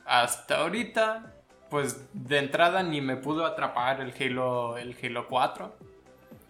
[0.06, 1.34] Hasta ahorita,
[1.70, 5.78] pues de entrada ni me pudo atrapar el Halo, el Halo 4.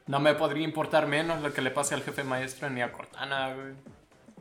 [0.08, 3.54] No me podría importar menos lo que le pase al jefe maestro ni a Cortana,
[3.56, 3.74] güey.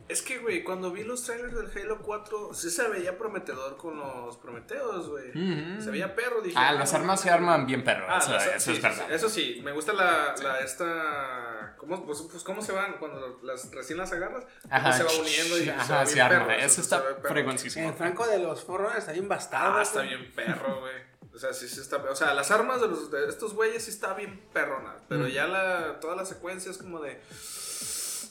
[0.07, 3.97] Es que, güey, cuando vi los trailers del Halo 4, sí se veía prometedor con
[3.97, 5.31] los Prometeos, güey.
[5.81, 6.55] Se veía perro, dije.
[6.59, 9.05] Ah, no, las armas se arman bien perro, Ah, eso, sí, es verdad.
[9.07, 11.75] sí, Eso sí, me gusta la, la esta.
[11.77, 14.43] ¿cómo, pues, pues, ¿Cómo se van cuando las, recién las agarras?
[14.63, 16.47] Cómo Ajá, se va uniendo y ajá, se va se bien arma.
[16.47, 16.59] perro.
[16.59, 17.89] Eso está fregoncísimo.
[17.89, 19.77] el Franco de los Forrunners está bien bastardo.
[19.77, 21.10] Ah, está bien perro, güey.
[21.33, 21.97] O sea, sí, sí está.
[21.97, 24.95] O sea, las armas de, los, de estos güeyes sí está bien perrona.
[25.07, 27.19] Pero ya la, toda la secuencia es como de.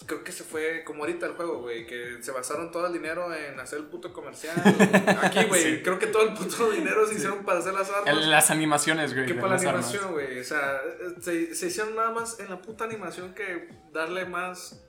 [0.06, 1.86] Creo que se fue como ahorita el juego, güey.
[1.86, 4.56] Que se basaron todo el dinero en hacer el puto comercial.
[5.22, 5.62] Aquí, güey.
[5.62, 5.82] Sí.
[5.82, 8.26] Creo que todo el puto dinero se hicieron para hacer las armas.
[8.26, 9.26] Las animaciones, güey.
[9.26, 10.38] que para la animación, güey.
[10.38, 10.80] O sea,
[11.20, 14.82] se, se hicieron nada más en la puta animación que darle más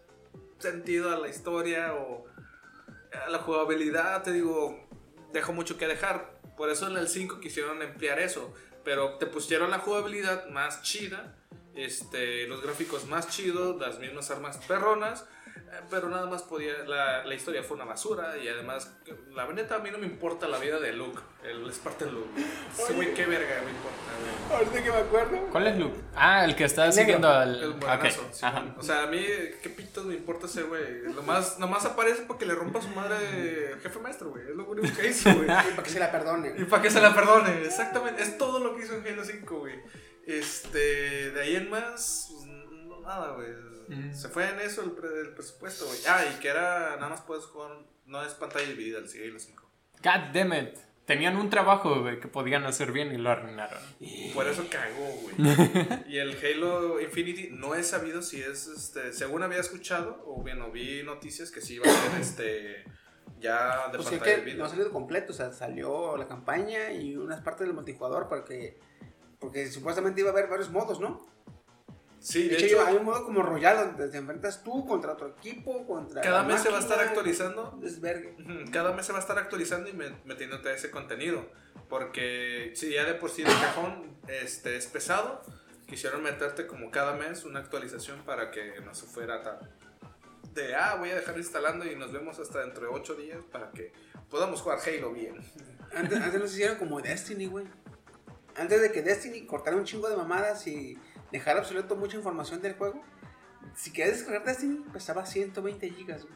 [0.59, 2.25] sentido a la historia o
[3.25, 4.23] a la jugabilidad.
[4.23, 4.87] Te digo,
[5.31, 6.30] dejó mucho que dejar.
[6.57, 8.53] Por eso en el 5 quisieron emplear eso.
[8.83, 11.35] Pero te pusieron la jugabilidad más chida.
[11.75, 15.25] Este, los gráficos más chidos, las mismas armas perronas.
[15.89, 16.73] Pero nada más podía.
[16.85, 18.37] La, la historia fue una basura.
[18.37, 18.91] Y además,
[19.33, 21.19] la neta, a mí no me importa la vida de Luke.
[21.43, 22.29] El Spartan Luke.
[22.73, 24.59] Ese güey, qué verga me importa, güey.
[24.59, 25.47] Ahorita que me acuerdo.
[25.51, 25.99] ¿Cuál es Luke?
[26.15, 27.61] Ah, el que está siguiendo al.
[27.61, 28.75] El buenazo, sí, ajá.
[28.77, 29.23] O sea, a mí,
[29.61, 31.03] ¿qué pitos me importa ese güey?
[31.13, 34.43] Lo más, nomás aparece porque le rompa a su madre el jefe maestro, güey.
[34.49, 35.47] Es lo único que hizo, güey.
[35.71, 36.53] Y para que se la perdone.
[36.57, 38.21] y para que se la perdone, exactamente.
[38.21, 39.79] Es todo lo que hizo en Halo 5, güey.
[40.25, 43.49] Este, de ahí en más, pues, no, nada, güey.
[43.95, 44.13] Mm.
[44.13, 45.99] Se fue en eso el, pre- el presupuesto, güey.
[46.07, 47.71] Ah, y que era, nada más puedes jugar,
[48.05, 49.69] no es pantalla dividida el Halo 5.
[50.03, 50.77] God damn it.
[51.05, 53.79] Tenían un trabajo, güey, que podían hacer bien y lo arruinaron.
[54.33, 55.35] Por eso cagó, güey.
[56.07, 60.71] y el Halo Infinity no he sabido si es, este, según había escuchado, o bueno,
[60.71, 62.83] vi noticias que sí iba a ser, este,
[63.39, 66.27] ya de Pues es pantalla que de no ha salido completo, o sea, salió la
[66.27, 68.79] campaña y unas partes del multijugador porque,
[69.39, 71.25] porque supuestamente iba a haber varios modos, ¿no?
[72.21, 75.87] Sí, De, hecho, hay un modo como Royal donde te enfrentas tú contra otro equipo,
[75.87, 77.79] contra cada mes se va a estar máquina, actualizando.
[77.83, 78.29] Es verga.
[78.39, 81.49] Ujú, Cada mes se va a estar actualizando y me- metiéndote ese contenido.
[81.89, 85.41] Porque si ya de por sí el cajón este, es pesado,
[85.87, 89.57] quisieron meterte como cada mes una actualización para que no se fuera tan
[90.53, 93.71] de, ah, voy a dejar instalando y nos vemos hasta dentro de 8 días para
[93.71, 93.93] que
[94.29, 95.35] podamos jugar Halo bien.
[95.95, 97.65] Antes, antes nos hicieron como Destiny, güey.
[98.55, 100.97] Antes de que Destiny cortara un chingo de mamadas y
[101.31, 103.03] dejara obsoleto mucha información del juego,
[103.75, 106.35] si querías descargar Destiny, pesaba 120 gigas, güey.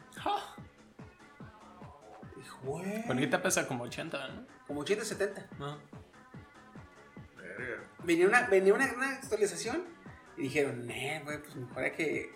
[2.62, 3.04] Güey.
[3.06, 4.46] Ahorita pesa como 80, ¿no?
[4.66, 5.48] Como 170.
[5.58, 5.78] No.
[7.36, 7.84] Verga.
[8.02, 9.84] Venía una, venía una gran actualización
[10.36, 12.34] y dijeron, eh, güey, pues mejor hay que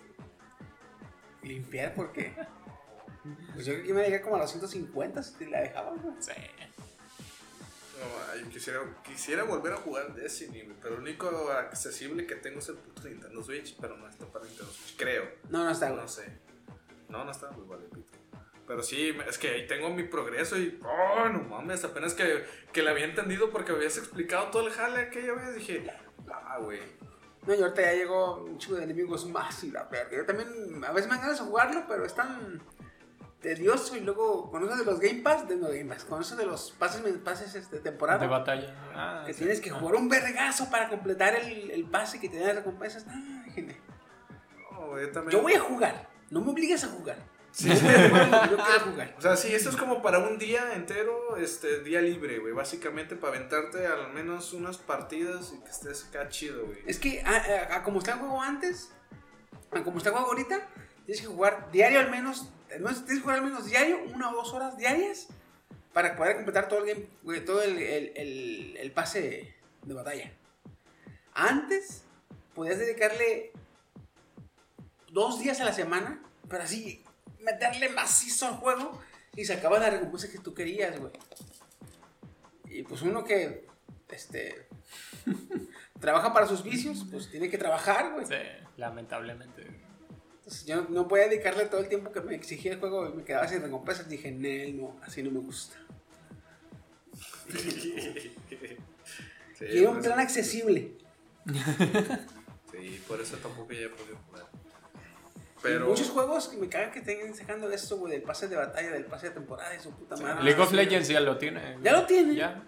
[1.43, 2.33] limpiar porque.
[3.53, 6.15] Pues yo creo que iba a llegar como a los 150 si la dejaban, güey.
[6.19, 6.31] Sí.
[8.01, 12.69] No, ay, quisiera, quisiera volver a jugar Destiny, pero lo único accesible que tengo es
[12.69, 15.29] el puto Nintendo Switch, pero no está para Nintendo Switch, creo.
[15.49, 15.89] No, no está.
[15.91, 16.25] No sé.
[17.09, 18.17] No, no está, pues vale, pito.
[18.65, 20.79] Pero sí, es que ahí tengo mi progreso y.
[20.83, 21.83] ¡Oh, no mames!
[21.83, 25.55] Apenas que, que le había entendido porque habías explicado todo el jale aquella vez.
[25.55, 25.85] Dije,
[26.31, 26.79] ah, güey.
[27.45, 30.15] No, y ahorita ya llegó un chico de enemigos más y la verga.
[30.15, 32.61] Yo también, a veces me dan ganas de jugarlo, pero es tan
[33.41, 33.95] tedioso.
[33.95, 36.45] Y luego, con eso de los Game Pass, de no Game Pass, con eso de
[36.45, 38.19] los pases, pases este, de temporada.
[38.19, 38.73] De batalla.
[38.93, 39.39] Ah, que sí.
[39.39, 43.05] tienes que jugar un vergazo para completar el, el pase que te da recompensas.
[43.09, 43.77] Ah, genial.
[44.71, 45.31] No, yo también.
[45.37, 47.17] Yo voy a jugar, no me obligues a jugar.
[47.57, 48.57] Yo quiero
[48.91, 49.13] jugar.
[49.17, 52.53] O sea, sí, esto es como para un día entero, este, día libre, güey.
[52.53, 56.79] Básicamente para aventarte al menos unas partidas y que estés acá chido, güey.
[56.85, 58.89] Es que, a, a- a como está el juego antes,
[59.71, 60.65] a como está el juego ahorita,
[61.05, 62.49] tienes que jugar diario al menos,
[62.79, 65.27] no, tienes que jugar al menos diario, una o dos horas diarias,
[65.93, 69.53] para poder completar todo el game, todo el, el- el- pase
[69.83, 70.31] de batalla.
[71.33, 72.03] Antes,
[72.55, 73.51] podías dedicarle
[75.11, 77.03] dos días a la semana, pero así,
[77.41, 79.01] meterle macizo al juego
[79.35, 81.11] y sacabas la recompensa que tú querías, güey.
[82.65, 83.67] Y pues uno que,
[84.09, 84.67] este,
[85.99, 88.25] trabaja para sus vicios, pues tiene que trabajar, güey.
[88.77, 89.67] Lamentablemente.
[90.43, 93.23] Entonces yo no podía dedicarle todo el tiempo que me exigía el juego y me
[93.23, 94.09] quedaba sin recompensas.
[94.09, 95.75] Dije, Nel, no, así no me gusta.
[97.51, 98.33] Sí,
[99.59, 100.97] Quiero un por plan eso- accesible.
[102.71, 104.45] Sí, por eso tampoco ya he podido jugar.
[105.61, 105.87] Pero...
[105.89, 109.05] Muchos juegos que me cagan que estén sacando eso, güey, del pase de batalla, del
[109.05, 110.43] pase de temporada, y su puta madre.
[110.43, 110.75] League of Sí.
[110.75, 111.77] Legends ya lo tiene.
[111.83, 112.33] Ya lo tiene.
[112.35, 112.63] Ya.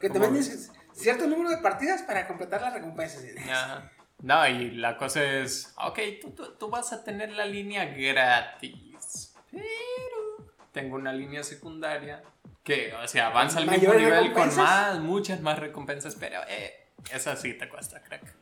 [0.00, 3.24] Que también tienes cierto número de partidas para completar las recompensas.
[3.48, 3.90] Ajá.
[4.22, 9.34] No, y la cosa es, ok, tú, tú- tú vas a tener la línea gratis,
[9.50, 12.22] pero tengo una línea secundaria
[12.64, 16.88] que, o sea, avanza al mismo ¿Mayores nivel con más, muchas más recompensas, pero eh,
[17.12, 18.34] esa sí te cuesta, crack.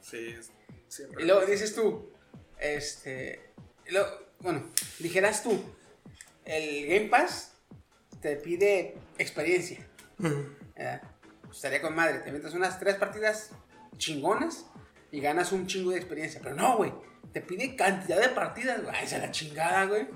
[0.00, 0.34] Sí,
[0.88, 1.22] siempre.
[1.22, 2.12] Y luego dices tú,
[2.58, 3.52] este,
[4.40, 4.64] bueno,
[4.98, 5.62] dijeras tú,
[6.44, 7.54] el Game Pass
[8.20, 9.86] te pide experiencia.
[10.18, 11.02] ¿verdad?
[11.44, 13.50] Pues estaría con madre, te metes unas tres partidas
[13.96, 14.66] chingonas
[15.10, 16.40] y ganas un chingo de experiencia.
[16.42, 16.92] Pero no, güey,
[17.32, 18.94] te pide cantidad de partidas, güey.
[19.02, 20.06] Esa es la chingada, güey.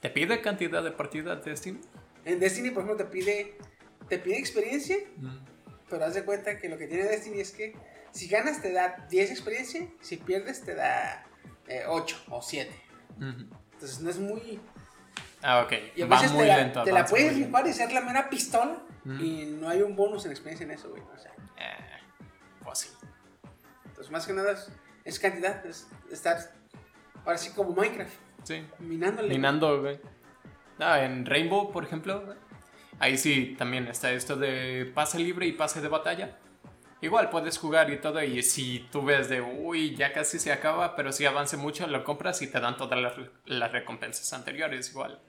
[0.00, 1.80] ¿Te pide cantidad de partidas de Steam?
[2.24, 3.56] En Destiny, por ejemplo, te pide,
[4.08, 4.96] te pide experiencia,
[5.88, 7.74] pero haz de cuenta que lo que tiene Destiny es que
[8.10, 11.26] si ganas te da 10 experiencia, si pierdes te da
[11.88, 12.70] 8 o 7.
[13.16, 13.26] Ujú.
[13.72, 14.60] Entonces no es muy...
[15.42, 15.72] Ah, ok.
[15.96, 16.48] Y a Va veces muy te
[16.92, 19.14] la, te puedes rifar y ser la mera pistola Ujú.
[19.22, 21.02] y no hay un bonus en experiencia en eso, güey.
[21.02, 22.00] O sea, Eh,
[22.62, 22.88] pues sí.
[24.04, 24.70] Entonces más que nada es,
[25.04, 26.38] es cantidad, es estar
[27.24, 28.62] ahora sí como Minecraft, Sí.
[28.78, 29.28] minándole.
[29.28, 29.98] Minando, güey.
[30.78, 32.36] No, en Rainbow, por ejemplo, güey,
[32.98, 36.36] ahí sí también está esto de pase libre y pase de batalla.
[37.00, 40.96] Igual puedes jugar y todo, y si tú ves de, uy, ya casi se acaba,
[40.96, 43.14] pero si avance mucho, lo compras y te dan todas las,
[43.46, 45.20] las recompensas anteriores igual.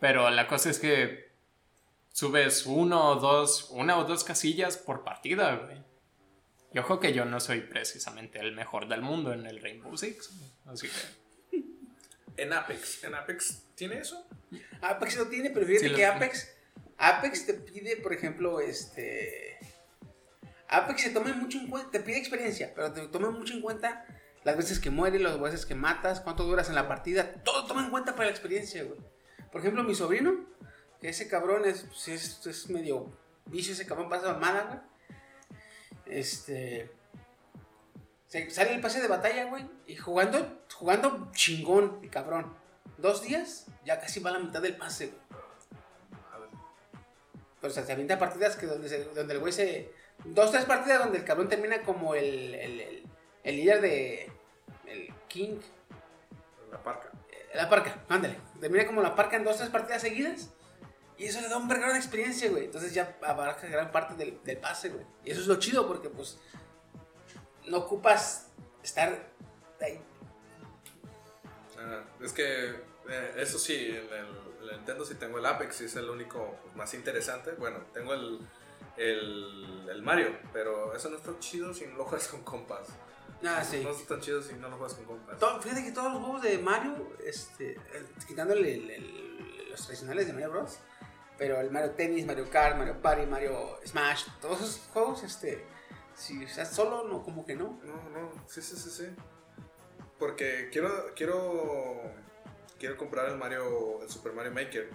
[0.00, 1.30] Pero la cosa es que
[2.12, 5.91] subes uno o dos, una o dos casillas por partida, güey.
[6.74, 10.30] Y ojo que yo no soy precisamente el mejor del mundo en el Rainbow Six,
[10.66, 11.22] así que...
[12.38, 13.04] En Apex.
[13.04, 14.26] ¿En Apex tiene eso?
[14.80, 16.12] Apex lo tiene, pero fíjate Sí, que tiene.
[16.12, 16.52] Apex,
[16.96, 19.58] Apex te pide, por ejemplo, este...
[20.68, 24.06] Apex se toma mucho en cuenta, te pide experiencia, pero te toma mucho en cuenta
[24.44, 27.84] las veces que mueres, las veces que matas, cuánto duras en la partida, todo toma
[27.84, 28.98] en cuenta para la experiencia, güey.
[29.50, 30.46] Por ejemplo, mi sobrino,
[31.00, 33.12] que ese cabrón es, pues, es, es medio
[33.44, 34.91] vicio, ese cabrón pasa mamada, güey.
[36.06, 36.90] Este...
[38.26, 42.54] se- sale el pase de batalla, güey, y jugando, jugando chingón, el cabrón.
[42.98, 45.18] Dos días, ya casi va a la mitad del pase, güey.
[47.60, 49.92] Pero o sea, se avienta partidas que donde, se- donde el güey se.
[50.24, 53.06] Dos, tres partidas donde el cabrón termina como el, el, el-
[53.44, 54.32] el líder de.
[54.86, 55.58] El King.
[56.70, 57.10] La parca.
[57.54, 58.36] La parca, ándale.
[58.60, 60.50] Termina como la parca en dos, tres partidas seguidas.
[61.18, 62.64] Y eso le da un de experiencia, güey.
[62.64, 65.04] Entonces ya abarca gran parte del, del pase, güey.
[65.24, 66.38] Y eso es lo chido porque, pues.
[67.66, 68.48] No ocupas
[68.82, 69.28] estar
[69.80, 70.00] ahí.
[71.78, 72.70] Ah, es que
[73.08, 76.56] eh, eso sí, el, el- el Nintendo sí tengo el Apex, sí es el único
[76.62, 77.50] pues, más interesante.
[77.52, 78.38] Bueno, tengo el,
[78.96, 82.88] el, el Mario, pero eso no está chido si no lo juegas con compas.
[83.44, 83.80] Ah, sí.
[83.82, 85.36] No está tan chido si no lo juegas con compas.
[85.62, 86.94] Fíjate que todos los juegos de Mario,
[87.24, 90.78] este, eh, quitándole el- el- los tradicionales de Mario Bros.
[91.42, 95.64] Pero el Mario Tennis, Mario Kart, Mario Party, Mario Smash, todos esos juegos, este,
[96.14, 97.80] si estás solo, no, como que no.
[97.82, 99.06] No, no, sí, sí, sí, sí.
[100.20, 102.00] Porque quiero, quiero,
[102.78, 104.90] quiero comprar el Mario, el Super Mario Maker.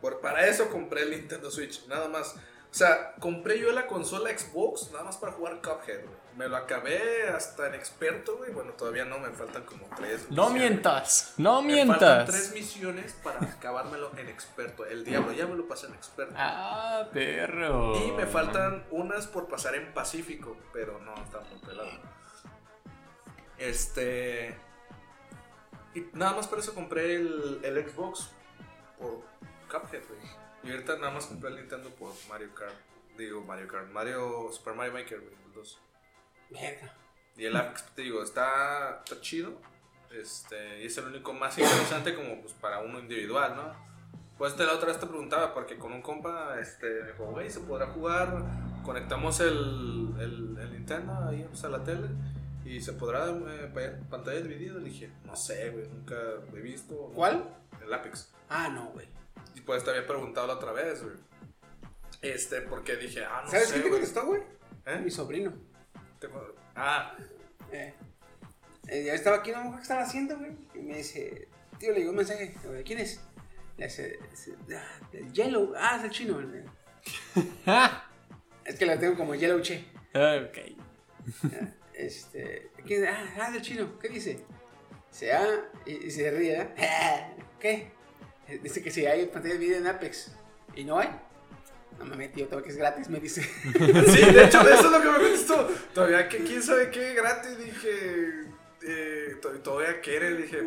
[0.00, 2.36] Por, para eso compré el Nintendo Switch, nada más.
[2.70, 6.27] O sea, compré yo la consola Xbox nada más para jugar Cuphead, güey.
[6.38, 8.52] Me lo acabé hasta en experto, güey.
[8.52, 10.30] Bueno, todavía no, me faltan como tres.
[10.30, 10.70] No misiones.
[10.70, 12.54] mientas, no Me faltan tres mientas.
[12.54, 14.86] misiones para acabármelo en experto.
[14.86, 16.34] El diablo, ya me lo pasé en experto.
[16.36, 17.96] Ah, perro.
[18.06, 21.90] Y me faltan unas por pasar en Pacífico, pero no, está muy pelado.
[23.58, 24.56] Este.
[25.94, 28.30] Y nada más por eso compré el, el Xbox
[28.96, 29.24] por
[29.68, 30.20] Cuphead, güey.
[30.62, 32.76] Y ahorita nada más compré el Nintendo por Mario Kart.
[33.16, 33.88] Digo, Mario Kart.
[33.90, 35.80] Mario Super Mario Maker, güey, los dos.
[36.50, 36.94] Verga.
[37.36, 39.60] Y el Apex, te digo, está, está chido.
[40.12, 43.88] Este, y es el único más interesante como pues para uno individual, ¿no?
[44.38, 47.50] Pues este, la otra vez te preguntaba, porque con un compa, este, me dijo, güey,
[47.50, 48.44] ¿se podrá jugar?
[48.84, 52.08] Conectamos el, el, el Nintendo ahí pues, a la tele
[52.64, 54.74] y se podrá eh, pa- pantalla dividida.
[54.74, 56.16] Le dije, no sé, güey, nunca
[56.54, 56.94] he visto.
[57.14, 57.44] ¿Cuál?
[57.84, 58.32] El Apex.
[58.48, 59.06] Ah, no, güey.
[59.54, 61.16] Y pues te había preguntado la otra vez, güey.
[62.22, 64.42] Este, porque dije, ah, no ¿Sabes sé, quién te contestó, güey?
[64.86, 65.00] ¿Eh?
[65.04, 65.52] Mi sobrino.
[66.74, 67.16] Ah,
[67.70, 67.92] Eh,
[68.88, 70.52] eh, yo estaba aquí, no me acuerdo qué estaba haciendo, güey.
[70.74, 71.48] Y me dice,
[71.78, 72.54] tío, le llegó un mensaje.
[72.62, 73.20] Digo, ¿De quién es?
[73.76, 75.74] Le dice, dice, "Ah, del Yellow.
[75.76, 76.34] Ah, es el chino.
[76.34, 76.62] güey".
[78.64, 79.84] es que lo tengo como Yellow Che.
[80.14, 80.58] Ok.
[81.94, 83.04] Este, ¿quién?
[83.06, 83.98] Ah, ah, es el chino.
[83.98, 84.44] ¿Qué dice?
[85.10, 86.68] Dice, ah, y, y se ríe, ¿eh?
[87.60, 87.90] ¿Qué?
[88.62, 90.32] Dice que si hay pantalla de video en Apex.
[90.74, 91.08] ¿Y no hay?
[91.98, 93.42] No me metí, todo que es gratis, me dice.
[93.64, 95.68] Sí, de hecho, eso es lo que me contestó.
[95.94, 98.44] Todavía que quién sabe qué gratis, dije.
[98.82, 100.62] Eh, to- todavía quiere, dije.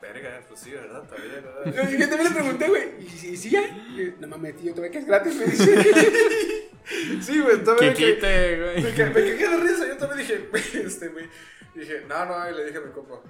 [0.00, 1.02] Verga, pues sí, ¿verdad?
[1.04, 1.90] Todavía, ¿verdad?
[1.90, 3.64] Yo también le pregunté, güey, ¿y si sí hay?
[3.96, 5.76] Y, No me metí, todavía que es gratis, me dice.
[7.20, 8.82] Sí, güey, todavía Que quite, Me, güey.
[8.84, 10.48] me cagué de risa, yo también dije,
[10.86, 11.28] este, güey.
[11.74, 13.20] Dije, no, no hay, le dije a mi compa.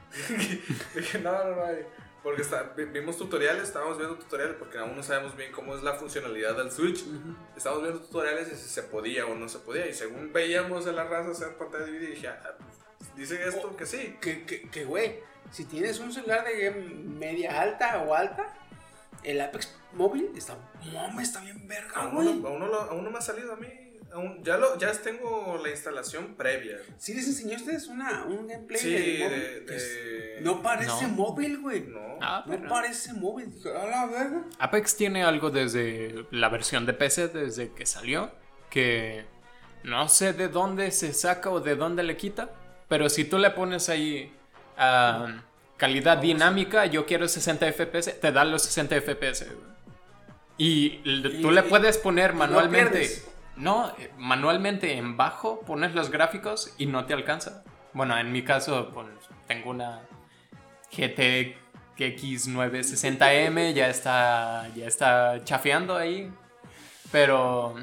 [0.94, 1.76] dije, no, no, no hay.
[2.26, 5.84] Porque está, vi- vimos tutoriales, estábamos viendo tutoriales, porque aún no sabemos bien cómo es
[5.84, 7.04] la funcionalidad del Switch.
[7.56, 9.86] Estábamos viendo tutoriales y si se podía o no se podía.
[9.86, 12.56] Y según veíamos a la raza hacer pantalla dividida, dije, ah,
[13.14, 14.16] dice esto que sí.
[14.20, 15.20] que, que, que, güey,
[15.52, 18.52] si tienes un celular de media alta o alta,
[19.22, 20.56] el Apex móvil está,
[20.92, 22.34] mames, está bien verga, Aún güey.
[22.40, 23.68] no, aún no aún no me ha salido a mí.
[24.42, 26.78] Ya, lo, ya tengo la instalación previa.
[26.96, 31.02] Sí les enseñó a ustedes una, un gameplay Sí, del móvil de- de- no parece
[31.02, 31.08] No.
[31.08, 31.80] móvil, güey.
[31.82, 32.18] No.
[32.22, 33.52] Ah, No parece móvil.
[33.66, 34.42] A la verga.
[34.58, 38.30] Apex tiene algo desde la versión de PC, desde que salió,
[38.70, 39.26] que
[39.82, 42.50] no sé de dónde se saca o de dónde le quita,
[42.88, 44.32] pero si tú le pones ahí
[44.78, 45.42] ah,
[45.76, 49.46] calidad dinámica, yo quiero 60 FPS, te da los 60 FPS.
[50.58, 53.10] Y l- tú Y- le y- puedes poner manualmente.
[53.56, 57.64] No, eh, manualmente en bajo pones los gráficos y no te alcanza.
[57.92, 59.06] Bueno, en mi caso pues,
[59.46, 60.00] tengo una
[60.90, 66.30] GTX 960M, ya está, ya está chafeando ahí.
[67.12, 67.76] Pero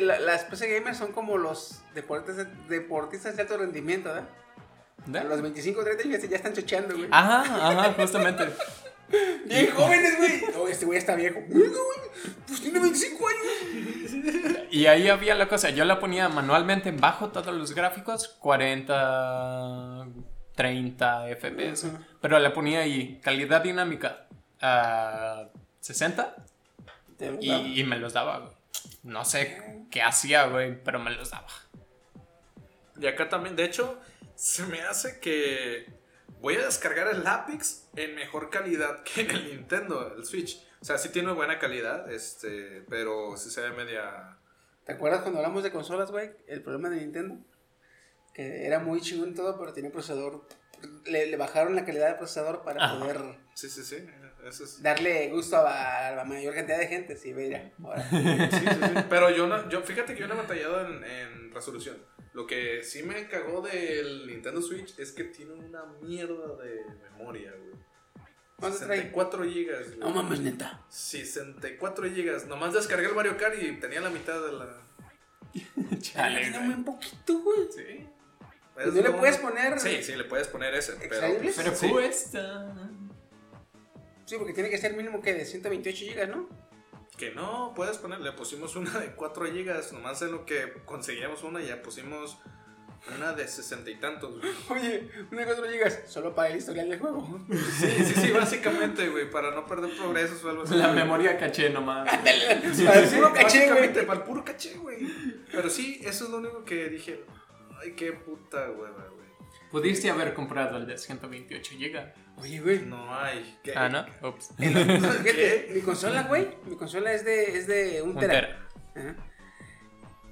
[0.00, 4.28] la- las PC gamers son como los deportistas, deportistas de alto rendimiento, ¿verdad?
[5.22, 7.08] A los 25 30 años ya, ya están chocheando, güey.
[7.10, 7.40] Ajá,
[7.70, 8.44] ajá, justamente.
[9.46, 10.42] Bien jóvenes, güey.
[10.54, 11.40] No, este güey está viejo.
[12.46, 14.66] Pues tiene 25 años.
[14.70, 20.06] Y ahí había la cosa, yo la ponía manualmente en bajo todos los gráficos, 40,
[20.54, 21.90] 30 FPS,
[22.20, 24.26] pero la ponía ahí calidad dinámica
[24.60, 25.48] a
[25.80, 26.34] 60
[27.40, 28.52] y, y me los daba, güey.
[29.02, 31.48] No sé qué hacía, güey, pero me los daba.
[33.00, 34.00] Y acá también, de hecho,
[34.34, 35.86] se me hace que
[36.40, 40.64] voy a descargar el Apex en mejor calidad que en el Nintendo, el Switch.
[40.80, 44.36] O sea, sí tiene buena calidad, este, pero sí se ve media...
[44.84, 46.30] ¿Te acuerdas cuando hablamos de consolas, güey?
[46.46, 47.38] El problema de Nintendo.
[48.34, 50.46] Que era muy chingón todo, pero tenía procesador.
[51.06, 52.98] Le, le bajaron la calidad del procesador para Ajá.
[52.98, 54.06] poder Sí, sí, sí.
[54.46, 54.82] Eso es...
[54.82, 57.16] darle gusto a la mayor cantidad de gente.
[57.16, 57.72] Sí, mira.
[57.82, 58.06] Ahora.
[58.10, 58.18] Sí,
[58.50, 59.04] sí, sí.
[59.08, 61.96] Pero yo no, yo, fíjate que yo no he batallado en, en resolución.
[62.34, 67.52] Lo que sí me cagó del Nintendo Switch es que tiene una mierda de memoria,
[67.52, 67.74] güey.
[68.56, 68.98] ¿Cuánto trae?
[68.98, 69.98] 64 gigas, güey.
[70.00, 70.84] No mames, neta.
[70.88, 72.46] 64 gigas.
[72.46, 74.76] Nomás descargué el Mario Kart y tenía la mitad de la.
[76.00, 76.70] Chale, Tiene güey.
[76.72, 77.68] un poquito, güey.
[77.72, 78.06] Sí.
[78.84, 80.94] ¿Y no le puedes poner- Sí, sí, le puedes poner ese.
[80.94, 81.54] Pero, ¿Extraíbles?
[81.56, 81.88] Pero sí.
[81.88, 82.74] cuesta.
[84.26, 86.48] Sí, porque tiene que ser mínimo que de 128 gigas, ¿no?
[87.18, 88.20] Que no, puedes poner.
[88.20, 89.92] Le pusimos una de 4 gigas.
[89.92, 92.38] Nomás en lo que conseguíamos una, ya pusimos
[93.16, 94.40] una de 60 y tantos.
[94.40, 94.52] güey.
[94.82, 96.00] Oye, una de 4 gigas.
[96.06, 97.40] Solo para el historial del juego.
[97.78, 99.30] Sí, sí, sí, básicamente, güey.
[99.30, 100.74] Para no perder progresos o algo así.
[100.74, 100.98] La güey.
[101.00, 102.08] memoria caché nomás.
[102.08, 102.30] Para
[103.00, 103.74] el puro caché, güey.
[103.80, 104.98] Básicamente, Para el puro caché, güey.
[105.52, 107.24] Pero sí, eso es lo único que dije.
[107.80, 109.23] Ay, qué puta hueva, güey.
[109.70, 112.40] Pudiste haber comprado el de 128 GB.
[112.40, 112.80] Oye, güey.
[112.86, 113.58] No hay.
[113.74, 114.28] Ah, ¿no?
[114.28, 114.50] Ups.
[114.58, 116.48] Fíjate, mi consola, güey.
[116.66, 118.32] Mi consola es de, es de un Un tera.
[118.34, 118.68] tera.
[118.94, 119.16] Ajá.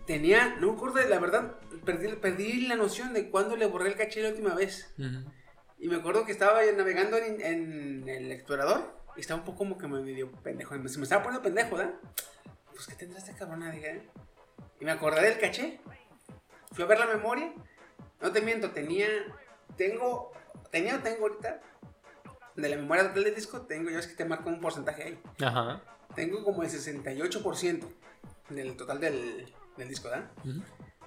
[0.07, 3.97] Tenía, no me acuerdo, la verdad, perdí, perdí la noción de cuándo le borré el
[3.97, 4.93] caché la última vez.
[5.79, 9.79] Y me acuerdo que estaba navegando en, en el explorador y estaba un poco como
[9.79, 10.75] que me medio pendejo.
[10.89, 11.95] Se me estaba poniendo pendejo, ¿verdad?
[12.73, 13.71] Pues, ¿qué tendrá esta cabrona?
[13.71, 14.09] Dije.
[14.81, 15.81] Y me acordé del caché.
[16.73, 17.53] Fui a ver la memoria.
[18.23, 19.07] No te miento, tenía.
[19.77, 20.33] Tengo.
[20.71, 21.61] Tenía o tengo ahorita.
[22.57, 23.91] De la memoria total del disco, tengo.
[23.91, 25.23] Yo es que te marco un porcentaje ahí.
[25.45, 25.83] Ajá.
[26.15, 27.87] Tengo como el 68%
[28.51, 30.31] del total del, del disco, ¿verdad?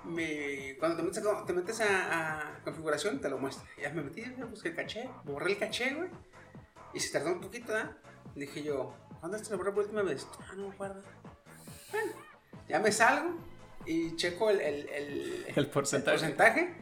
[0.03, 3.63] Me- cuando te metes, a, te metes a, a configuración, te lo muestra.
[3.81, 6.09] Ya me metí, busqué el caché, borré el caché, güey.
[6.93, 7.91] Y se tardó un poquito, ¿verdad?
[8.35, 10.27] Dije yo, ¿cuándo te lo borré por última vez?
[10.41, 11.01] Ah, no me acuerdo.
[11.91, 12.11] Bueno,
[12.67, 13.35] ya me salgo
[13.85, 16.17] y checo el, el, el, El porcentaje.
[16.17, 16.73] porcentaje.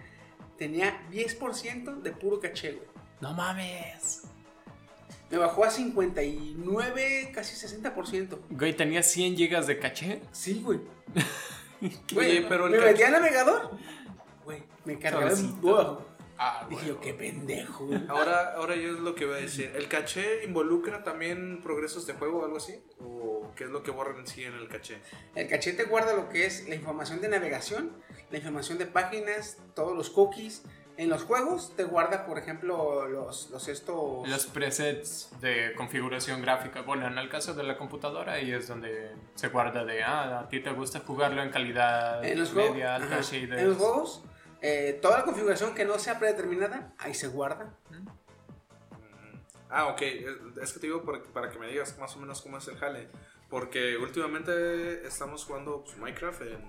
[0.57, 2.87] Tenía 10% de puro caché, güey.
[3.21, 4.21] No mames.
[5.29, 8.37] Me bajó a 59, casi 60%.
[8.51, 10.21] Güey, tenía 100 gigas de caché.
[10.31, 10.79] Sí, güey.
[12.15, 13.71] Oye, pero el me caché- metí al navegador.
[14.45, 15.59] Güey, me cargaba en.
[16.37, 17.89] Ah, Dije yo, qué pendejo.
[18.09, 19.71] Ahora, ahora yo es lo que voy a decir.
[19.75, 22.83] ¿El caché involucra también progresos de juego o algo así?
[22.99, 24.97] ¿O qué es lo que borran en sí en el caché?
[25.35, 27.91] El caché te guarda lo que es la información de navegación,
[28.31, 30.63] la información de páginas, todos los cookies.
[30.95, 34.27] En los juegos te guarda, por ejemplo, los, los estos...
[34.29, 36.81] Los presets de configuración gráfica.
[36.81, 40.49] Bueno, en el caso de la computadora, ahí es donde se guarda de, ah, a
[40.49, 44.23] ti te gusta jugarlo en calidad en los juegos, media, alta, en los juegos,
[44.63, 47.75] eh, toda la configuración que no sea predeterminada, ahí se guarda.
[49.69, 50.01] Ah, ok.
[50.61, 52.77] Es que te digo para, para que me digas más o menos cómo es el
[52.77, 53.09] jale.
[53.49, 56.63] Porque últimamente estamos jugando pues, Minecraft en,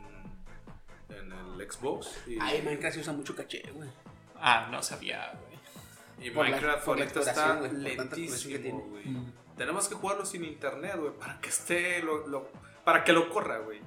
[1.11, 2.09] en el Xbox.
[2.27, 3.89] Y, Ahí Minecraft se usa mucho caché, güey.
[4.37, 6.27] Ah, no sabía, güey.
[6.29, 9.07] y por la- Minecraft por la ahorita está lentísimo, güey.
[9.07, 9.33] Mm.
[9.57, 12.49] Tenemos que jugarlo sin internet, güey, para que esté, lo, lo-
[12.85, 13.81] para que lo corra, güey.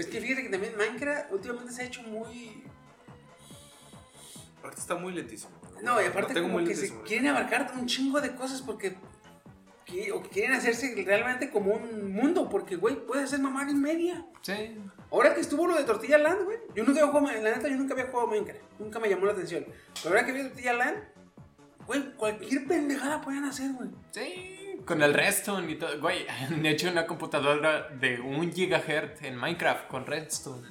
[0.00, 2.64] Es que fíjate que también Minecraft últimamente se ha hecho muy...
[4.62, 5.52] Ahorita está muy lentísimo.
[5.82, 8.96] No, y aparte como que se quieren abarcar un chingo de cosas porque...
[9.86, 13.74] que- o que quieren hacerse realmente como un mundo, porque, güey, puedes hacer mamá y
[13.74, 14.24] media.
[14.42, 14.76] Sí.
[15.10, 17.76] Ahora que estuvo lo de Tortilla Land, güey, yo nunca había jugado, la neta, yo
[17.76, 19.64] nunca había jugado Minecraft, nunca me llamó la atención.
[20.02, 20.98] Pero ahora que vi Tortilla Land,
[21.86, 23.88] güey, cualquier pendejada pueden hacer, güey.
[24.12, 25.98] Sí, con el Redstone y todo.
[26.00, 30.68] Güey, han hecho una computadora de 1 gigahertz en Minecraft con Redstone.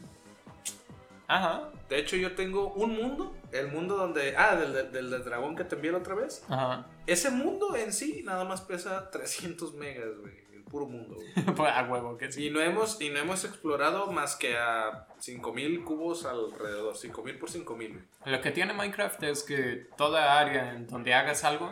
[1.28, 1.70] Ajá.
[1.88, 4.36] De hecho, yo tengo un mundo, el mundo donde...
[4.36, 6.43] Ah, del, del, dragón que te envié la otra vez.
[6.49, 6.88] Ajá.
[7.05, 10.34] Ese mundo en sí nada más pesa 300 megas, güey.
[10.51, 11.45] El puro mundo, güey.
[11.55, 12.47] Pues, a huevo que sí.
[12.47, 16.97] Y no hemos, y no hemos explorado más que a 5000 cubos alrededor.
[16.97, 18.03] 5000 por 5000, güey.
[18.26, 21.72] Lo que tiene Minecraft es que toda área en donde hagas algo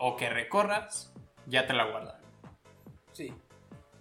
[0.00, 1.12] o que recorras,
[1.48, 2.20] ya te la guarda.
[3.12, 3.34] Sí.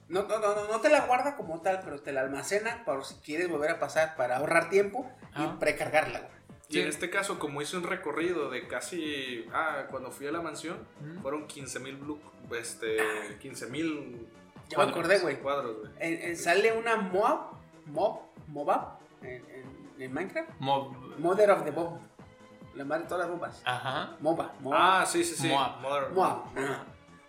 [0.10, 3.04] No, no, no, no, no te la guarda como tal, pero te la almacena para
[3.04, 5.54] si quieres volver a pasar, para ahorrar tiempo Ah.
[5.56, 6.32] y precargarla, güey.
[6.70, 6.82] Y Sí.
[6.82, 9.45] en este caso, como hice un recorrido de casi.
[9.54, 10.78] Ah, cuando fui a la mansión,
[11.22, 12.20] fueron 15.000 blu-
[12.58, 12.98] este,
[13.39, 14.28] 15.000
[14.70, 15.39] Ya me acordé, güey.
[15.39, 16.36] cuadros, güey.
[16.36, 17.52] Sale una mob,
[17.86, 20.50] mob, mobab en, en- en Minecraft.
[20.60, 20.93] Mob.
[21.20, 22.00] Mother of the Bob.
[22.76, 23.62] La madre de todas las bombas.
[23.66, 24.16] Ajá.
[24.20, 24.74] Moba, mob.
[24.76, 25.48] Ah, sí, sí, sí.
[25.48, 25.80] Moab.
[25.82, 26.14] Modern.
[26.14, 26.38] Moab.
[26.56, 26.86] ajá.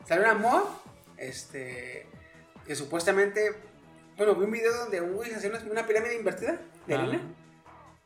[0.07, 0.69] Sale una mob,
[1.17, 2.07] este,
[2.67, 3.55] que supuestamente,
[4.17, 7.21] bueno, vi un video donde un güey hacía una, pirámide invertida de arena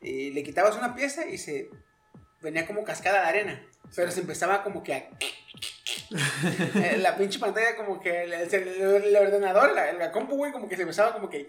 [0.01, 1.71] y le quitabas una pieza y se
[2.41, 5.09] venía como cascada de arena, pero se empezaba como que a...
[6.75, 10.53] Eh, la pinche pantalla como que el, el- el- el ordenador, la, la compu, güey,
[10.53, 11.47] como que se empezaba como que...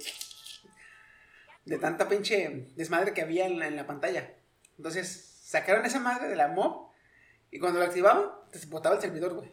[1.66, 4.34] De tanta pinche desmadre que había en la, en la pantalla.
[4.78, 6.92] Entonces, sacaron esa madre de la mob
[7.52, 9.52] y cuando lo activaban, te botaba el servidor, güey.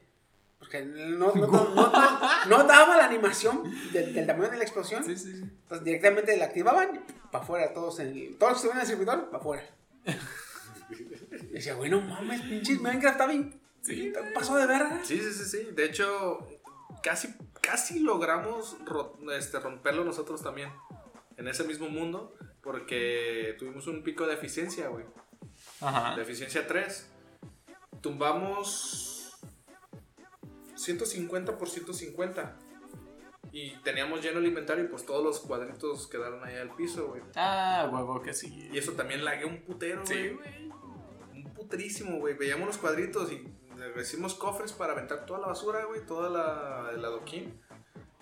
[0.72, 3.62] No, no, no, no, no- no daba la animación
[3.92, 5.04] del, del tamaño de la explosión.
[5.04, 5.42] Sí, sí, sí.
[5.42, 8.80] Entonces directamente la activaban y para afuera, todos en el, todos los que estuvieron en
[8.82, 9.64] el servidor, para afuera.
[11.42, 13.60] Y decía, bueno, mames, pinches Minecraft está bien.
[13.82, 14.12] Sí.
[14.34, 15.00] Pasó de verga.
[15.04, 15.68] Sí, sí, sí, sí.
[15.72, 16.46] De hecho,
[17.02, 20.70] casi, casi logramos ro- este, romperlo nosotros también.
[21.36, 22.34] En ese mismo mundo.
[22.62, 25.06] Porque tuvimos un pico de eficiencia, güey.
[25.80, 26.14] Ajá.
[26.16, 27.06] De eficiencia 3.
[28.00, 29.09] Tumbamos
[30.80, 32.56] 150 por 150.
[33.52, 37.22] Y teníamos lleno el inventario y pues todos los cuadritos quedaron ahí al piso, güey.
[37.34, 38.68] Ah, huevo que sí.
[38.72, 40.70] Y eso también lagué un putero, Sí, güey.
[41.34, 42.34] Un putrísimo, güey.
[42.34, 43.44] Veíamos los cuadritos y
[44.00, 46.06] hicimos cofres para aventar toda la basura, güey.
[46.06, 47.60] Toda la, el adoquín.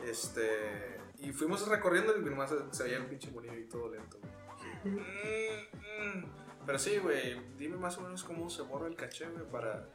[0.06, 0.98] Este.
[1.18, 4.94] Y fuimos recorriendo y nomás se, se veía el pinche bonito y todo lento, güey.
[4.94, 6.24] Mm, mm.
[6.64, 7.38] Pero sí, güey.
[7.58, 9.88] Dime más o menos cómo se borra el caché, güey, para.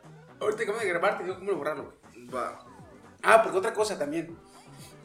[0.43, 2.27] Ahorita acabo de grabar, te digo cómo borrarlo, güey.
[2.27, 2.65] Va.
[3.21, 4.37] Ah, porque otra cosa también.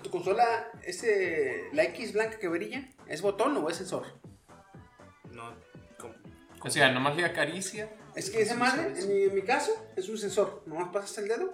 [0.03, 4.07] tu consola, ese, la X blanca que brilla, ¿es botón o es sensor?
[5.31, 5.55] No,
[5.99, 6.15] ¿cómo?
[6.65, 7.89] O sea, nomás le acaricia.
[8.15, 10.63] Es que esa madre, en mi, en mi caso, es un sensor.
[10.67, 11.53] Nomás pasas el dedo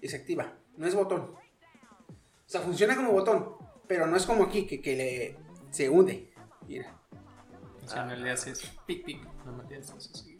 [0.00, 0.54] y se activa.
[0.76, 1.34] No es botón.
[1.34, 3.56] O sea, funciona como botón,
[3.88, 5.36] pero no es como aquí, que, que le,
[5.72, 6.32] se hunde.
[6.68, 6.94] Mira.
[7.84, 9.24] O sea, no le haces pic pic.
[9.44, 10.37] Nomás le haces así.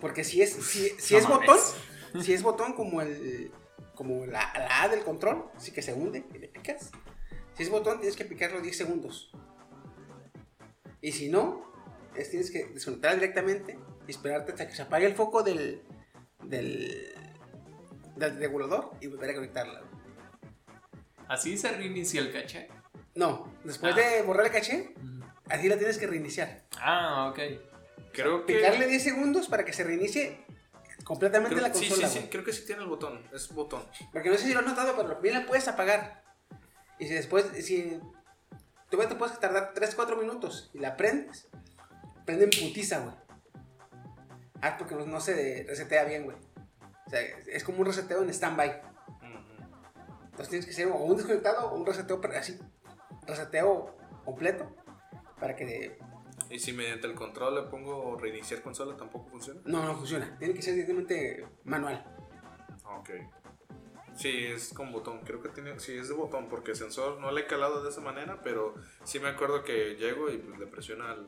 [0.00, 1.46] Porque si es, si, si No es mames.
[1.48, 1.58] botón,
[2.22, 3.50] si es botón como el
[3.94, 6.90] como la, la A del control, así que se hunde y le picas.
[7.56, 9.32] Si es botón, tienes que picarlo 10 segundos.
[11.00, 11.72] Y si no,
[12.14, 13.76] es, tienes que desconectar directamente
[14.06, 15.82] y esperarte hasta que se apague el foco del,
[16.44, 17.12] del,
[18.14, 19.82] del regulador y volver a conectarla.
[21.26, 22.68] Así se reinicia el caché.
[23.16, 23.98] No, después Ah.
[24.00, 24.94] de borrar el caché,
[25.48, 26.62] así la tienes que reiniciar.
[26.80, 27.38] Ah, ok.
[28.12, 28.54] Creo que.
[28.54, 30.44] Picarle 10 segundos para que se reinicie
[31.04, 32.08] completamente creo- la sí, consola.
[32.08, 32.30] sí, sí, güey.
[32.30, 33.22] creo que sí tiene el botón.
[33.32, 33.84] Es botón.
[34.12, 36.22] Porque no sé si lo has notado, pero bien la puedes apagar.
[36.98, 38.00] Y si después, si
[38.90, 41.48] tú te puedes tardar 3-4 minutos y la prendes,
[42.26, 43.14] prende en putiza, güey.
[44.60, 46.36] Ah, porque no, no se resetea bien, güey.
[47.06, 48.82] O sea, es como un reseteo en stand-by.
[50.24, 52.58] Entonces tienes que hacer o un desconectado o un reseteo así.
[53.26, 54.74] Reseteo completo.
[55.40, 55.98] Para que...
[56.50, 59.60] Y si mediante el control le pongo reiniciar consola, tampoco funciona.
[59.64, 60.36] No, no funciona.
[60.38, 62.04] Tiene que ser directamente manual.
[62.84, 63.10] Ok.
[64.14, 65.20] Sí, es con botón.
[65.24, 65.78] Creo que tiene.
[65.78, 68.74] Sí, es de botón, porque sensor no le he calado de esa manera, pero
[69.04, 71.26] sí me acuerdo que llego y pues le presiona el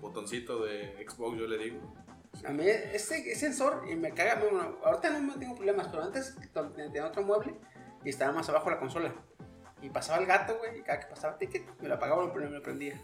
[0.00, 1.94] botoncito de Xbox, yo le digo.
[2.44, 4.36] A mí ese sensor y me caga.
[4.36, 6.36] Bueno, ahorita no tengo problemas, pero antes
[6.74, 7.54] tenía otro mueble
[8.04, 9.14] y estaba más abajo la consola.
[9.82, 12.56] Y pasaba el gato, güey, y cada que pasaba ticket, me lo apagaba pero me
[12.56, 13.00] lo prendía.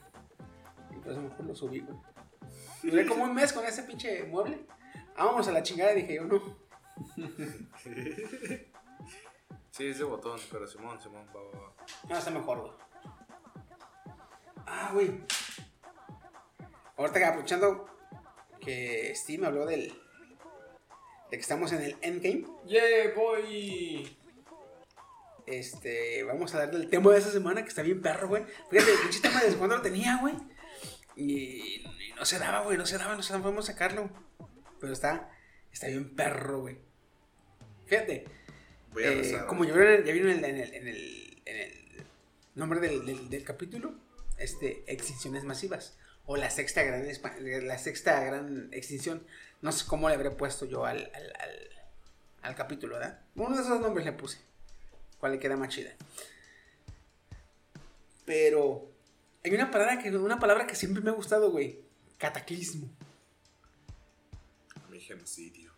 [1.05, 1.97] Eso mejor lo subí, güey.
[2.82, 4.66] Duré como un mes con ese pinche mueble.
[5.16, 6.40] Vámonos a la chingada, dije yo, no.
[9.76, 11.74] Sí, es de botón, pero Simón, Simón, va, va, va.
[12.09, 12.72] No, está mejor, güey.
[14.64, 15.20] Ah, güey.
[16.97, 17.86] Ahorita que aprovechando
[18.59, 19.88] que Steve me habló del.
[21.30, 22.47] de que estamos en el endgame.
[22.64, 24.16] ¡Yeah, voy!
[25.44, 28.44] Este, vamos a hablar del tema de esa semana que está bien perro, güey.
[28.70, 30.34] Fíjate, el pinche tema desde cuando lo tenía, güey.
[31.17, 31.25] Y,
[31.83, 34.11] y no se daba, güey, no se daba, no se daba, podemos sacarlo.
[34.81, 35.31] Pero está,
[35.73, 36.79] está bien perro, güey.
[37.87, 38.25] Fíjate,
[38.93, 41.57] Voy a eh, como ya vieron, ya vieron en, el, en el- en el- en
[41.57, 42.07] el
[42.55, 43.95] nombre del, del- del capítulo,
[44.39, 45.97] este, extinciones masivas.
[46.27, 47.07] O la sexta gran,
[47.69, 49.25] la sexta gran extinción.
[49.62, 51.69] No sé cómo le habré puesto yo al, al, al-
[52.43, 53.21] al capítulo, ¿verdad?
[53.37, 54.39] Uno de esos nombres le puse.
[55.21, 55.93] ¿Cuál le queda más chida?
[58.25, 58.91] Pero
[59.47, 61.78] hay una palabra que, una palabra que siempre me ha gustado, güey.
[62.18, 62.90] Cataclismo.
[64.90, 65.72] Mi genocidio.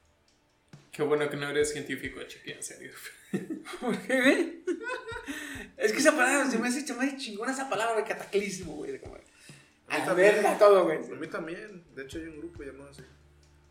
[0.90, 2.92] Qué bueno que no eres científico, chiqui, en serio.
[3.80, 4.64] ¿Por qué, güey?
[5.76, 8.74] es que esa palabra se me hace, se me hace chingona esa palabra de cataclismo,
[8.74, 8.96] güey.
[8.96, 9.00] A mí
[9.88, 10.34] A también.
[10.34, 10.98] verla todo, güey.
[10.98, 11.84] A mí también.
[11.94, 13.02] De hecho, hay un grupo llamado así.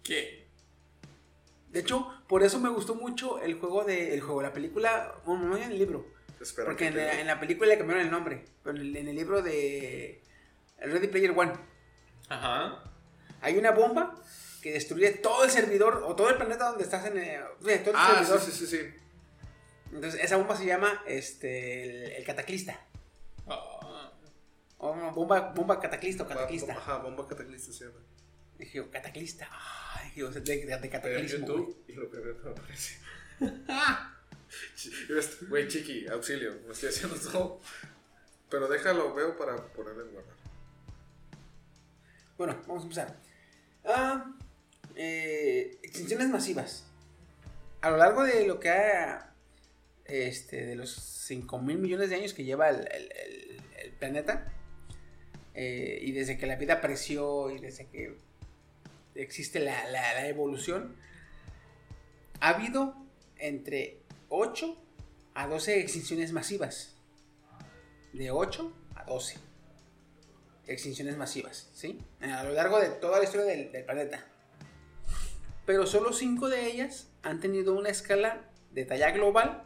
[0.04, 0.48] ¿Qué?
[1.72, 4.14] De hecho, por eso me gustó mucho el juego de.
[4.14, 5.16] El juego, la película.
[5.26, 6.17] Bueno, no en el libro.
[6.42, 6.66] Espera.
[6.68, 8.46] Porque que en te- la, en la película le cambiaron el nombre.
[8.64, 10.22] Pero en el, libro de.
[10.80, 11.54] Ready Player One.
[12.30, 12.84] Ajá.
[13.42, 14.16] Hay una bomba
[14.62, 17.18] que destruye todo el servidor o todo el planeta donde estás en.
[17.18, 18.40] el- sí, todo el Ah, servidor.
[18.42, 18.94] sí, sí, sí, sí.
[19.94, 22.80] Entonces, esa bomba se llama este, el, el cataclista.
[24.80, 26.74] O no, bomba, bomba cataclista o cataclista.
[26.74, 28.00] Ajá, bomba cataclista se llama.
[28.60, 29.48] Dije, cataclista.
[29.52, 31.48] Ah, dije, de, de, de cataclismo.
[31.48, 33.00] YouTube y lo primero que me aparece.
[35.50, 37.60] Güey, chiqui, auxilio, me estoy haciendo todo.
[38.50, 40.36] Pero déjalo, veo para ponerle en guardar.
[42.38, 43.18] Bueno, vamos a empezar.
[43.86, 44.34] Ah,
[44.96, 46.86] eh, extinciones masivas.
[47.82, 49.34] A lo largo de lo que ha.
[50.06, 54.52] Este, de los 5 mil millones de años que lleva el, el- el- el planeta.
[55.54, 58.16] eh, y desde que la vida apareció y desde que
[59.16, 60.96] existe la, la- la evolución.
[62.40, 62.96] Ha habido
[63.38, 63.98] entre
[64.30, 64.78] 8
[65.34, 66.96] a 12 extinciones masivas.
[68.14, 69.48] De 8 a 12
[70.68, 72.00] extinciones masivas, ¿sí?
[72.22, 74.26] A lo largo de toda la historia del, planeta.
[75.66, 78.42] Pero solo cinco de ellas han tenido una escala
[78.72, 79.64] de talla global,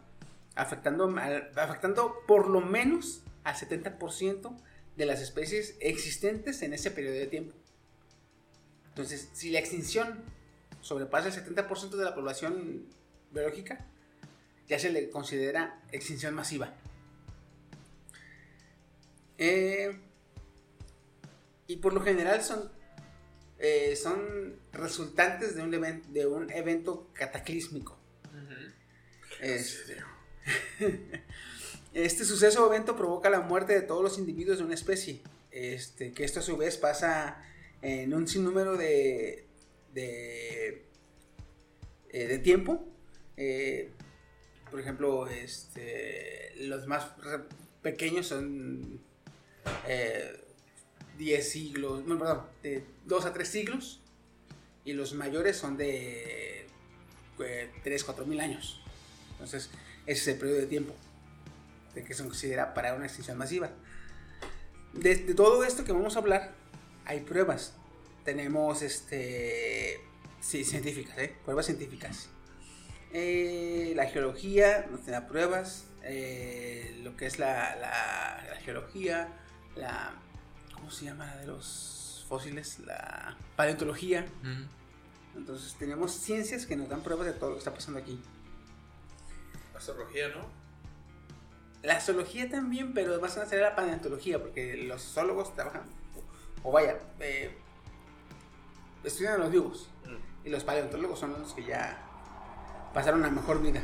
[0.55, 1.13] afectando,
[1.55, 4.55] afectando por lo menos al 70%
[4.95, 7.55] de las especies existentes en ese periodo de tiempo.
[8.89, 10.23] Entonces, si la extinción
[10.81, 12.85] sobrepasa el 70% de la población
[13.31, 13.85] biológica,
[14.71, 16.73] ya se le considera extinción masiva.
[19.37, 19.99] Eh,
[21.67, 22.71] y por lo general son,
[23.59, 25.71] eh, son resultantes de un,
[26.13, 27.97] de un evento cataclísmico.
[29.41, 29.97] Este,
[31.93, 35.19] Este suceso o evento provoca la muerte de todos los individuos de una especie.
[35.51, 37.43] Este, que esto a su vez pasa
[37.81, 39.47] en un sinnúmero de,
[39.93, 40.85] de,
[42.11, 42.87] eh, de tiempo.
[43.35, 43.91] Eh,
[44.71, 47.07] por ejemplo, este, los más
[47.81, 49.01] pequeños son
[49.87, 50.41] eh,
[51.17, 53.99] 10 siglos, no, perdón, de 2 a 3 siglos.
[54.83, 56.65] Y los mayores son de
[57.39, 58.81] eh, 3, 4 mil años.
[59.33, 59.69] Entonces,
[60.07, 60.95] ese es el periodo de tiempo
[61.93, 63.69] de que se considera para una extinción masiva.
[64.93, 66.53] De, de todo esto que vamos a hablar,
[67.05, 67.73] hay pruebas.
[68.23, 69.99] Tenemos este,
[70.39, 71.35] sí, científicas, ¿eh?
[71.43, 72.29] pruebas científicas.
[73.13, 75.85] Eh, la geología nos da pruebas.
[76.03, 79.27] eh, lo que es la, la- la geología,
[79.75, 80.13] la.
[80.73, 82.79] ¿Cómo se llama la de los fósiles?
[82.79, 84.25] La paleontología.
[85.35, 88.19] Entonces, tenemos ciencias que nos dan pruebas de todo lo que está pasando aquí.
[89.75, 90.45] Astrología, ¿no?
[91.83, 95.83] La zoología también, pero más a ser la paleontología, porque los zoólogos trabajan,
[96.63, 97.55] o vaya, eh,
[99.03, 99.89] estudian a los vivos,
[100.43, 102.07] y los paleontólogos son los que ya
[102.93, 103.81] pasaron a mejor vida.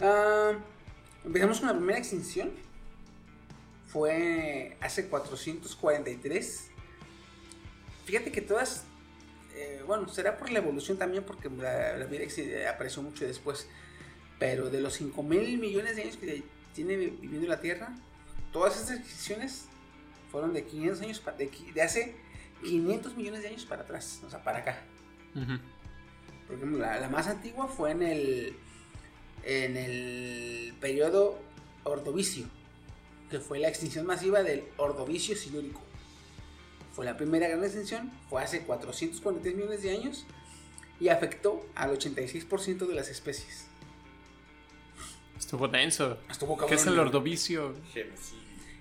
[0.00, 0.52] Ah,
[1.24, 2.50] empezamos con la primera extinción.
[3.88, 6.70] Fue hace 443.
[8.04, 8.84] Fíjate que todas,
[9.54, 13.68] eh, bueno, será por la evolución también, porque la, la vida exi- apareció mucho después.
[14.38, 16.42] Pero de los 5 mil millones de años que
[16.74, 17.94] tiene vi- viviendo la Tierra,
[18.52, 19.64] todas estas extinciones
[20.30, 21.22] fueron de 500 años,
[21.74, 22.16] de hace
[22.62, 24.78] 500 millones de años para atrás, o sea, para acá.
[26.46, 28.56] Por ejemplo, la, la más antigua fue en el,
[29.44, 31.38] en el periodo
[31.84, 32.46] Ordovicio,
[33.30, 35.80] que fue la extinción masiva del Ordovicio silúrico.
[36.92, 40.26] Fue la primera gran extinción, fue hace 443 millones de años
[40.98, 43.66] y afectó al 86% de las especies.
[45.38, 46.18] Estuvo denso.
[46.30, 47.74] Estuvo ¿Qué es el ordovicio?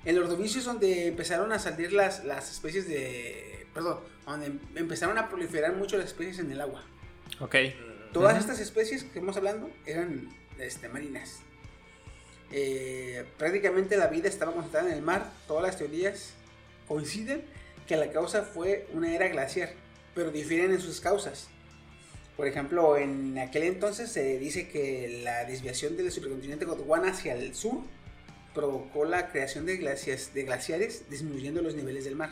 [0.06, 3.68] El ordovicio es donde empezaron a salir las, las especies de...
[3.74, 6.84] Perdón, donde em- empezaron a proliferar mucho las especies en el agua.
[7.40, 7.56] Ok.
[8.14, 8.42] Todas Ujú.
[8.42, 10.30] estas especies que estamos hablando eran
[10.60, 11.40] este, marinas.
[12.52, 15.32] Eh, prácticamente la vida estaba concentrada en el mar.
[15.48, 16.34] Todas las teorías
[16.88, 17.44] coinciden
[17.88, 19.72] que la causa fue una era glaciar,
[20.14, 21.48] pero difieren en sus causas.
[22.38, 27.56] Por ejemplo, en aquel entonces se dice que la desviación del supercontinente Gondwana hacia el
[27.56, 27.80] sur
[28.54, 32.32] provocó la creación de, glacias, de glaciares disminuyendo los niveles del mar.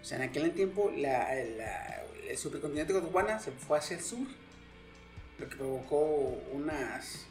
[0.00, 4.26] O sea, en aquel tiempo la- la- el supercontinente Gondwana se fue hacia el sur,
[5.38, 6.00] lo que provocó
[6.52, 7.26] unas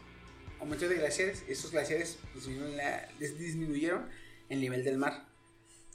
[0.59, 1.43] aumentos de glaciares.
[1.47, 4.09] Esos glaciares disminuyeron, la- dis- disminuyeron
[4.49, 5.25] el nivel del mar,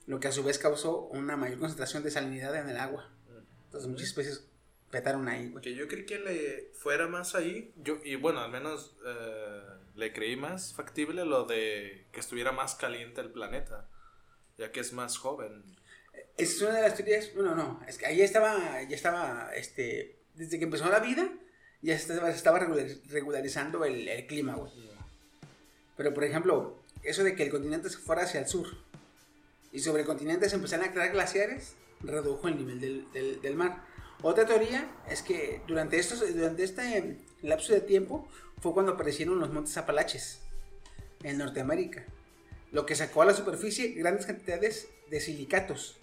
[0.06, 3.10] lo que a su vez causó una mayor concentración de salinidad en el agua.
[3.66, 4.44] Entonces muchas especies
[4.90, 5.62] petaron ahí, güey.
[5.62, 7.72] Que yo creí que le fuera más ahí.
[7.77, 9.60] Yo, y bueno, al menos eh,
[9.94, 13.89] le creí más factible lo de que estuviera más caliente el planeta.
[14.59, 15.62] Ya que es más joven.
[16.41, 20.59] Es una de las teorías, bueno, no, es que ahí estaba, ya estaba, este, desde
[20.59, 21.31] que empezó la vida,
[21.83, 22.59] ya se estaba,
[23.11, 24.73] regularizando el, clima, güey.
[25.99, 28.67] Pero, por ejemplo, eso de que el continente se fuera hacia el sur
[29.71, 33.85] y sobre el continente empezaron a crear glaciares, redujo el nivel del mar.
[34.23, 38.27] Otra teoría es que durante, estos, durante este lapso de tiempo
[38.62, 40.41] fue cuando aparecieron los montes Apalaches
[41.23, 42.07] en Norteamérica,
[42.73, 45.99] lo que sacó a la superficie grandes cantidades de silicatos,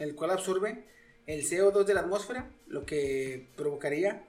[0.00, 0.84] el cual absorbe
[1.26, 4.24] el CO2 de la atmósfera, lo que provocaría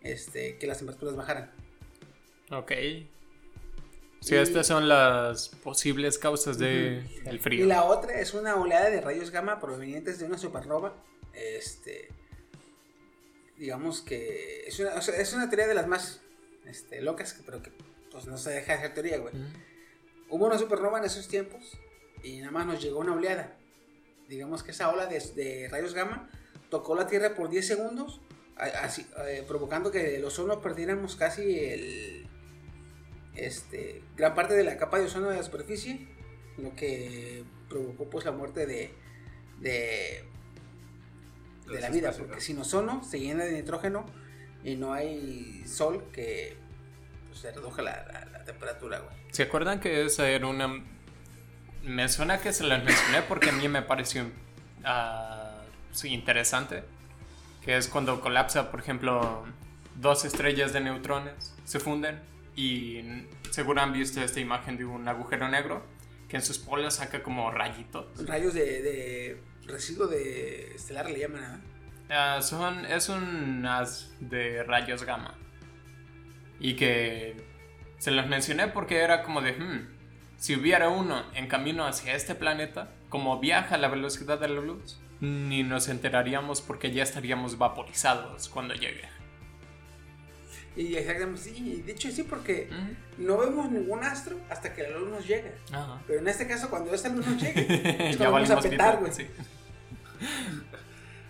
[0.00, 1.50] este, que las temperaturas bajaran.
[2.50, 2.72] Ok.
[4.20, 7.66] Sí, Y- estas son las posibles causas del Y frío.
[7.66, 10.94] la otra es una oleada de rayos gamma provenientes de una supernova.
[11.34, 12.08] Este,
[13.58, 16.20] digamos que es una, o sea, es una teoría de las más
[16.66, 17.70] este, locas, pero que
[18.10, 19.34] pues, no se deja de ser teoría, güey.
[20.28, 21.78] Hubo una supernova en esos tiempos
[22.22, 23.56] y nada más nos llegó una oleada.
[24.28, 26.28] Digamos que esa ola de, de rayos gamma
[26.70, 28.20] tocó la Tierra por 10 segundos,
[28.56, 32.26] así, eh, provocando que el ozono perdiéramos casi el,
[33.34, 36.08] este, gran parte de la capa de ozono de la superficie,
[36.58, 38.90] lo que provocó pues la muerte de,
[39.60, 40.24] de,
[41.66, 42.40] de Las la vida, porque ¿no?
[42.40, 44.06] sin ozono se llena de nitrógeno
[44.64, 46.56] y no hay sol que
[47.28, 49.14] pues, se reduzca la, la- la temperatura, güey.
[49.30, 50.84] ¿Se acuerdan que esa era una...
[51.86, 54.26] Me suena que se la mencioné porque a mí me pareció
[54.84, 55.54] ah,
[55.92, 56.82] sí, interesante.
[57.64, 59.44] Que es cuando colapsa, por ejemplo,
[59.94, 62.20] dos estrellas de neutrones, se funden
[62.54, 63.02] y
[63.50, 65.84] seguro han visto esta imagen de un agujero negro
[66.28, 68.26] que en sus polos saca como rayitos.
[68.26, 72.36] Rayos de, de residuo de estelar le llaman, ¿ah?
[72.36, 75.34] Ah, son, es un haz de rayos gamma.
[76.58, 77.36] Y que
[77.98, 79.95] se los mencioné porque era como de, "Hmm,
[80.38, 84.60] si hubiera uno en camino hacia este planeta, como viaja a la velocidad de la
[84.60, 89.08] luz, ni nos enteraríamos porque ya estaríamos vaporizados cuando llegue.
[90.76, 92.68] Y exactamente, sí, de hecho sí, porque
[93.16, 95.50] no vemos ningún astro hasta que la luz nos llega.
[95.72, 96.02] Ajá.
[96.06, 99.12] Pero en este caso, cuando esa luz nos llegue, es ya vamos a petar, güey.
[99.12, 99.26] sí.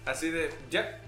[0.05, 1.01] Así de, ya.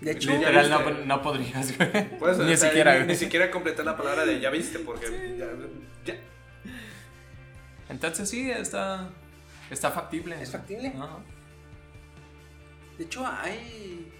[0.00, 1.90] De hecho, Literal, no, podrías, güey.
[2.18, 5.46] Pues, ni o sea, siquiera, Ni, siquiera completar la palabra de ya viste, porque ya,
[6.04, 6.20] ya.
[7.88, 9.08] Entonces sí, está,
[9.70, 10.40] está factible.
[10.40, 10.88] ¿Es factible?
[10.96, 11.18] Ajá.
[12.98, 14.12] de hecho hay...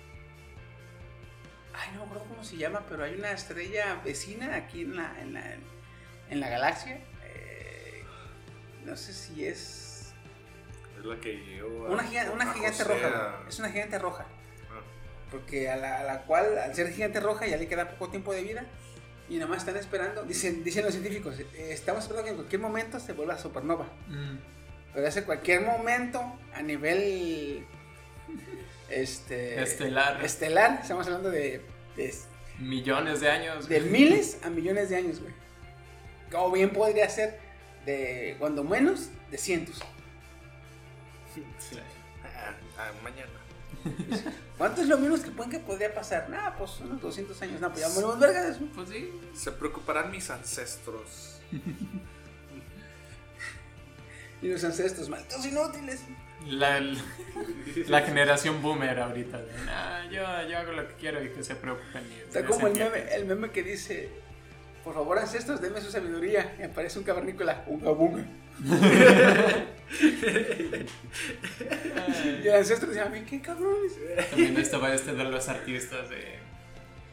[1.74, 5.20] Ay, no me acuerdo cómo se llama, pero hay una estrella vecina aquí en la,
[5.20, 5.56] en la,
[6.30, 7.00] en la galaxia.
[7.24, 8.02] Eh,
[8.84, 10.14] no sé si es...
[10.98, 13.06] Es la que llegó a- Una, giga- una gigante roja.
[13.44, 13.48] a-.
[13.48, 14.26] Es una gigante roja.
[15.30, 18.32] Porque a la, a la cual, al ser gigante roja, ya le queda poco tiempo
[18.32, 18.64] de vida.
[19.28, 22.60] Y nada más están esperando, dicen, dicen los científicos, eh, estamos esperando que en cualquier
[22.60, 23.86] momento se vuelva supernova.
[24.06, 24.36] Mm.
[24.94, 26.20] Pero hace cualquier momento,
[26.54, 27.66] a nivel
[28.88, 30.24] este, Estelar.
[30.24, 31.60] estelar, estamos hablando de,
[31.96, 32.14] de,
[32.58, 33.68] Millones de años.
[33.68, 35.34] de miles a millones de años, güey.
[36.34, 37.38] O bien podría ser
[37.84, 39.80] de, cuando menos, de cientos.
[41.34, 41.42] Sí.
[42.24, 43.30] Ah, ah, mañana.
[44.58, 46.30] ¿Cuánto es lo menos que pueden que podría pasar?
[46.30, 47.60] Nah, pues unos 200 años.
[47.60, 48.56] No, pues ya morimos vergas.
[48.74, 49.10] Pues sí.
[49.34, 51.40] Se preocuparán mis ancestros.
[54.42, 56.02] Y los ancestros, malditos inútiles.
[56.46, 56.78] La,
[57.88, 59.38] la generación boomer ahorita.
[59.40, 62.02] de, "Nah, yo, yo hago lo que quiero y que se preocupen.
[62.26, 62.98] Está como el entiende".
[63.00, 64.10] meme, el meme que dice,
[64.84, 66.54] por favor ancestros, denme su sabiduría.
[66.60, 68.24] Y aparece un cavernícola, un bunga.
[72.44, 73.92] Y el ancestro dice, a mí qué cabrones.
[74.30, 76.38] También estaba este de los artistas de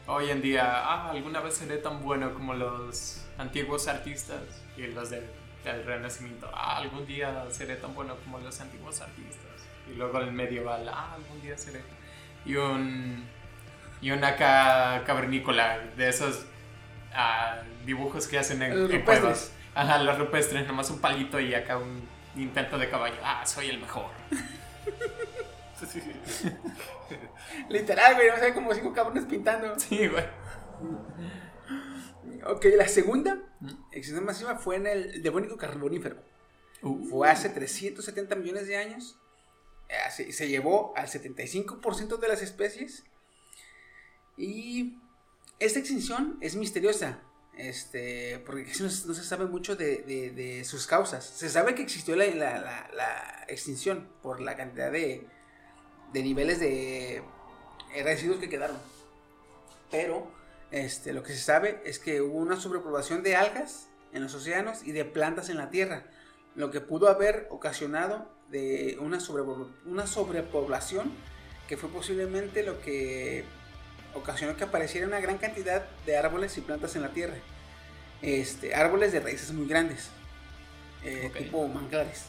[0.06, 0.64] hoy en día.
[0.66, 4.40] Ah, alguna vez seré tan bueno como los antiguos artistas
[4.76, 5.24] y los del,
[5.64, 6.50] del Renacimiento.
[6.52, 9.40] Ah, algún día seré tan bueno como los antiguos artistas.
[9.90, 10.88] Y luego el medieval.
[10.88, 11.80] Ah, algún día seré.
[12.44, 13.24] Y un.
[14.00, 16.44] Y una ca- cavernícola de esos
[17.14, 19.52] ah, dibujos que hacen en, en cuevas.
[19.74, 23.16] Ajá, los rupestres, nomás un palito y acá un intento de caballo.
[23.22, 24.06] Ah, soy el mejor.
[27.68, 29.78] Literal, güey, no sé, como cinco cabrones pintando.
[29.78, 30.24] Sí, güey.
[32.46, 33.38] Ok, la segunda
[33.92, 36.16] extinción masiva fue en el Devónico Carbonífero.
[37.10, 39.18] Fue hace 370 millones de años.
[39.88, 43.04] Eh, Se, se llevó al 75% de las especies.
[44.36, 44.98] Y
[45.58, 47.20] esta extinción es misteriosa.
[47.56, 51.24] Este, porque no, no se sabe mucho de, sus causas.
[51.24, 55.26] Se sabe que existió la, extinción por la cantidad de,
[56.12, 57.22] niveles de
[58.02, 58.76] residuos que quedaron.
[59.90, 60.26] Pero
[60.70, 64.82] este, lo que se sabe es que hubo una sobrepoblación de algas en los océanos
[64.84, 66.04] y de plantas en la tierra,
[66.54, 69.18] lo que pudo haber ocasionado de una,
[69.86, 71.12] una sobrepoblación
[71.68, 73.44] que fue posiblemente lo que
[74.14, 77.34] ocasionó que apareciera una gran cantidad de árboles y plantas en la tierra.
[78.22, 80.08] Este, árboles de raíces muy grandes,
[81.02, 82.24] eh, tipo manglares,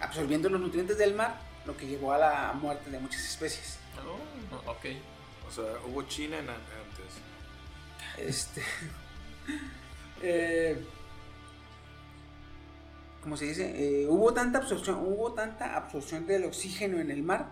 [0.00, 3.78] absorbiendo los nutrientes del mar, lo que llevó a la muerte de muchas especies.
[4.06, 4.86] Oh, ok.
[5.48, 8.28] O sea, hubo China en an- antes.
[8.28, 8.62] Este.
[10.22, 10.84] eh,
[13.22, 14.02] ¿Cómo se dice?
[14.02, 17.46] Eh, hubo tanta absorción, hubo tanta absorción del oxígeno en el mar,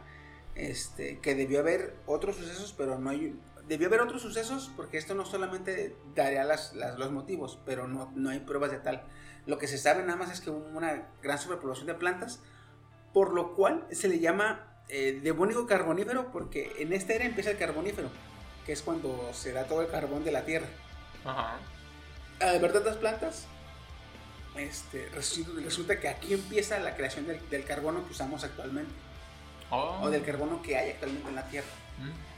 [0.69, 5.15] este, que debió haber otros sucesos, pero no hay, debió haber otros sucesos porque esto
[5.15, 9.03] no solamente daría las- las- los motivos, pero no, no hay pruebas de tal.
[9.47, 12.41] Lo que se sabe nada más es que hubo una gran sobrepoblación de plantas,
[13.13, 17.59] por lo cual se le llama eh, devónico carbonífero porque en esta era empieza el
[17.59, 18.09] carbonífero,
[18.67, 20.67] que es cuando se da todo el carbón de la tierra.
[21.25, 21.59] Ajá.
[22.41, 23.47] Al ver tantas plantas,
[24.57, 28.93] este, resulta, resulta que aquí empieza la creación del, del carbono que usamos actualmente,
[29.71, 30.01] Oh.
[30.03, 31.69] o del carbono que hay actualmente en la Tierra.
[31.99, 32.31] Mm.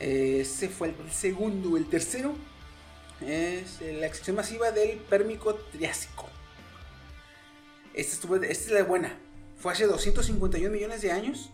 [0.00, 1.76] Ese fue el segundo.
[1.76, 2.34] El tercero
[3.20, 6.28] es eh, la extinción masiva del Pérmico Triásico.
[7.94, 9.16] Esta, estuvo, esta es la buena.
[9.56, 11.50] Fue hace 251 millones de años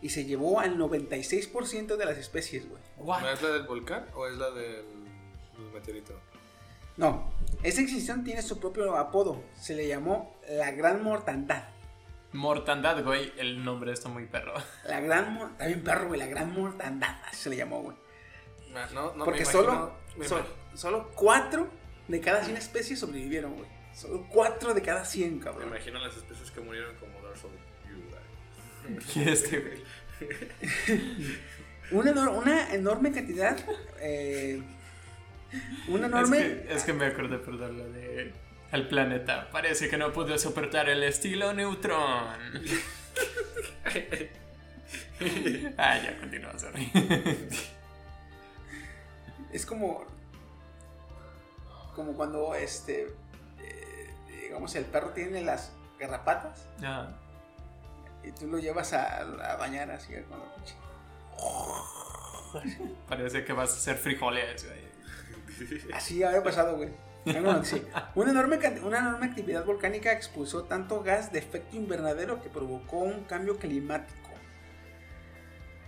[0.00, 2.82] y se llevó al 96% de las especies, güey.
[3.32, 4.84] Es la del volcán o es la del,
[5.56, 6.14] del meteorito?
[6.96, 7.30] No,
[7.62, 9.42] esta extinción tiene su propio apodo.
[9.60, 11.64] Se le llamó la Gran Mortandad.
[12.32, 13.32] Mortandad, güey.
[13.38, 14.54] El nombre está muy perro.
[14.84, 16.20] La Gran bien perro, güey.
[16.20, 17.16] La Gran Mortandad.
[17.26, 17.96] Así se le llamó, güey.
[18.72, 21.68] No, no, no Porque me solo, imagino- me so- imag- solo 4
[22.08, 23.68] de cada 100 especies sobrevivieron, güey.
[23.94, 25.68] Solo 4 de cada 100, Me cabrón.
[25.68, 29.02] imagino las especies que murieron como Darth Vader.
[29.14, 29.82] Y este, güey.
[31.90, 33.56] una, enor- una enorme cantidad.
[34.00, 34.62] eh,
[35.88, 36.38] una enorme.
[36.38, 38.32] Es que, es que me acordé, perdón, lo de.
[38.72, 41.98] El planeta parece que no pudo soportar el estilo neutrón.
[45.78, 46.90] ah, ya continúa, sorry.
[49.52, 50.04] Es como.
[51.94, 53.08] Como cuando este.
[53.60, 57.08] eh, digamos, el perro tiene las garrapatas Ah,
[58.22, 60.76] y tú lo llevas a, a bañar así con la pinche-
[63.08, 64.88] parece que vas a hacer frijoles, güey.
[65.92, 66.90] Así había pasado, güey.
[67.32, 67.82] Bueno, sí.
[68.14, 73.24] Una enorme, una enorme actividad volcánica expulsó tanto gas de efecto invernadero que provocó un
[73.24, 74.16] cambio climático.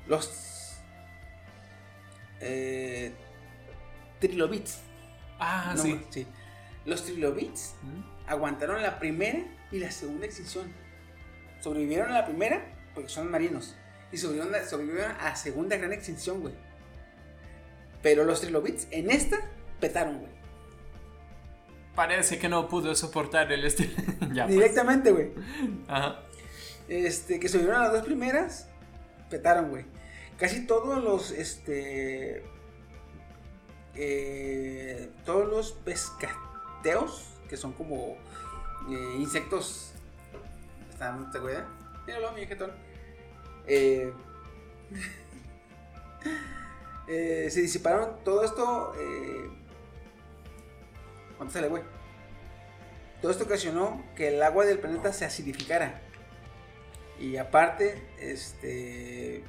[0.07, 0.77] Los
[2.41, 3.13] eh,
[4.19, 4.81] trilobits.
[5.39, 6.01] Ah, no, sí.
[6.11, 6.27] sí.
[6.85, 8.29] Los trilobits ¿Mm?
[8.31, 9.41] aguantaron la primera
[9.71, 10.73] y la segunda extinción.
[11.61, 12.63] Sobrevivieron a la primera
[12.95, 13.77] porque son marinos.
[14.13, 16.55] Y sobrevivieron, a- sobrevivieron a la segunda gran extinción, güey.
[18.03, 19.39] Pero los trilobits en esta
[19.79, 20.30] petaron, güey.
[21.95, 23.93] Parece que no pudo soportar el estilo.
[24.33, 24.57] ya, pues.
[24.57, 25.31] Directamente, güey.
[25.89, 26.21] Ajá.
[26.89, 28.69] Este, que sobrevivieron a las dos primeras,
[29.29, 29.85] petaron, güey.
[30.39, 32.43] Casi todos los, este,
[33.95, 38.17] eh, todos los pescateos, que son como
[38.89, 39.93] eh, insectos,
[40.91, 41.65] están, ¿te acuerdas?
[42.07, 42.73] Míralo, mi jetón.
[43.67, 44.13] Eh,
[47.09, 48.95] eh, se disiparon todo esto.
[48.99, 49.51] Eh,
[51.41, 51.83] ¿Cuánto sale, güey?
[53.23, 56.03] Todo esto ocasionó que el agua del planeta se acidificara.
[57.19, 59.43] Y aparte, este.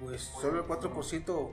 [0.00, 1.52] Pues solo el 4%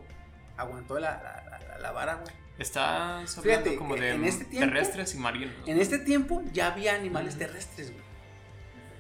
[0.57, 2.33] aguantó la, la, la- la vara, güey.
[2.57, 5.53] Estás hablando Fíjate, como de en este tiempo- terrestres y marinos.
[5.67, 8.03] En este tiempo ya había animales terrestres, güey.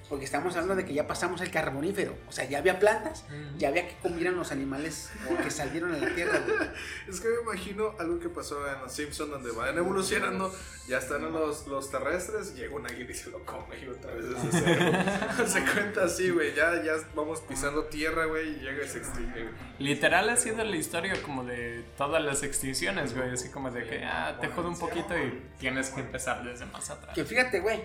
[0.09, 2.15] Porque estamos hablando de que ya pasamos el carbonífero.
[2.27, 3.25] O sea, ya había plantas,
[3.57, 5.09] ya había que comieran los animales
[5.41, 6.69] que salieron a la tierra, güey.
[7.09, 10.53] Es que me imagino algo que pasó en los Simpsons donde van evolucionando,
[10.87, 14.25] ya están los, los terrestres, llega un águila y se lo come y otra vez
[14.29, 15.47] desde cero.
[15.47, 19.43] se cuenta así, güey, ya, ya vamos pisando tierra, güey, y llega y se extingue.
[19.43, 19.55] güey.
[19.79, 23.31] Literal ha sido la historia como de todas las extinciones, güey.
[23.31, 26.89] Así como de que ah, te jode un poquito y tienes que empezar desde más
[26.89, 27.13] atrás.
[27.15, 27.83] Que fíjate, güey,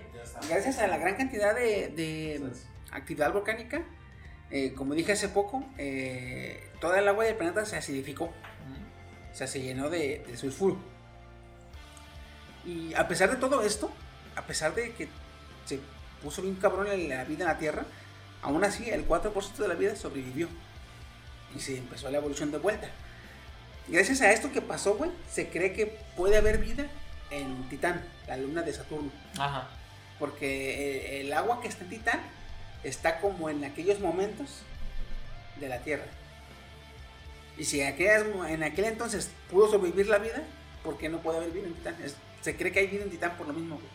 [0.48, 2.09] gracias a la gran cantidad de, de
[2.92, 3.82] actividad volcánica,
[4.50, 8.24] eh, como dije hace poco, eh, toda el agua del planeta se acidificó.
[8.24, 10.78] O sea, se llenó de, de sulfuro.
[12.64, 13.90] Y a pesar de todo esto,
[14.36, 15.08] a pesar de que
[15.64, 15.78] se
[16.22, 17.84] puso bien cabrón la la vida en la Tierra,
[18.42, 20.48] aún así el 4% de la vida sobrevivió.
[21.54, 22.88] Y se empezó la evolución de vuelta.
[23.88, 26.86] Gracias a esto que pasó, güey, se cree que puede haber vida
[27.30, 29.10] en Titán, la luna de Saturno.
[30.20, 32.20] Porque eh, el agua que está en Titán
[32.84, 34.62] está como en aquellos momentos
[35.58, 36.04] de la Tierra.
[37.58, 40.42] Y si en aquel entonces pudo sobrevivir la vida,
[40.84, 41.96] ¿por qué no puede haber vida en Titán?
[42.40, 43.88] Se cree que hay vida en Titán por lo mismo, güey.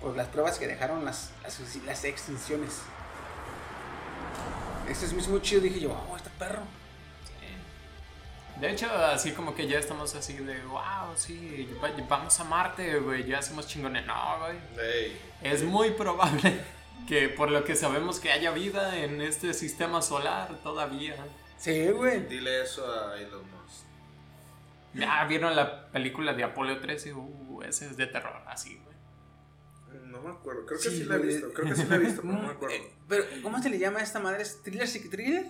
[0.00, 2.80] Por las pruebas que dejaron las, las, las extinciones.
[4.88, 6.62] Esto es muy chido, dije yo, oh, este perro.
[8.60, 12.98] De hecho, así como que ya estamos así de, wow, sí, va- vamos a Marte,
[13.00, 14.06] güey, ya somos chingones.
[14.06, 14.56] No, güey.
[14.86, 16.60] Ey, Es muy probable
[17.08, 21.16] que por lo que sabemos que haya vida en este sistema solar todavía.
[21.58, 22.26] Sí, güey.
[22.26, 23.84] dile eso a Elon Musk.
[24.94, 28.94] Ya vieron la película de Apolo 13, uh, ese es de terror, así, güey.
[30.06, 31.98] No me acuerdo, creo que Sí, sí, la he visto, creo que sí la he
[31.98, 32.76] visto, pero no me acuerdo.
[32.76, 34.42] Eh, Pero, ¿cómo se le llama a esta madre?
[34.42, 35.46] ¿Es thriller, thriller?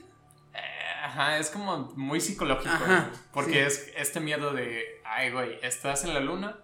[1.04, 3.90] Ajá, es como muy psicológico, Ajá, güey, porque sí.
[3.90, 6.58] es este miedo de, ay, güey, estás en la luna,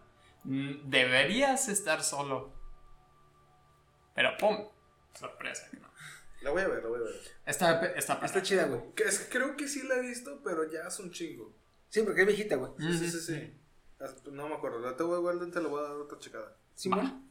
[0.44, 2.50] mm, deberías estar solo.
[4.14, 4.66] Pero, ¡pum!
[5.12, 5.90] Sorpresa, que no.
[6.40, 7.20] La voy a ver, la voy a ver.
[7.44, 8.80] Está, está, Está chida, güey.
[8.94, 11.54] Que es que creo que sí la he visto, pero ya es un chingo.
[11.90, 12.72] Sí, porque es viejita, güey.
[12.78, 13.60] Sí, sí, sí, sí.
[14.32, 16.56] No me acuerdo, la te voy a guardar, te la voy a dar otra checada.
[16.74, 17.22] Sí, bueno.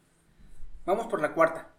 [0.85, 1.73] Vamos por la cuarta.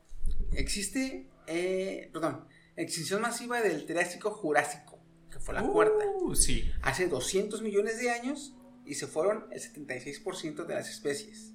[0.54, 4.99] Existe, eh, perdón, extinción masiva del Triásico Jurásico,
[5.50, 6.04] fue la cuarta.
[6.20, 6.70] Uh, sí.
[6.82, 11.54] Hace 200 millones de años y se fueron el 76% de las especies.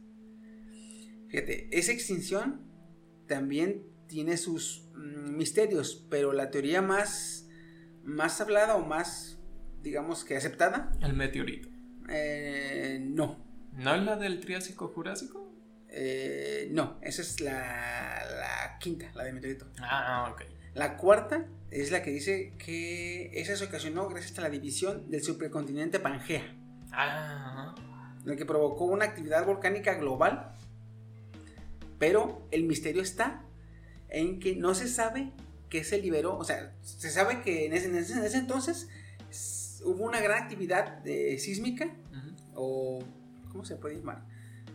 [1.30, 2.62] Fíjate, esa extinción
[3.28, 7.48] también tiene sus mm, misterios, pero la teoría más,
[8.04, 9.40] más hablada o más,
[9.82, 11.70] digamos que aceptada, El meteorito.
[12.10, 13.44] eh, no.
[13.74, 15.52] ¿No es la del Triásico Jurásico?
[15.90, 19.68] Eh, no, esa es la, la quinta, la de meteorito.
[19.82, 20.42] Ah, ok.
[20.76, 25.24] La cuarta es la que dice que esa se ocasionó gracias a la división del
[25.24, 26.44] supercontinente Pangea,
[26.92, 27.74] Ah,
[28.24, 30.54] lo que provocó una actividad volcánica global.
[32.00, 33.42] Pero el misterio está
[34.10, 35.32] en que no se sabe
[35.70, 36.38] qué se liberó.
[36.38, 38.88] O sea, se sabe que en ese, en ese- en ese entonces
[39.84, 41.90] hubo una gran actividad de sísmica,
[42.54, 43.00] o
[43.52, 44.24] ¿cómo se puede llamar?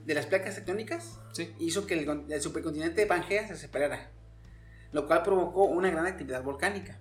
[0.07, 1.51] De las placas tectónicas, Sí.
[1.59, 4.11] hizo que el, el supercontinente Pangea se separara,
[4.93, 6.99] lo cual provocó una gran actividad volcánica.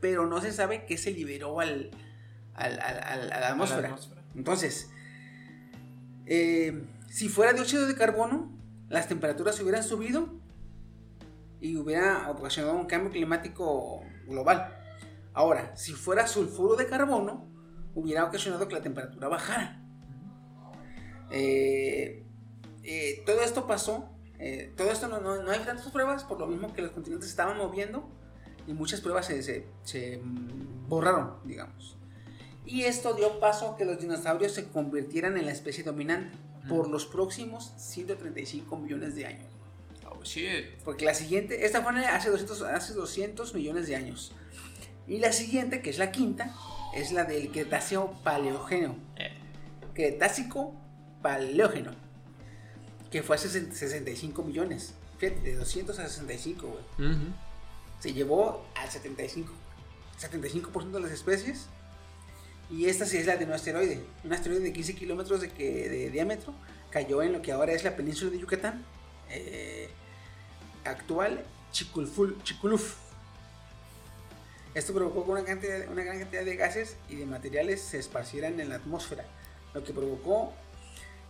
[0.00, 1.90] Pero no se sabe qué se liberó al,
[2.54, 3.88] al- al- a la atmósfera.
[3.88, 4.22] atmósfera.
[4.34, 4.90] Entonces,
[6.26, 8.52] eh, si fuera dióxido de carbono,
[8.88, 10.28] las temperaturas hubieran subido
[11.60, 14.76] y hubiera ocasionado un cambio climático global.
[15.32, 17.48] Ahora, si fuera sulfuro de carbono,
[17.94, 19.80] hubiera ocasionado que la temperatura bajara.
[21.30, 22.24] Eh,
[22.82, 24.13] eh, todo esto pasó,
[24.46, 27.28] eh, todo esto no, no- no hay tantas pruebas, por lo mismo que los continentes
[27.28, 28.06] se estaban moviendo
[28.66, 31.96] y muchas pruebas se, se- se, mm, borraron, digamos.
[32.66, 36.36] Y esto dio paso a que los dinosaurios se convirtieran en la especie dominante
[36.68, 39.52] por los próximos 135 millones de años.
[40.10, 40.66] Oh, shit.
[40.84, 44.32] Porque la siguiente, esta fue hace 200, hace 200 millones de años.
[45.06, 46.54] Y la siguiente, que es la quinta,
[46.94, 48.96] es la del Cretáceo Paleógeno.
[49.16, 49.32] Eh.
[49.92, 50.74] Cretácico
[51.22, 51.92] Paleógeno.
[53.14, 54.92] Que fue hace 65 millones.
[55.18, 57.10] Fíjate, de 200 a 65, güey.
[57.12, 57.26] Ujú.
[58.00, 59.52] Se llevó al 75.
[60.20, 61.66] 75% de las especies.
[62.72, 64.02] Y esta sí es la de un asteroide.
[64.24, 66.52] Un asteroide de 15 kilómetros de, que- de diámetro.
[66.90, 68.84] Cayó en lo que ahora es la península de Yucatán.
[69.30, 69.88] eh,
[70.84, 72.96] actual Chiculful, Chiculuf.
[74.74, 78.58] Esto provocó que una, cantidad, una gran cantidad de gases y de materiales se esparcieran
[78.58, 79.24] en la atmósfera.
[79.72, 80.52] Lo que provocó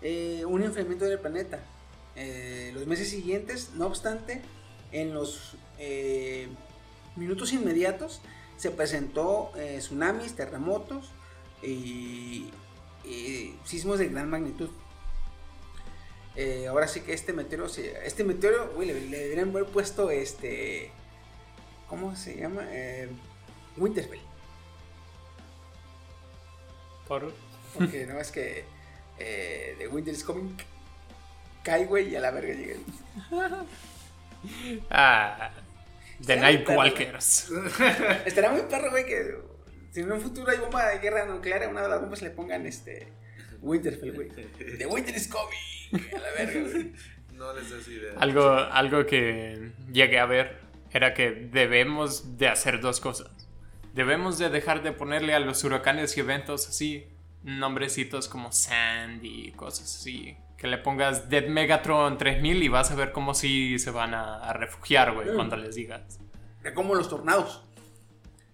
[0.00, 1.60] eh, un enfriamiento del planeta.
[2.16, 4.40] Eh, los meses siguientes, no obstante,
[4.92, 6.48] en los eh,
[7.16, 8.20] minutos inmediatos
[8.56, 11.10] se presentó eh, tsunamis, terremotos
[11.62, 12.50] y,
[13.04, 14.70] y sismos de gran magnitud.
[16.68, 20.90] Ahora sí que este meteoro, se- este meteoro, le, le deberían haber puesto este,
[21.88, 22.66] ¿cómo se llama?
[23.76, 24.20] Winterfell.
[27.06, 27.32] Por...
[27.74, 28.64] Porque no es que
[29.18, 30.56] The Winter is Coming
[31.64, 32.76] cae, güey, y a la verga llega.
[34.90, 35.50] Ah,
[36.18, 37.50] The Está Night perro, Walkers.
[38.26, 39.38] Estará muy perro, güey, que
[39.90, 42.28] si en un futuro hay bomba de guerra nuclear, a una de las bombas le
[42.28, 43.08] pongan este
[43.62, 44.28] Winterfell, güey.
[44.76, 46.92] The Winter is Coming, a la verga, güey.
[47.32, 48.12] No les des idea.
[48.18, 50.60] Algo, algo que llegué a ver
[50.92, 53.48] era que debemos de hacer dos cosas.
[53.92, 57.08] Debemos de dejar de ponerle a los huracanes y eventos así
[57.42, 60.36] nombrecitos como Sandy y cosas así.
[60.64, 64.36] Que le pongas Dead Megatron 3000 y vas a ver cómo si se van a,
[64.36, 65.34] a refugiar, güey, Mm.
[65.34, 66.18] cuando les digas.
[66.62, 67.62] Era como los tornados.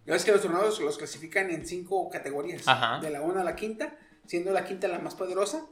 [0.06, 2.66] Ya ves que los tornados los clasifican en cinco categorías.
[2.66, 2.98] Ajá.
[2.98, 3.96] De la 1 a la quinta,
[4.26, 5.64] siendo la quinta la más poderosa.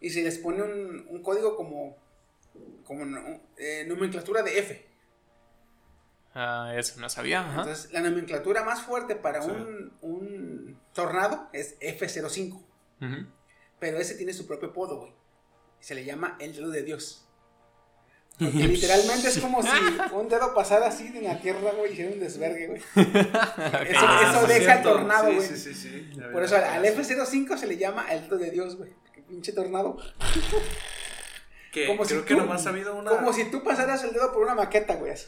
[0.00, 1.96] Y se les pone un, un código como,
[2.84, 3.04] como
[3.56, 4.84] eh, nomenclatura de F.
[6.34, 7.42] Ah, eso no sabía.
[7.42, 7.60] ajá.
[7.60, 12.54] Entonces, la nomenclatura más fuerte para un, un tornado es F05.
[12.54, 13.26] Ujú.
[13.78, 15.17] Pero ese tiene su propio podo, güey.
[15.80, 17.24] Se le llama el dedo de Dios.
[18.38, 19.68] Porque literalmente es como si
[20.12, 22.80] un dedo pasara así en la tierra, güey, y hiciera un desvergue, güey.
[22.96, 24.92] Eso, Ah, eso deja el cierto.
[24.92, 25.46] tornado, güey.
[25.48, 26.10] Sí, sí, sí.
[26.16, 28.92] Ya Por eso al, al F05 se le llama el dedo de Dios, güey.
[29.12, 29.96] Qué pinche tornado.
[31.72, 33.10] Que Como si creo que tú- nomás ha habido una.
[33.10, 35.12] Como si tú pasaras el dedo por una maqueta, güey.
[35.12, 35.26] Así.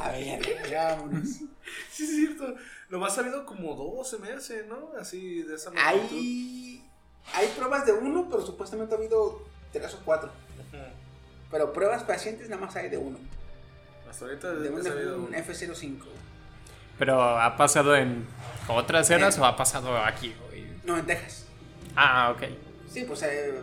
[0.00, 1.28] A ver, ya vámonos.
[1.28, 2.56] Sí, es cierto.
[2.90, 4.90] Nomás ha habido como dos, se me hace, ¿no?
[5.00, 6.08] Así de esa magnitud.
[6.16, 6.84] Hay,
[7.34, 9.40] hay pruebas de uno, pero supuestamente ha habido
[9.72, 10.30] tres o cuatro.
[11.50, 13.18] Pero pruebas pacientes nada más hay de uno.
[14.08, 15.36] Hasta ahorita De un, un uno.
[15.36, 15.98] F05.
[16.98, 18.26] Pero ¿ha pasado en
[18.68, 20.66] otras eras o ha pasado aquí, güey?
[20.84, 21.46] No, en Texas.
[21.96, 22.42] Ah, ok.
[22.90, 23.54] Sí, pues eh,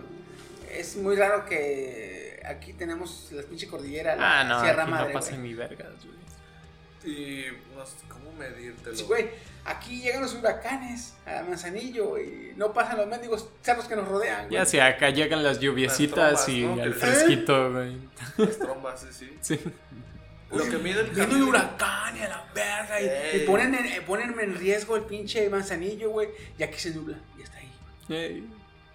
[0.71, 5.07] es muy raro que aquí tenemos la pinche cordillera, la Ah, no, Sierra aquí Madre.
[5.07, 5.41] no pasa güey.
[5.41, 6.19] ni vergas, güey.
[7.15, 7.45] Y
[7.75, 8.95] no sé cómo medírtelo.
[8.95, 9.29] Sí, güey,
[9.65, 14.47] aquí llegan los huracanes a Manzanillo y no pasan los mendigos cerros que nos rodean.
[14.47, 14.53] güey.
[14.53, 17.97] Ya sé, acá llegan las lluviecitas Las trombas, y el le- fresquito, güey.
[18.37, 19.29] Las trombas, sí, sí.
[19.57, 19.59] Sí.
[20.51, 22.99] Lo que mide el un camino- huracán y a la verga.
[22.99, 26.29] Y, y ponen, en, eh, ponen en riesgo el pinche manzanillo, güey.
[26.57, 27.17] Y aquí se nubla.
[27.37, 27.71] Y está ahí.
[28.09, 28.49] Ey.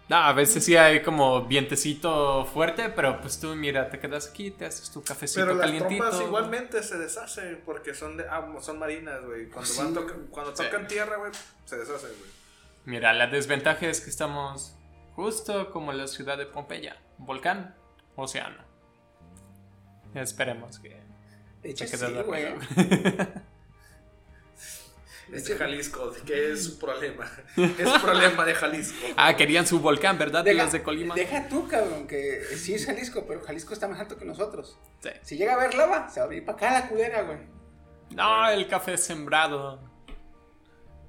[0.09, 4.51] No, a veces sí hay como vientecito fuerte, pero pues tú, mira, te quedas aquí,
[4.51, 6.03] te haces tu cafecito Pero las calientito.
[6.05, 9.49] trompas igualmente se deshacen porque son de ah, son marinas, güey.
[9.49, 9.79] Cuando, Sí.
[9.83, 10.63] van toca- cuando Sí.
[10.63, 11.33] tocan tierra, güey,
[11.65, 12.31] se deshacen, güey.
[12.85, 14.77] Mira, la desventaja es que estamos
[15.17, 16.97] justo como la ciudad de Pompeya.
[17.17, 17.75] Volcán,
[18.15, 18.63] océano.
[20.15, 21.01] Esperemos que
[21.63, 22.45] De hecho, se sí, güey.
[25.35, 27.31] Es de Jalisco, que es su problema.
[27.57, 29.07] Es un problema de Jalisco.
[29.17, 30.45] Ah, querían su volcán, ¿verdad?
[30.45, 31.15] Deja, Los de Colima.
[31.15, 34.79] deja tú, cabrón, que sí es Jalisco, pero Jalisco está más alto que nosotros.
[35.01, 35.11] Sí.
[35.23, 37.39] Si llega a haber lava, se va a abrir para acá la culera, güey.
[38.11, 39.81] No, el café sembrado.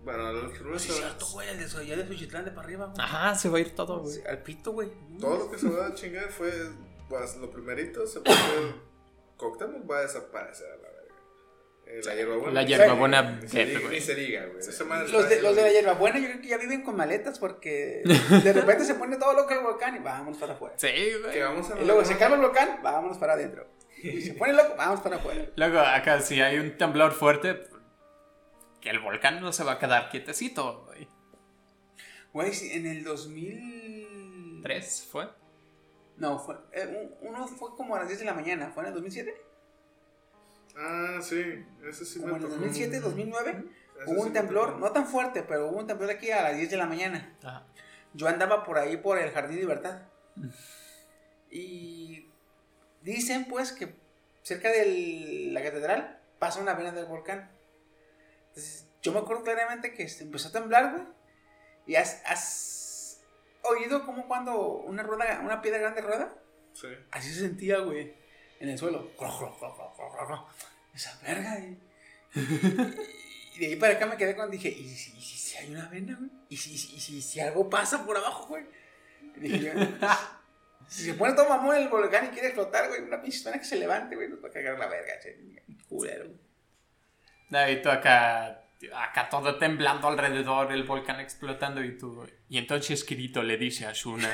[0.04, 2.86] Bueno, los primeros Sí, es cierto, güey, el de allá de Suchitlán de para arriba,
[2.86, 2.98] güey.
[3.00, 4.14] Ajá, se va a ir todo, güey.
[4.16, 4.92] Sí, Al pito, güey.
[5.20, 6.52] Todo lo que se va a chingar fue.
[7.10, 8.38] Pues lo primerito se puso.
[9.38, 10.68] Coctemoc va a desaparecer
[11.86, 11.91] la.
[11.91, 12.52] Eh, la hierbabuena.
[12.52, 13.91] La hierbabuena Ni diga, güey.
[13.95, 14.60] ni se diga, güey.
[14.60, 17.40] Esa madre Los de, los de la hierbabuena yo creo que ya viven con maletas
[17.40, 20.76] porque de repente se pone todo loco el volcán y vámonos para afuera.
[20.78, 21.41] Sí, Que güey.
[21.41, 23.68] vamos a Y luego se calma el volcán, vámonos para adentro.
[24.03, 25.45] Y se pone loco, vamos para afuera.
[25.56, 27.62] Luego, acá, si hay un temblor fuerte,
[28.82, 31.07] que el volcán no se va a quedar quietecito, güey.
[32.34, 34.60] Güey, si en el 2000...
[34.62, 35.28] ¿Tres fue?
[36.18, 38.72] No, fue, eh, un- uno fue como a las 10 de la mañana.
[38.74, 39.34] ¿Fue en el 2007?
[40.78, 41.66] Ah, sí.
[41.88, 42.56] Ese sí Como me en el tocó.
[42.62, 43.52] 2007, 2009.
[44.02, 46.58] Ese Hubo sí un temblor, no tan fuerte, pero hubo un temblor aquí a las
[46.58, 47.36] 10 de la mañana.
[47.44, 47.66] Ajá.
[48.14, 50.02] Yo andaba por ahí por el Jardín Libertad.
[51.58, 52.30] Y
[53.02, 53.96] dicen pues que
[54.42, 57.50] cerca de la catedral pasa una vena del volcán.
[58.50, 61.04] Entonces, yo me acuerdo claramente que este, empezó a temblar, güey.
[61.88, 63.24] Y has, has
[63.62, 66.34] oído como cuando una rueda, una piedra grande rueda.
[66.74, 66.88] Sí.
[67.12, 68.14] Así se sentía, güey,
[68.60, 69.11] en el suelo.
[70.94, 71.77] Esa verga, güey.
[73.56, 75.72] Y de ahí para acá me quedé cuando dije, ¿y si, y si- si hay
[75.72, 76.30] una vena, güey?
[76.49, 78.65] ¿Y si, y si, y si- algo pasa por abajo, güey?
[79.38, 79.73] Y dije
[80.88, 83.77] si se pone todo mamón el volcán y quiere explotar, güey, una pinche que se
[83.77, 85.14] levante, güey, nos va a cagar la verga.
[85.90, 86.26] Culero.
[87.52, 88.64] Ahí tú acá,
[88.94, 92.26] acá todo temblando alrededor, el volcán explotando y tú.
[92.49, 94.30] Y entonces Kirito le dice a Shuna.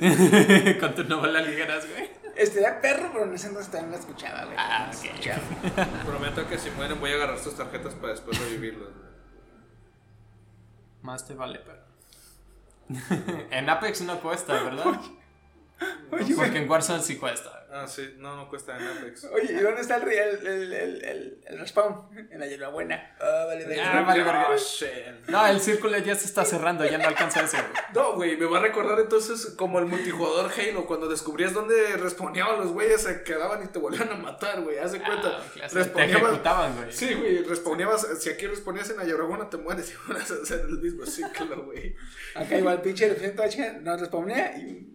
[0.80, 2.08] Con tu novela ligeras, güey.
[2.40, 4.56] Era perro, pero en ese entonces también la escuchaba, güey.
[4.58, 5.04] Ah, ok.
[5.04, 5.40] escuchaba.
[6.06, 8.88] Prometo que si mueren voy a agarrar sus tarjetas para después revivirlos.
[8.88, 9.10] güey.
[11.02, 11.80] Más te vale, pero.
[13.50, 14.86] en Apex no cuesta, ¿verdad?
[16.12, 17.59] Oye, Porque en Warzone sí cuesta.
[17.72, 18.14] Ah, sí.
[18.18, 19.24] No, no cuesta en Apex.
[19.32, 22.08] Oye, ¿y dónde está el, el, el, el, el, el respawn?
[22.30, 23.16] En la hierbabuena.
[23.20, 23.80] Ah, vale, vale.
[23.80, 24.22] Ah, vale.
[24.22, 24.88] Oh, shit.
[25.28, 27.72] No, el círculo ya se está cerrando, ya no alcanza ese, güey.
[27.94, 32.58] No, güey, me va a recordar entonces como el multijugador Halo, cuando descubrías dónde respawneaban
[32.58, 34.78] los güeyes, se quedaban y te volvían a matar, güey.
[34.78, 35.40] Haz de cuenta.
[35.62, 36.92] Ah, te ejecutaban, güey.
[36.92, 38.06] Sí, güey, respawneabas.
[38.20, 41.64] Si aquí respawneas en la Yabragona, te mueres y vas a hacer el mismo ciclo,
[41.64, 41.94] güey.
[42.34, 44.86] Acá igual pinche el efecto H nos respawnea y.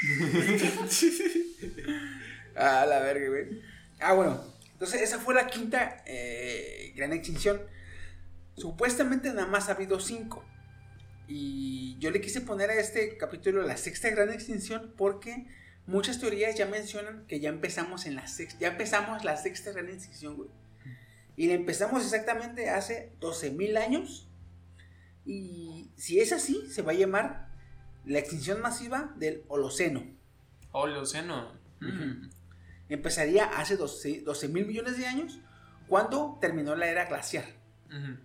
[2.56, 3.62] ah, la verga, güey.
[4.00, 4.42] Ah, bueno.
[4.72, 7.60] Entonces, esa fue la quinta eh, gran extinción.
[8.56, 10.44] Supuestamente nada más ha habido cinco.
[11.26, 15.46] Y yo le quise poner a este capítulo la sexta gran extinción porque
[15.86, 19.88] muchas teorías ya mencionan que ya empezamos en la sexta, ya empezamos la sexta gran
[19.88, 20.50] extinción, güey.
[21.36, 24.28] Y la empezamos exactamente hace 12.000 años.
[25.24, 27.47] Y si es así, se va a llamar
[28.08, 30.02] la extinción masiva del Holoceno.
[30.72, 31.52] Holoceno.
[32.88, 35.38] Empezaría hace 12 mil millones de años
[35.88, 37.44] cuando terminó la era glaciar.
[37.86, 38.16] Ujú.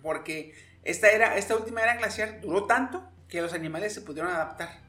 [0.00, 0.54] Porque
[0.84, 4.80] esta, era, esta última era glaciar duró tanto que los animales se pudieron adaptar.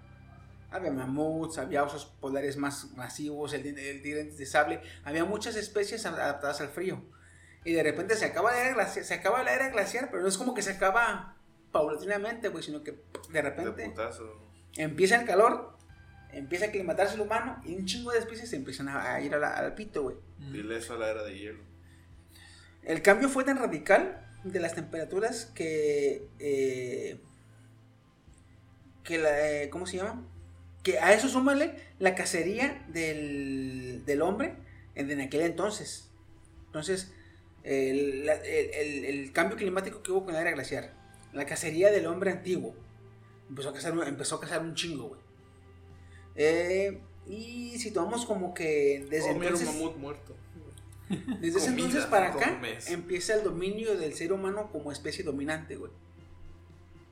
[0.70, 4.82] Había mamuts, había osos polares más masivos, el, el tigre de sable.
[5.04, 7.04] Había muchas especies adaptadas al frío.
[7.66, 10.30] Y de repente se acaba la era glaciar, se acaba la era glaciar, pero no
[10.30, 11.37] es como que se acaba
[11.78, 13.00] paulatinamente, güey, sino que de
[13.32, 14.40] De repente putazo.
[14.76, 15.78] empieza el calor,
[16.32, 19.38] empieza a aclimatarse el humano y un chingo de especies empiezan a, a ir a
[19.38, 20.16] la- al pito, güey.
[20.52, 21.64] Dile eso a la era de hielo.
[22.84, 26.28] El cambio fue tan radical de las temperaturas que.
[26.40, 27.20] eh,
[29.04, 29.62] que la.
[29.64, 30.26] eh, ¿Cómo se llama?
[30.84, 34.56] Que a eso súmale la cacería del, del hombre
[34.96, 36.10] en, en aquel entonces.
[36.68, 37.14] Entonces,
[37.64, 40.94] el, la- el- el- el cambio climático que hubo con la era glaciar,
[41.38, 42.74] la cacería del hombre antiguo,
[43.50, 45.22] empezó a cazar, un- empezó a cazar un chingo, güey.
[46.36, 49.68] Eh, y si tomamos como que desde un entonces.
[49.68, 50.36] mamut muerto.
[51.40, 52.60] Desde ese entonces para acá
[52.90, 55.92] empieza el dominio del ser humano como especie dominante, güey.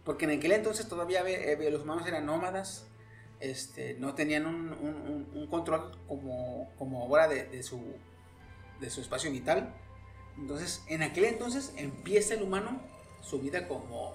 [0.03, 1.23] Porque en aquel entonces todavía
[1.71, 2.85] los humanos eran nómadas,
[3.39, 7.81] este, no tenían un, un- un- un control como, como ahora de, de su,
[8.81, 9.73] de su espacio vital.
[10.37, 12.81] Entonces, en aquel entonces empieza el humano
[13.27, 14.13] su vida como,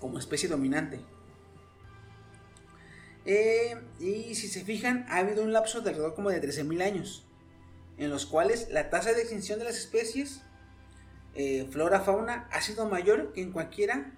[0.00, 1.00] como especie dominante.
[3.26, 7.28] Eh, y si se fijan, ha habido un lapso de alrededor como de 13.000 años
[7.98, 10.40] en los cuales la tasa de extinción de las especies,
[11.34, 14.12] eh, flora, fauna, ha sido mayor que en cualquiera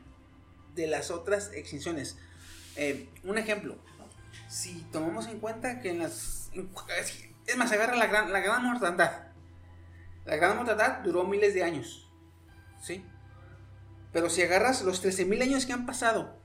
[0.75, 2.19] de las otras extinciones.
[2.77, 3.77] Eh, un ejemplo,
[4.49, 6.51] si tomamos en cuenta que en las...
[7.47, 9.29] es más, agarra la gran, la gran mortandad.
[10.27, 12.09] La gran mortandad duró miles de años.
[12.83, 13.05] ¿Sí?
[14.13, 16.37] Pero si agarras los 13.000 años que han pasado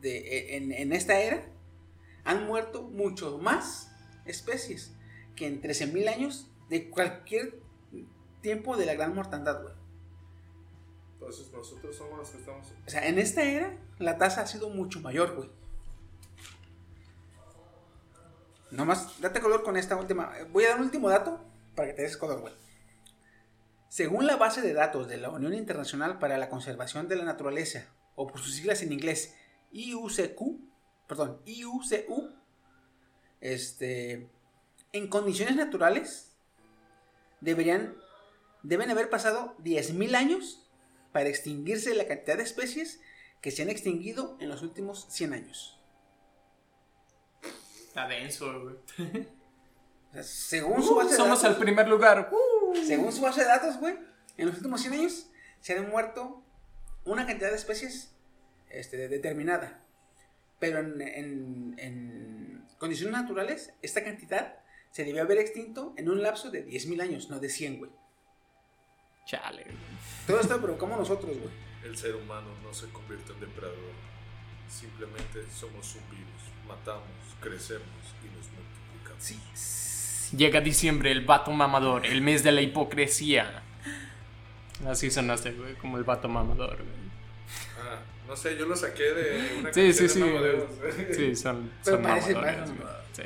[0.00, 1.46] de, en, en esta era,
[2.24, 3.90] han muerto mucho más
[4.24, 4.92] especies
[5.36, 7.60] que en 13.000 años de cualquier
[8.40, 9.74] tiempo de la gran mortandad, güey.
[11.14, 12.66] Entonces nosotros somos los que estamos.
[12.86, 15.50] O sea, en esta era, la tasa ha sido mucho mayor, güey.
[18.70, 20.32] Nomás, date color con esta última.
[20.50, 21.40] Voy a dar un último dato
[21.74, 22.52] para que te des color, güey.
[23.94, 27.86] Según la base de datos de la Unión Internacional para la Conservación de la Naturaleza,
[28.16, 29.36] o por sus siglas en inglés,
[29.70, 30.40] IUCQ,
[31.06, 32.28] perdón, IUCU,
[33.40, 34.28] este,
[34.90, 36.32] en condiciones naturales,
[37.40, 37.94] deberían,
[38.64, 40.68] deben haber pasado 10.000 años
[41.12, 43.00] para extinguirse la cantidad de especies
[43.40, 45.80] que se han extinguido en los últimos 100 años.
[47.86, 48.74] Está denso, güey.
[50.20, 52.30] Según su base de Somos datos, al primer lugar.
[52.32, 52.53] Uh.
[52.86, 53.96] Según su base de datos, güey,
[54.36, 55.26] en los últimos 100 años
[55.60, 56.42] se han muerto
[57.04, 58.14] una cantidad de especies
[58.70, 59.80] este, determinada.
[60.58, 64.58] Pero en, en- en condiciones naturales, esta cantidad
[64.90, 67.90] se debió haber extinto en un lapso de 10.000 años, no de 100, güey.
[69.26, 69.64] Chale.
[69.64, 69.76] güey.
[70.26, 71.50] Todo esto lo provocamos nosotros, güey.
[71.82, 73.92] El ser humano no se convierte en depredador.
[74.68, 76.42] Simplemente somos un virus.
[76.66, 77.04] Matamos,
[77.40, 79.22] crecemos y nos multiplicamos.
[80.36, 83.62] Llega diciembre, el vato mamador, el mes de la hipocresía.
[84.88, 87.04] Así sonaste, güey, como el vato mamador, güey.
[87.80, 90.20] Ah, no sé, yo lo saqué de una Sí, sí, sí.
[90.20, 90.34] de güey.
[90.56, 91.16] Mamadeus.
[91.16, 92.94] Sí, son, Pero son parece- mamadores, parece- güey.
[93.12, 93.22] Sí.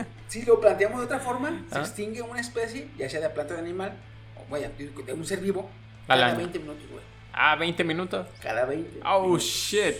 [0.00, 1.80] Ah, Si lo planteamos de otra forma, se Ah.
[1.80, 3.92] extingue una especie, ya sea de planta o de animal,
[4.36, 5.68] o vaya, de un ser vivo,
[6.08, 6.38] Al cada año.
[6.38, 7.02] 20 minutos, güey.
[7.32, 8.26] Ah, 20 minutos.
[8.40, 9.00] Cada 20.
[9.04, 9.96] Oh, shit.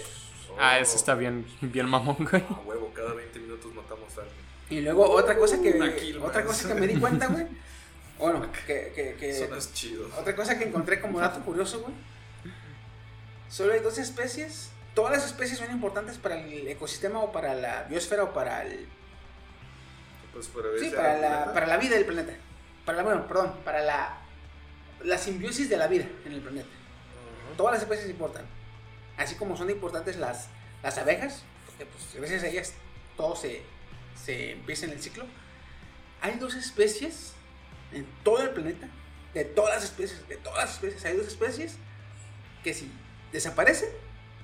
[0.60, 2.42] Ah, eso está bien, bien mamón, güey.
[2.48, 4.43] a huevo, cada 20 minutos matamos a alguien.
[4.70, 7.46] Y luego otra cosa que otra cosa que me di cuenta, güey.
[8.16, 10.08] Bueno, que, que, que- Eso no es chido.
[10.16, 11.92] otra cosa que encontré como dato curioso, güey.
[13.48, 14.70] Solo hay dos especies.
[14.94, 18.86] Todas las especies son importantes para el ecosistema o para la biosfera o para el
[20.32, 22.32] Pues para sí, para la, para la vida del planeta.
[22.84, 24.18] Para la, bueno, perdón, para la
[25.02, 26.68] la simbiosis de la vida en el planeta.
[26.68, 27.56] Ajá.
[27.56, 28.46] Todas las especies importan.
[29.16, 30.46] Así como son importantes las,
[30.82, 32.72] las abejas, porque pues, gracias a ellas
[33.16, 33.62] todo se,
[34.14, 35.26] se empieza en el ciclo.
[36.20, 37.34] Hay dos especies
[37.92, 38.88] en todo el planeta,
[39.34, 41.76] de todas las especies, de todas las especies, hay dos especies
[42.62, 42.90] que si
[43.32, 43.90] desaparecen,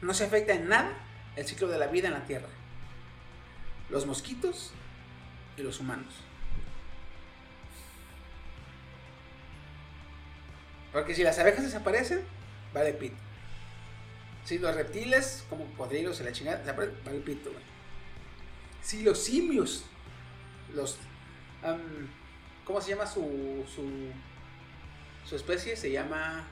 [0.02, 0.92] no se afecta en nada
[1.36, 2.48] el ciclo de la vida en la Tierra.
[3.88, 4.72] Los mosquitos
[5.56, 6.14] y los humanos.
[10.92, 12.20] Porque si las abejas desaparecen,
[12.74, 13.16] vale pito.
[14.44, 17.50] Si los reptiles, como cocodrilos y la chingada, desaparecen, vale pito.
[18.82, 19.84] Si los simios,
[20.74, 20.98] los...
[22.64, 24.10] ¿Cómo se llama su, su,
[25.28, 25.76] su especie?
[25.76, 26.46] Se llama...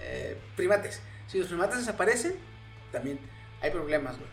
[0.00, 1.00] eh, primates.
[1.26, 2.36] Si los primates desaparecen,
[2.92, 3.18] también
[3.60, 4.30] hay problemas, güey.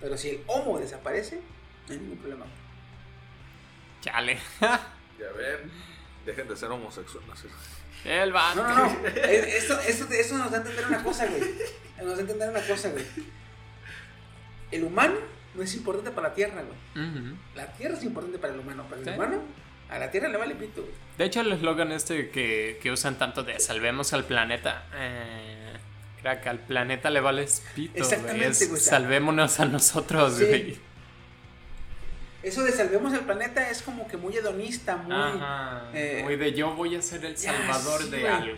[0.00, 1.40] Pero si el homo desaparece,
[1.86, 2.46] no hay ningún problema.
[4.00, 4.38] Chale.
[5.18, 5.70] Ya ven,
[6.26, 7.44] dejen de ser homosexuales.
[8.04, 8.60] El vato.
[8.62, 9.06] No, no, no.
[9.06, 11.42] Eh, Esto, esto, esto nos da a entender una cosa, güey.
[11.98, 13.04] Nos da a entender una cosa, güey.
[14.72, 15.14] El humano
[15.54, 17.34] no es importante para la Tierra, güey.
[17.54, 18.84] La Tierra es importante para el humano.
[18.88, 19.10] Para el Sí.
[19.14, 19.42] humano,
[19.90, 20.94] a la Tierra le vale pito, güey.
[21.18, 24.86] De hecho, el eslogan este que, que usan tanto de salvemos al planeta.
[24.94, 25.72] Eh,
[26.20, 28.02] creo que al planeta le vale pito, güey.
[28.02, 28.80] Exactamente, Es güey.
[28.80, 30.44] salvémonos a nosotros, Sí.
[30.46, 30.78] güey.
[32.42, 35.14] Eso de salvemos el planeta es como que muy hedonista, muy.
[35.14, 35.90] Ajá.
[35.94, 38.32] eh, Muy de yo voy a ser el ya, salvador sí, de güey.
[38.32, 38.56] algo.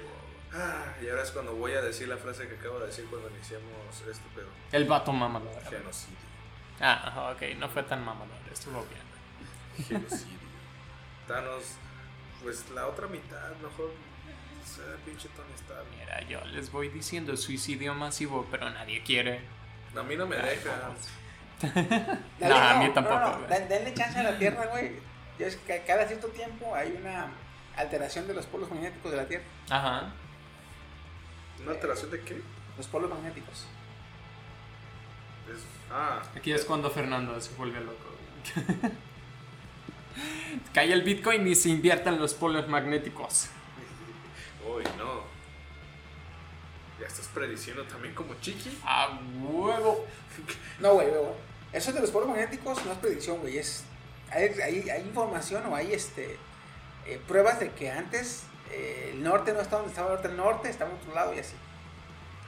[0.55, 3.29] Ah, y ahora es cuando voy a decir la frase que acabo de decir cuando
[3.29, 3.67] iniciamos
[4.11, 4.47] este pedo.
[4.73, 5.51] El vato mamador.
[5.69, 6.17] Genocidio.
[6.87, 9.87] Ah, ok, no fue tan mamador, estuvo bien.
[9.89, 10.39] Genocidio.
[11.27, 11.65] Thanos,
[12.43, 13.91] pues la otra mitad, mejor.
[13.91, 15.85] O sea, pinche Tony Stark.
[15.99, 19.41] Mira, yo les voy diciendo suicidio masivo, pero nadie quiere.
[19.97, 20.71] A mí no me deja.
[21.61, 24.93] dale- no, a mí tampoco, no, Denle chance a la Tierra, güey.
[25.39, 27.29] Es que cada cierto tiempo hay una
[27.77, 29.45] alteración de los polos magnéticos de la Tierra.
[29.71, 30.13] Ajá.
[31.63, 32.43] ¿Una alteración de qué?
[32.77, 33.67] Los polos magnéticos.
[35.53, 38.05] Es- ah, Aquí es cuando Fernando se vuelve loco.
[40.73, 43.49] Cae el Bitcoin y se inviertan los polos magnéticos.
[44.69, 45.23] uy, no.
[47.01, 48.79] Ya estás prediciendo también como chiqui.
[48.85, 50.07] A huevo.
[50.79, 51.23] No, güey, güey.
[51.73, 53.59] Eso de los polos magnéticos no es predicción, güey.
[53.59, 53.85] Es,
[54.31, 56.39] hay, hay- hay información o hay este,
[57.07, 60.71] eh, pruebas de que antes eh, el norte no estaba donde estaba ahorita el norte,
[60.71, 61.55] estaba en otro lado y así.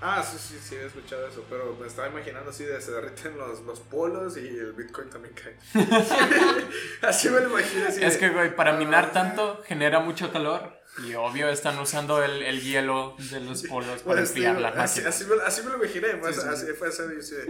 [0.01, 3.36] Ah, sí, sí, sí, he escuchado eso, pero me estaba imaginando así de se derriten
[3.39, 5.56] los, los polos y el Bitcoin también cae.
[7.02, 7.86] así me lo imagino.
[7.89, 10.77] Así Es de- que, güey, para minar tanto genera mucho calor.
[11.06, 15.01] Y obvio están usando el, el hielo de los polos para Pues, enfriar las así,
[15.05, 16.48] así, me, así me lo imaginé, pues, Sí, sí.
[16.48, 17.44] así fue así, dice,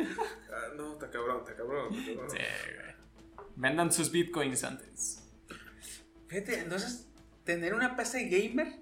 [0.52, 2.30] ah, no, está cabrón, está cabrón, está cabrón.
[2.30, 3.46] Sí, güey.
[3.56, 5.22] Vendan sus bitcoins antes.
[6.28, 7.06] Fíjate, entonces,
[7.44, 8.80] tener una PC gamer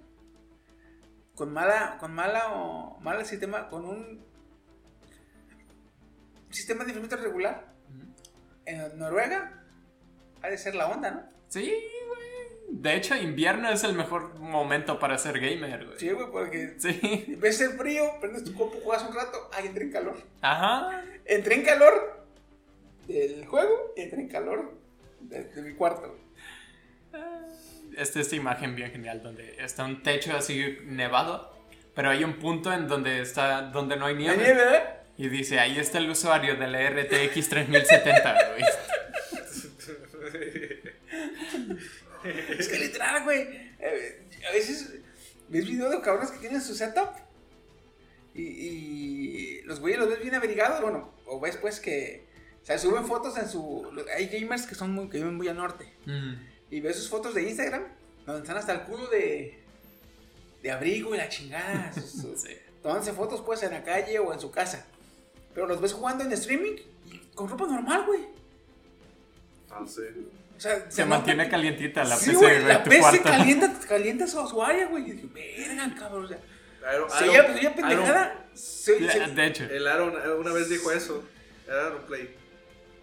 [1.35, 4.25] con mala, con mala o mal sistema, con un
[6.49, 7.73] sistema de enfriamiento regular
[8.65, 9.63] en Noruega,
[10.41, 11.29] ha de ser la onda, ¿no?
[11.49, 11.63] Sí,
[12.07, 12.25] güey.
[12.81, 15.99] De hecho, invierno es el mejor momento para ser gamer, güey.
[15.99, 17.35] Sí, güey, porque Sí.
[17.37, 20.17] ves el frío, prendes tu compu, juegas un rato, ay, entré en calor.
[20.41, 21.03] Ajá.
[21.25, 22.25] Entré en calor
[23.07, 24.73] del juego y entré en calor
[25.19, 26.17] de, de mi cuarto.
[27.97, 31.55] Esta esta imagen bien genial donde está un techo así nevado,
[31.93, 34.43] pero hay un punto en donde está donde no hay ¿La nieve.
[34.43, 34.83] nieve, ¿eh?
[35.17, 38.63] Y dice, ahí está el usuario de la RTX 3070, güey.
[42.57, 43.41] Es que literal, güey.
[43.79, 44.93] eh, a veces
[45.49, 47.09] ves videos de cabrones que tienen su setup
[48.33, 50.81] y, y los güeyes los ves bien abrigados.
[50.81, 52.25] Bueno, o ves pues que.
[52.61, 53.87] O sea, suben fotos en su.
[54.15, 55.93] Hay gamers que son muy, que viven muy al norte.
[56.05, 56.33] Mm.
[56.71, 57.83] Y ves sus fotos de Instagram
[58.25, 59.59] donde están hasta el culo de.
[60.63, 61.91] de abrigo y la chingada.
[62.35, 62.57] Sí.
[62.81, 64.85] Tomándose fotos pues en la calle o en su casa.
[65.53, 66.75] Pero los ves jugando en streaming
[67.11, 68.21] y con ropa normal, güey.
[69.71, 70.01] Ah, sí.
[70.57, 73.23] O sea, Se mantiene calientita la sí, PC, güey, la PC cuarto.
[73.23, 75.09] calienta, calienta su, su área, güey.
[75.09, 76.25] Y dije, verga, cabrón.
[76.25, 76.39] O sea,
[76.85, 78.45] Aaron- si Aaron- ella, pues, ella Aaron- pendejada.
[78.53, 79.63] se- Ya, se- De hecho.
[79.65, 81.23] El Aaron eh, una vez dijo eso.
[81.67, 82.35] El Aaron Play.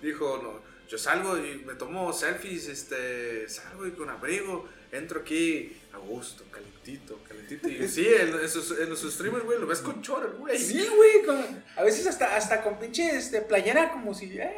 [0.00, 0.61] Dijo, no,
[0.92, 6.44] yo salgo y me tomo selfies, este, salgo y con abrigo, entro aquí a gusto,
[6.50, 7.66] calentito, calentito.
[7.66, 10.58] Y sí, en, en sus, en sus streamers, güey, lo ves con chor, güey.
[10.58, 11.22] Sí, güey.
[11.24, 14.38] con- A veces hasta, hasta con pinche este, playera, como si.
[14.38, 14.54] eh,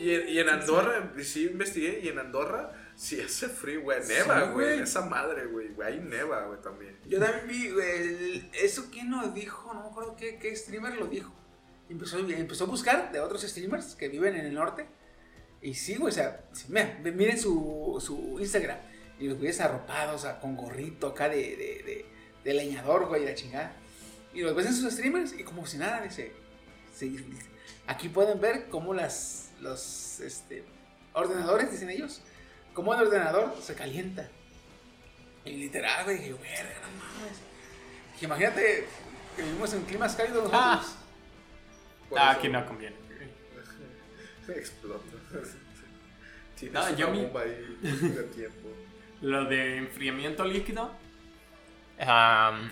[0.00, 4.46] Y en, y en Andorra, sí investigué, y en Andorra sí hace frío, güey, neva,
[4.46, 6.98] Sí, güey, esa madre, güey, güey, ahí neva, güey, también.
[7.06, 11.06] Yo también vi, güey, eso quién nos dijo, no me acuerdo qué, qué streamer lo
[11.06, 11.32] dijo.
[11.88, 14.86] Empezó, empezó a buscar de otros streamers que viven en el norte.
[15.62, 18.78] Y sí, güey, o sea, mira, miren su, su Instagram.
[19.18, 22.06] Y los güeyes arropados, o sea, con gorrito acá de, de, de,
[22.42, 23.72] de leñador, güey, la chingada.
[24.34, 26.32] Y los ves en sus streamers y como si nada, dice.
[26.94, 27.16] sí,
[27.86, 30.64] aquí pueden ver cómo las, los este,
[31.12, 32.22] ordenadores, dicen ellos,
[32.74, 34.28] cómo el ordenador se calienta.
[35.44, 37.38] Y literal, güey, dije, verga, no mames.
[38.14, 38.86] Dije, imagínate
[39.36, 40.62] que vivimos en climas cálidos nosotros.
[40.64, 40.96] Ah.
[42.08, 42.96] Por Ah, eso aquí no conviene.
[44.46, 44.58] güey.
[44.58, 45.04] Explota.
[46.58, 48.68] Tienes No, una yo mi- bomba ahí de tiempo.
[49.22, 50.90] Lo de enfriamiento líquido,
[52.00, 52.70] am,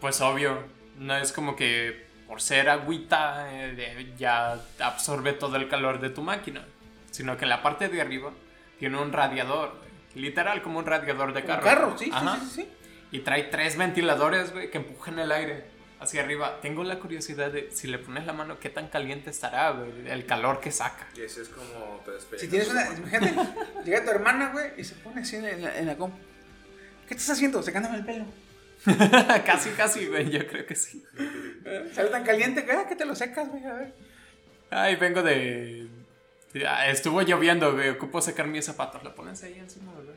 [0.00, 0.64] pues obvio,
[0.98, 6.22] no es como que por ser agüita eh, ya absorbe todo el calor de tu
[6.22, 6.64] máquina,
[7.10, 8.32] sino que la parte de arriba
[8.78, 9.74] tiene un radiador,
[10.14, 11.62] literal como un radiador de Un carro.
[11.64, 12.38] carro, sí, Ajá.
[12.40, 12.68] sí, sí, sí.
[13.10, 15.64] Y trae tres ventiladores, güey, que empujan el aire
[16.00, 16.60] hacia arriba.
[16.60, 20.26] Tengo la curiosidad de si le pones la mano, qué tan caliente estará, güey, el
[20.26, 21.08] calor que saca.
[21.16, 22.40] Y es como te despegas.
[22.40, 23.34] Si tienes una, imagínate,
[23.84, 26.18] llega tu hermana, güey, y se pone así en la, en la compu.
[27.06, 27.62] ¿Qué estás haciendo?
[27.62, 28.24] Secándome el pelo.
[29.44, 31.04] casi, casi, güey, yo creo que sí.
[31.64, 31.90] ¿Eh?
[31.94, 33.94] Sale tan caliente que, ah, que te lo secas, güey, a ver.
[34.70, 35.88] Ay, vengo de.
[36.66, 37.90] Ah, Estuvo lloviendo, güey.
[37.90, 39.02] Ocupo secar mis zapatos.
[39.02, 40.08] Lo pones ahí encima, güey.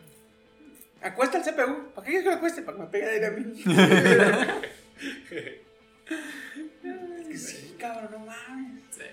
[1.01, 1.91] Acuesta el CPU.
[1.93, 2.61] ¿Para qué quieres que lo acueste?
[2.61, 3.63] Para que me pegue aire a mí.
[6.07, 8.83] Es que sí, cabrón, no mames.
[8.91, 9.03] Sí.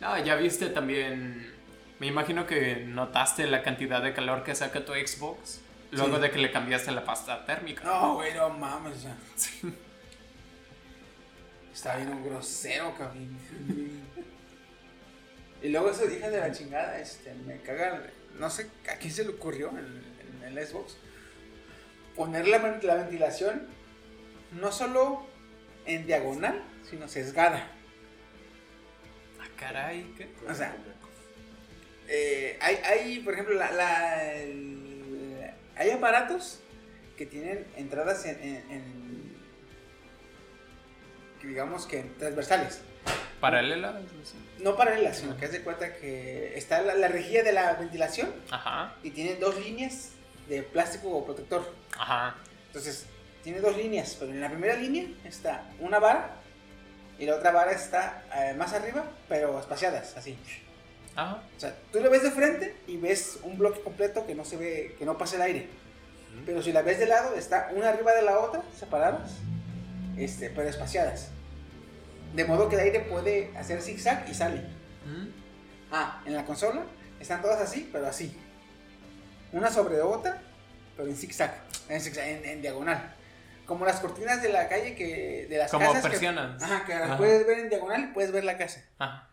[0.00, 1.52] No, ya viste también.
[1.98, 5.60] Me imagino que notaste la cantidad de calor que saca tu Xbox
[5.92, 6.22] luego Sí.
[6.22, 7.82] de que le cambiaste la pasta térmica.
[7.84, 9.16] No, güey, no mames, sea.
[11.72, 13.36] Está bien un grosero, cabrón.
[15.62, 18.02] Y luego eso hija de la chingada, este, me caga,
[18.38, 20.04] no sé a quién se le ocurrió en,
[20.44, 20.96] en el Xbox
[22.14, 23.66] poner la, ven- la ventilación
[24.52, 25.26] no solo
[25.86, 27.68] en diagonal, sino sesgada.
[29.40, 30.28] Ah, caray, ¿qué?
[30.48, 30.76] O sea,
[32.08, 36.60] eh, hay, hay, por ejemplo, la, la- el- hay aparatos
[37.18, 39.36] que tienen entradas en, en- en-
[41.42, 42.80] digamos que transversales.
[43.40, 44.00] ¿Paralela?
[44.60, 48.32] No paralelas, sino que haz de cuenta que está la, la rejilla de la ventilación
[48.50, 50.12] Ajá, y tiene dos líneas
[50.48, 51.72] de plástico protector.
[51.96, 52.34] ajá.
[52.68, 53.06] Entonces,
[53.46, 56.30] tiene dos líneas, pero en la primera línea está una vara
[57.16, 60.36] y la otra vara está eh, más arriba, pero espaciadas, así.
[61.14, 61.40] Ajá.
[61.56, 64.56] O sea, tú lo ves de frente y ves un bloque completo que no se
[64.56, 65.68] ve, que no pasa el aire.
[66.44, 69.34] Pero si la ves de lado, está una arriba de la otra, separadas,
[70.18, 71.28] este, pero espaciadas.
[72.34, 74.64] De modo que el aire puede hacer zigzag y sale.
[75.92, 76.82] Ah, en la consola
[77.20, 78.36] están todas así, pero así.
[79.52, 80.42] Una sobre otra,
[80.96, 83.14] pero en zigzag, en, zigzag, en, en diagonal.
[83.66, 86.62] Como las cortinas de la calle que de las Como casas que- persianas.
[86.62, 87.16] ajá, que las Ajá.
[87.18, 88.84] puedes ver en diagonal y puedes ver la casa.
[88.98, 89.30] Ajá.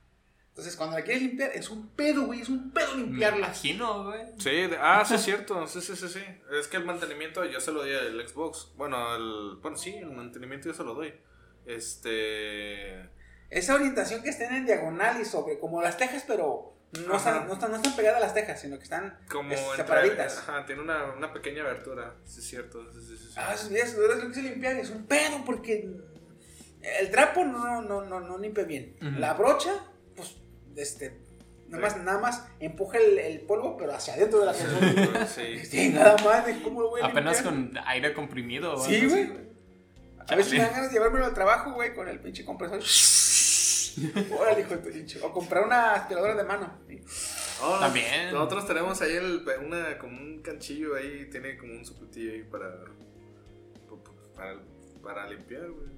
[0.49, 2.41] Entonces, cuando la quieres limpiar, es un pedo, güey.
[2.41, 3.47] Es un pedo limpiarla.
[3.47, 4.21] imagino, güey.
[4.37, 6.23] Sí, de- ah, sí es cierto, sí, sí, sí, sí.
[6.59, 8.71] Es que el mantenimiento yo se lo doy al Xbox.
[8.75, 11.13] Bueno, el, bueno, sí, el mantenimiento yo se lo doy.
[11.65, 13.09] Este...
[13.49, 16.73] Esa orientación que estén en diagonal y sobre, como las tejas, pero
[17.07, 19.59] no, están, no, están, no están pegadas a las tejas, sino que están Como es-
[19.59, 20.37] entre- separaditas.
[20.39, 22.91] Ajá, tiene una, una pequeña abertura, sí es cierto.
[22.93, 23.33] Sí, sí, sí.
[23.35, 24.75] Ah, eso es lo que quise limpiar.
[24.77, 25.89] Es un pedo porque
[26.99, 28.95] el trapo no, no, no, no limpia bien.
[29.17, 29.71] La brocha,
[30.15, 30.35] pues,
[30.75, 31.17] este,
[31.69, 35.27] nada más, nada más empuja el, el polvo, pero hacia adentro de la persona.
[35.27, 35.59] Sí.
[35.65, 37.73] Sí, nada más, de ¿cómo lo voy a Apenas limpiar?
[37.75, 38.77] con aire comprimido.
[38.83, 39.31] Sí, güey.
[40.27, 42.81] A veces me dan ganas de llevármelo al trabajo, güey, con el pinche compresor.
[44.39, 45.21] Órale, hijo de tu pinche.
[45.21, 46.79] O comprar una aspiradora de mano.
[47.61, 48.31] Oh, También.
[48.31, 52.85] Nosotros tenemos ahí el, una, como un canchillo ahí, tiene como un sucutillo ahí para,
[54.35, 54.59] para,
[55.01, 55.91] para limpiar, güey.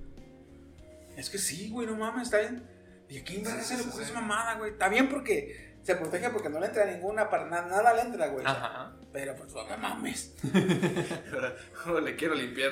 [1.18, 2.68] Es que sí, güey, no mames, está bien.
[3.08, 4.72] ¿Y a quién se le ocurre esa mamada, güey?
[4.72, 8.28] Está bien porque se protege porque no le entra ninguna, para nada, nada le entra,
[8.28, 8.46] güey.
[8.46, 8.96] Ajá.
[9.14, 10.34] Pero pues no mames.
[11.86, 12.72] Ahora, le quiero limpiar.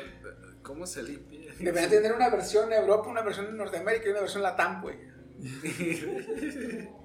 [0.64, 1.54] ¿Cómo se limpia?
[1.60, 4.98] Debería tener una versión en Europa, una versión en Norteamérica y una versión Latam, güey.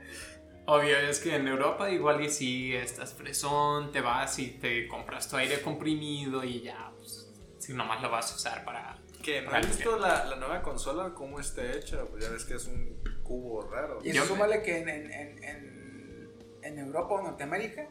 [0.67, 5.27] Obvio, es que en Europa igual y si estás fresón, te vas y te compras
[5.29, 8.99] tu aire comprimido y ya, pues, si nomás lo vas a usar para...
[9.23, 9.41] ¿Qué?
[9.41, 9.67] ¿No limpiar.
[9.67, 11.15] visto la, la nueva consola?
[11.15, 12.05] ¿Cómo está hecha?
[12.05, 14.01] Pues ya ves que es un cubo raro.
[14.03, 16.33] Y Yo eso súmale que en, en, en, en,
[16.63, 17.89] en Europa o Norteamérica,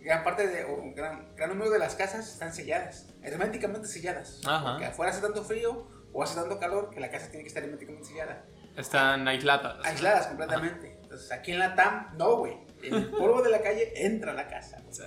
[0.00, 4.40] gran parte de, o gran número de las casas están selladas, herméticamente selladas.
[4.44, 4.72] Ajá.
[4.72, 7.62] Porque afuera hace tanto frío o hace tanto calor que la casa tiene que estar
[7.62, 8.44] herméticamente sellada.
[8.76, 9.84] Están aisladas.
[9.84, 10.98] Aisladas completamente.
[11.02, 12.56] Entonces aquí en la TAM, no, güey.
[12.82, 14.82] El polvo de la calle entra a la casa.
[14.90, 15.02] Sí.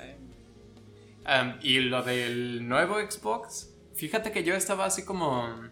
[1.25, 5.69] Um, y lo del nuevo Xbox, fíjate que yo estaba así como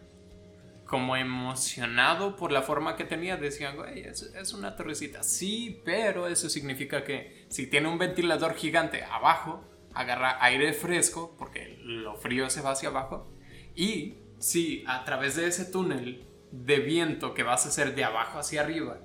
[0.88, 3.36] como emocionado por la forma que tenía.
[3.36, 5.22] Decían, güey, es, es una torrecita.
[5.22, 9.64] Sí, pero eso significa que si tiene un ventilador gigante abajo,
[9.94, 13.30] agarra aire fresco, porque lo frío se va hacia abajo.
[13.74, 18.38] Y si a través de ese túnel de viento que vas a hacer de abajo
[18.38, 18.98] hacia arriba,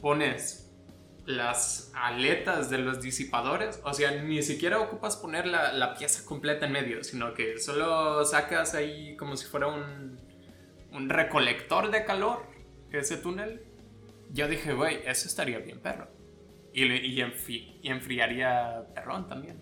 [0.00, 0.62] pones
[1.26, 6.66] las aletas de los disipadores, o sea, ni siquiera ocupas poner la, la pieza completa
[6.66, 10.20] en medio, sino que solo sacas ahí como si fuera un,
[10.92, 12.44] un recolector de calor,
[12.92, 13.62] ese túnel.
[14.30, 16.08] Yo dije, güey, eso estaría bien perro.
[16.72, 19.60] Y, y, enfri- y enfriaría perrón también.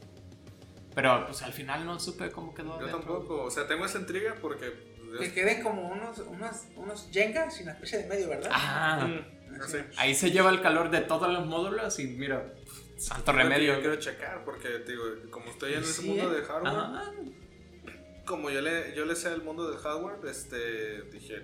[0.94, 2.78] Pero pues al final no supe cómo quedó.
[2.78, 2.98] Yo dentro.
[3.00, 3.42] tampoco.
[3.44, 4.93] O sea, tengo esa intriga porque.
[5.20, 8.50] Que queden como unos, unos, unos Jengas sin una especie de medio, ¿verdad?
[8.52, 9.84] Ah, Mm, no sé.
[9.96, 12.52] ahí se lleva el calor de todos los módulos y mira,
[12.96, 13.74] santo remedio.
[13.74, 16.40] Yo quiero checar porque, digo, como estoy en ese Sí, mundo ¿eh?
[16.40, 17.14] de hardware,
[18.26, 21.42] como yo le, yo le sé el mundo del hardware, este, dije,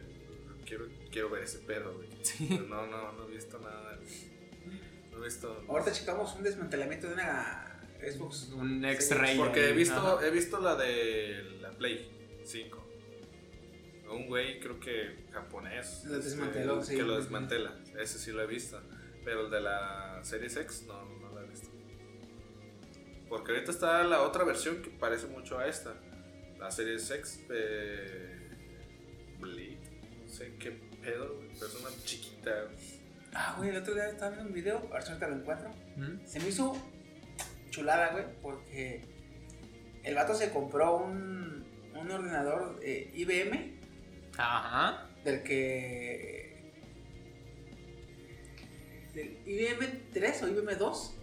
[0.64, 2.08] quiero, quiero ver ese pedo, güey.
[2.68, 3.98] No, no, no he visto nada.
[5.12, 5.62] No he visto.
[5.68, 7.66] Ahorita checamos un desmantelamiento de una
[8.00, 8.48] Xbox.
[8.54, 9.36] Un Sí, X-Ray.
[9.36, 10.26] Porque he visto, ajá.
[10.26, 12.10] he visto la de la Play
[12.44, 12.79] 5.
[14.10, 16.04] Un güey, creo que japonés.
[16.04, 16.96] Lo este, desmanteló, sí.
[16.96, 17.78] Que lo desmantela.
[17.98, 18.80] Ese sí lo he visto.
[19.24, 21.68] Pero el de la Series X, no, no lo he visto.
[23.28, 25.94] Porque ahorita está la otra versión que parece mucho a esta.
[26.58, 28.36] La Series X de.
[29.38, 29.78] Blade.
[30.22, 30.72] No sé qué
[31.02, 32.68] pedo, pero es una chiquita.
[33.32, 35.70] Ah, güey, el otro día estaba viendo un video, ahorita lo encuentro.
[35.96, 36.26] ¿Mm?
[36.26, 36.76] Se me hizo
[37.70, 39.04] chulada, güey, porque
[40.02, 41.64] el vato se compró un,
[41.94, 43.79] un ordenador eh, IBM
[44.40, 45.06] Ajá.
[45.24, 46.72] del que.
[49.14, 51.14] del IBM 3 o IBM 2,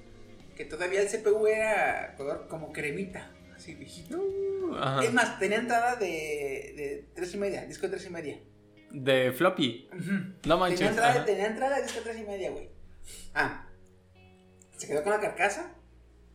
[0.56, 4.22] que todavía el CPU era color como cremita, así viejito.
[4.80, 5.03] Ajá.
[5.03, 8.39] Es más, tenía entrada de, de 3 y media, disco de 3 y media.
[8.91, 9.89] De floppy.
[10.45, 10.80] No manches.
[10.80, 12.69] Tenía entrada, tenía entrada de disco de 3 y media, güey.
[13.34, 13.68] Ah,
[14.77, 15.76] se quedó con la carcasa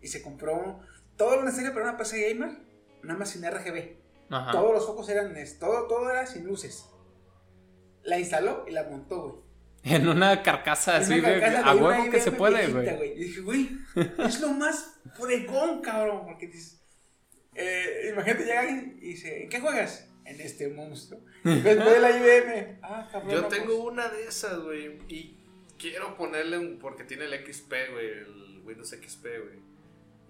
[0.01, 0.81] y se compró
[1.17, 2.59] todo lo necesario para una PC gamer,
[3.03, 4.02] nada más sin RGB.
[4.33, 4.51] Ajá.
[4.51, 6.87] Todos los focos eran, todo, todo era sin luces.
[8.03, 9.43] La instaló y la montó, güey.
[9.85, 12.69] En una carcasa En así una de carcasa a de una huevo que se puede,
[12.69, 13.13] güey.
[13.13, 13.71] Y dije, güey,
[14.19, 16.25] es lo más fregón, cabrón.
[16.25, 16.81] Porque dices,
[17.55, 20.09] eh, imagínate, llega alguien y dice, ¿en qué juegas?
[20.25, 21.21] En este monstruo.
[21.45, 22.79] Y ves, ve la IBM.
[22.83, 23.31] Ah, cabrón.
[23.33, 23.93] Yo no, tengo pues.
[23.93, 24.99] una de esas, güey.
[25.09, 25.37] Y
[25.79, 26.79] quiero ponerle un.
[26.79, 28.07] Porque tiene el XP, güey.
[28.07, 29.72] El Windows XP, güey.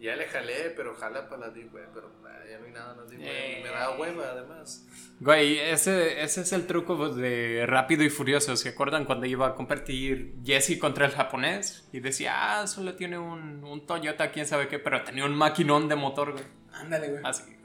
[0.02, 1.88] Ya le jalé, pero jala para la Deep Web.
[1.94, 3.58] Pero ah, ya no hay nada en la Deep Web.
[3.58, 4.86] Y me da hueva, además.
[5.20, 8.56] Güey, ese, ese es el truco de Rápido y Furioso.
[8.56, 11.88] ¿Se acuerdan cuando iba a competir Jesse contra el japonés?
[11.92, 15.88] Y decía, ah, solo tiene un, un Toyota, quién sabe qué, pero tenía un maquinón
[15.88, 16.44] de motor, güey.
[16.72, 17.22] Ándale, güey.
[17.24, 17.56] Así, güey.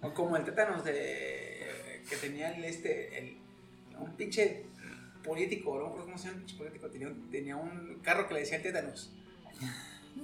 [0.00, 2.02] O como el tétanos de.
[2.08, 3.18] que tenía el este.
[3.18, 3.36] El,
[3.98, 4.64] un pinche
[5.22, 8.40] político, no cómo se llama el pinche político, tenía, un- tenía un carro que le
[8.40, 9.12] decía tétanos.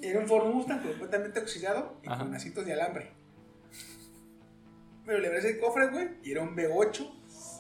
[0.03, 2.25] Era un Ford Mustang completamente oxidado y Ajá.
[2.25, 3.11] con asientos de alambre.
[5.07, 7.12] Pero le abres el cofre, güey, y era un V8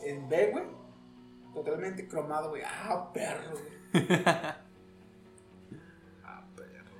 [0.04, 0.64] en B, güey,
[1.52, 2.62] totalmente cromado, güey.
[2.64, 4.04] Ah, perro, güey.
[6.24, 6.90] Ah, perro.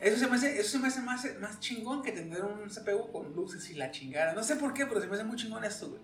[0.00, 3.10] Eso se me hace, eso se me hace más, más chingón que tener un CPU
[3.12, 4.32] con luces y la chingada.
[4.34, 6.02] No sé por qué, pero se me hace muy chingón esto, güey.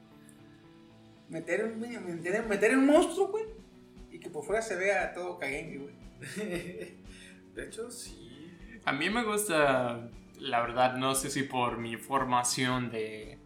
[1.28, 3.44] Meter un, meter, meter un monstruo, güey.
[4.10, 5.94] Y que por fuera se vea todo caguengue, güey.
[7.54, 8.27] De hecho, sí.
[8.88, 10.08] A mí me gusta,
[10.40, 13.38] la verdad, no sé si por mi formación de,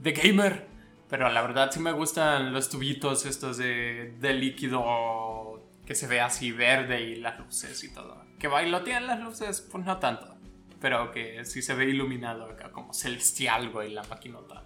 [0.00, 0.66] de gamer,
[1.08, 6.20] pero la verdad sí me gustan los tubitos estos de, de líquido que se ve
[6.20, 8.24] así verde y las luces y todo.
[8.40, 10.36] Que bailotean las luces, pues no tanto,
[10.80, 14.64] pero que sí se ve iluminado acá como celestial, güey, la maquinota.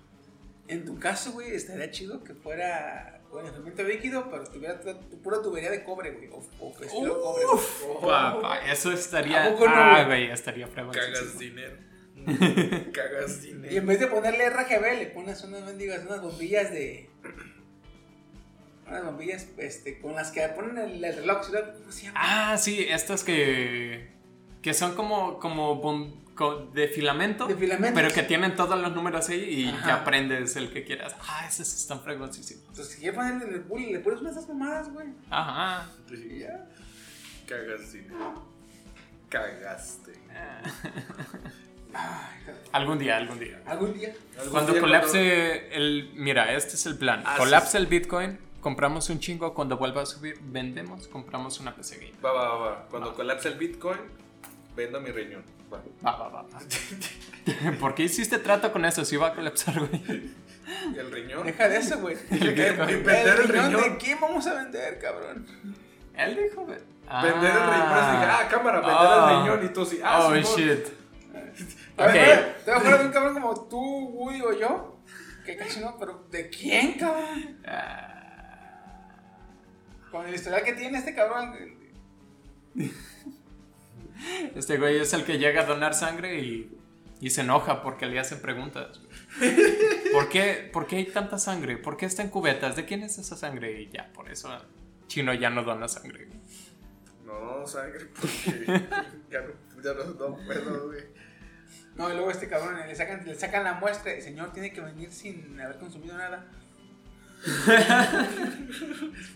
[0.66, 5.20] En tu caso, güey, estaría chido que fuera, bueno, fermento líquido, pero tuviera tu- tu
[5.22, 6.28] pura tubería de cobre, güey.
[6.30, 8.00] O, o estilo cobre, güey.
[8.02, 9.44] Papá, eso estaría...
[9.46, 10.24] ¿A poco no, ah, güey?
[10.26, 10.92] güey, estaría fregón.
[10.92, 11.76] Cagas dinero.
[12.92, 13.76] Cagas Y dinero.
[13.76, 17.08] en vez de ponerle RGB, le pones unas mendigas, unas bombillas de.
[18.88, 21.52] Unas bombillas este, con las que ponen el, el reloj, ¿sí?
[21.80, 22.18] ¿cómo se llama?
[22.20, 24.08] Ah, sí, estas que.
[24.62, 25.38] que son como.
[25.38, 26.14] como bom-
[26.72, 27.46] de filamento.
[27.46, 27.94] De filamento.
[27.94, 29.86] Pero que tienen todos los números ahí y Ajá.
[29.86, 31.16] ya aprendes el que quieras.
[31.26, 32.64] Ah, esos están fregoncísimos.
[32.68, 35.08] Entonces, si quieres ponerle el bully, le pones unas de esas mamadas, güey.
[35.30, 35.88] Ajá.
[36.10, 36.68] Y ya.
[37.46, 38.46] Cagas dinero.
[39.28, 40.12] Cagaste.
[41.94, 42.62] Ay, cabrón.
[42.72, 43.62] Algún día, algún día.
[43.66, 44.14] Algún día.
[44.36, 46.10] Algún Cuando día colapse el.
[46.14, 47.22] Mira, este es el plan.
[47.24, 49.54] Ah, colapse el Bitcoin, compramos un chingo.
[49.54, 52.12] Cuando vuelva a subir, vendemos, compramos una PC Game.
[52.24, 52.86] Va, va, va.
[52.90, 53.98] Cuando colapse el Bitcoin,
[54.76, 55.42] vendo mi riñón.
[55.72, 55.82] Va.
[56.04, 56.48] Va, va, va.
[57.80, 59.04] ¿Por qué hiciste trato con eso?
[59.04, 60.30] Si va a colapsar, güey.
[60.94, 61.46] ¿Y el riñón?
[61.46, 62.16] Deja de eso, güey.
[62.30, 63.96] ¿Y vender el ¿De riñón?
[63.98, 65.46] quién vamos a vender, cabrón?
[66.14, 66.78] Él dijo, güey.
[66.78, 68.10] Vender el riñón.
[68.12, 69.28] Dije, ah, cámara, vender Ah.
[69.30, 69.64] el riñón.
[69.66, 70.56] Y tú sí, ah, oh, Simón.
[70.56, 70.86] shit.
[71.98, 72.12] A Ok.
[72.12, 73.80] ver, ¿Te acuerdas de un cabrón como tú,
[74.10, 75.00] Woody o yo?
[75.46, 77.58] Que casi no, pero ¿de quién, cabrón?
[80.10, 81.54] Con el historial que tiene este cabrón.
[84.54, 86.76] Este güey es el que llega a donar sangre y,
[87.20, 89.00] y se enoja porque le hacen preguntas.
[90.12, 91.76] ¿Por qué, ¿Por qué hay tanta sangre?
[91.76, 92.76] ¿Por qué está en cubetas?
[92.76, 93.82] ¿De quién es esa sangre?
[93.82, 94.50] Y ya, por eso
[95.06, 96.28] Chino ya no dona sangre.
[97.24, 98.66] No, sangre, porque
[99.30, 101.04] ya no, ya no, no puedo, güey.
[101.96, 104.72] No, y luego este cabrón le sacan, le sacan la muestra y el señor tiene
[104.72, 106.46] que venir sin haber consumido nada.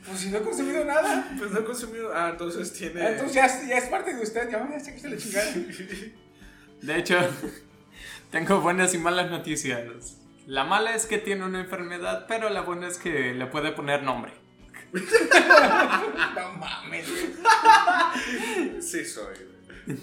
[0.06, 1.28] Pues si no he consumido nada.
[1.38, 2.12] Pues no he consumido.
[2.14, 3.02] Ah, entonces tiene.
[3.02, 5.16] Ah, Entonces ya, es- ya es parte de usted, ya, ya sé que se le
[5.18, 5.52] chingada.
[6.82, 7.18] De hecho,
[8.30, 10.16] tengo buenas y malas noticias.
[10.46, 14.02] La mala es que tiene una enfermedad, pero la buena es que le puede poner
[14.02, 14.32] nombre.
[14.92, 17.06] No mames.
[18.80, 19.34] Sí, soy,
[19.86, 19.98] güey.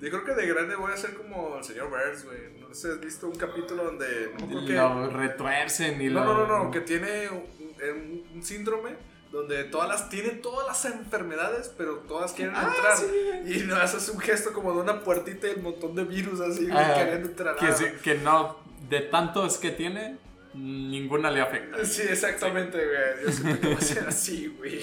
[0.00, 2.61] Yo creo que de grande voy a ser como el señor Burns, güey.
[2.72, 4.32] No sé si has visto un capítulo donde.
[4.40, 6.32] No, creo que- Lo retuercen y no, lo...
[6.38, 8.92] no, no, no, que tiene un, un- un síndrome
[9.30, 10.08] donde todas las.
[10.08, 12.96] Tiene todas las enfermedades, pero todas quieren Ah, entrar.
[12.96, 16.40] sí, y no haces un gesto como de una puertita y un montón de virus
[16.40, 17.56] así, Ah, queriendo entrar.
[17.56, 18.56] que, Ah, sí- que no,
[18.88, 20.16] de tantos que tiene,
[20.54, 21.84] ninguna le afecta.
[21.84, 23.26] Sí, exactamente, güey.
[23.26, 24.80] Yo siento que va a ser así, güey.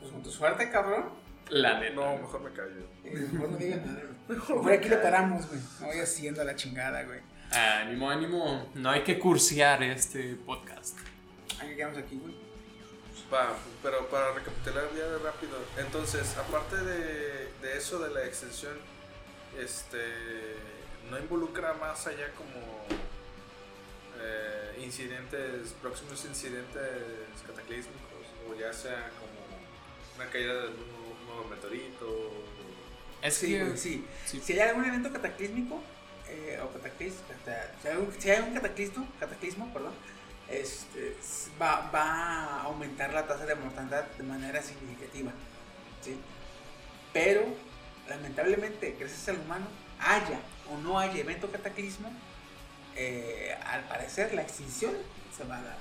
[0.00, 1.06] Pues con tu suerte, cabrón.
[1.48, 1.94] La neta.
[1.94, 2.82] No, mejor me callo.
[3.04, 4.02] Eh, Mejor no digas nada,
[4.48, 4.76] güey.
[4.76, 5.60] Aquí le paramos, güey.
[5.80, 7.20] No voy haciendo la chingada, güey.
[7.50, 8.70] Ánimo, ánimo.
[8.74, 10.98] No hay que cursear este podcast.
[11.60, 12.34] Aquí quedamos aquí, güey.
[13.32, 15.58] Va, pero para recapitular ya de rápido.
[15.78, 18.74] Entonces, aparte de, de eso de la extensión,
[19.58, 19.98] este
[21.10, 22.60] no involucra más allá como
[24.20, 26.82] eh, incidentes, próximos incidentes
[27.46, 29.44] cataclísmicos, o ya sea como
[30.16, 32.53] una caída de un nuevo meteorito.
[33.24, 33.76] Es Sí, que...
[33.76, 34.04] sí.
[34.26, 34.40] sí.
[34.44, 35.80] Si hay algún evento cataclísmico,
[36.28, 39.94] eh, o cataclis, cata- si, hay un, cataclismo, cataclismo perdón,
[40.48, 41.16] este,
[41.60, 45.32] va, va a aumentar la tasa de mortandad de manera significativa.
[46.02, 46.16] ¿sí?
[47.14, 47.44] Pero,
[48.08, 49.66] lamentablemente, gracias al humano,
[49.98, 50.38] haya
[50.70, 52.12] o no haya evento cataclismo,
[52.94, 54.92] eh, al parecer la extinción
[55.36, 55.76] se va a dar.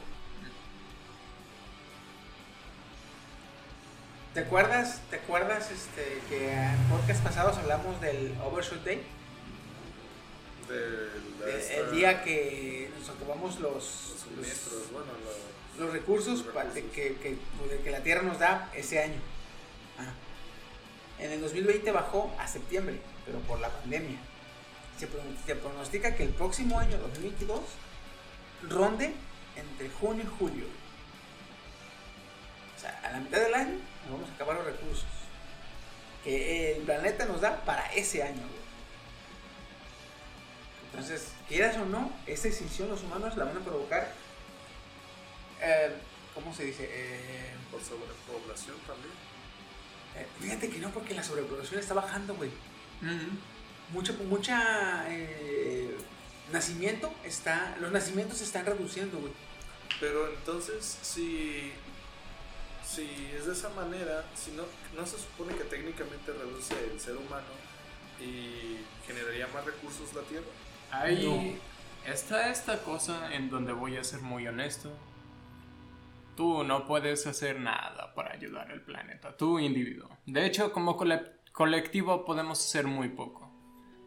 [4.34, 9.02] ¿Te acuerdas, ¿Te acuerdas este, que en podcast pasados hablamos del Overshoot Day?
[10.68, 15.08] De El, esta- el día que nos acabamos los, los los, suministros, bueno,
[15.78, 16.44] lo- los recursos,
[16.74, 17.38] que, que-
[17.70, 19.20] de que la Tierra nos da ese año.
[20.00, 20.12] Ah.
[21.20, 24.18] En el 2020 bajó a septiembre, pero por la pandemia.
[24.98, 25.08] Se,
[25.46, 27.60] se pronostica que el próximo año, 2022,
[28.70, 29.14] ronde
[29.56, 30.66] entre junio y julio.
[32.84, 35.06] La mitad del año nos vamos a acabar los recursos
[36.24, 38.64] que el planeta nos da para ese año, güey.
[40.90, 44.12] Entonces, quieras o no, esta extinción los humanos la van a provocar.
[45.62, 45.92] eh,
[46.34, 46.88] ¿Cómo se dice?
[46.90, 49.12] Eh, Por sobrepoblación también.
[50.16, 52.52] eh, fíjate que no, porque la sobrepoblación está bajando, güey.
[53.92, 55.96] Mucha, mucha eh,
[56.52, 57.76] nacimiento está.
[57.82, 59.34] Los nacimientos se están reduciendo, güey.
[60.00, 61.72] Pero entonces, si,
[62.96, 64.64] si es de esa manera, si no,
[64.96, 67.48] no se supone que técnicamente reduce el ser humano
[68.20, 70.46] y generaría más recursos la Tierra.
[70.92, 71.60] Ahí
[72.06, 74.92] está esta cosa en donde voy a ser muy honesto.
[76.38, 80.10] Tú no puedes hacer nada para ayudar al planeta, tú individuo.
[80.26, 83.52] De hecho, como cole- colectivo podemos hacer muy poco.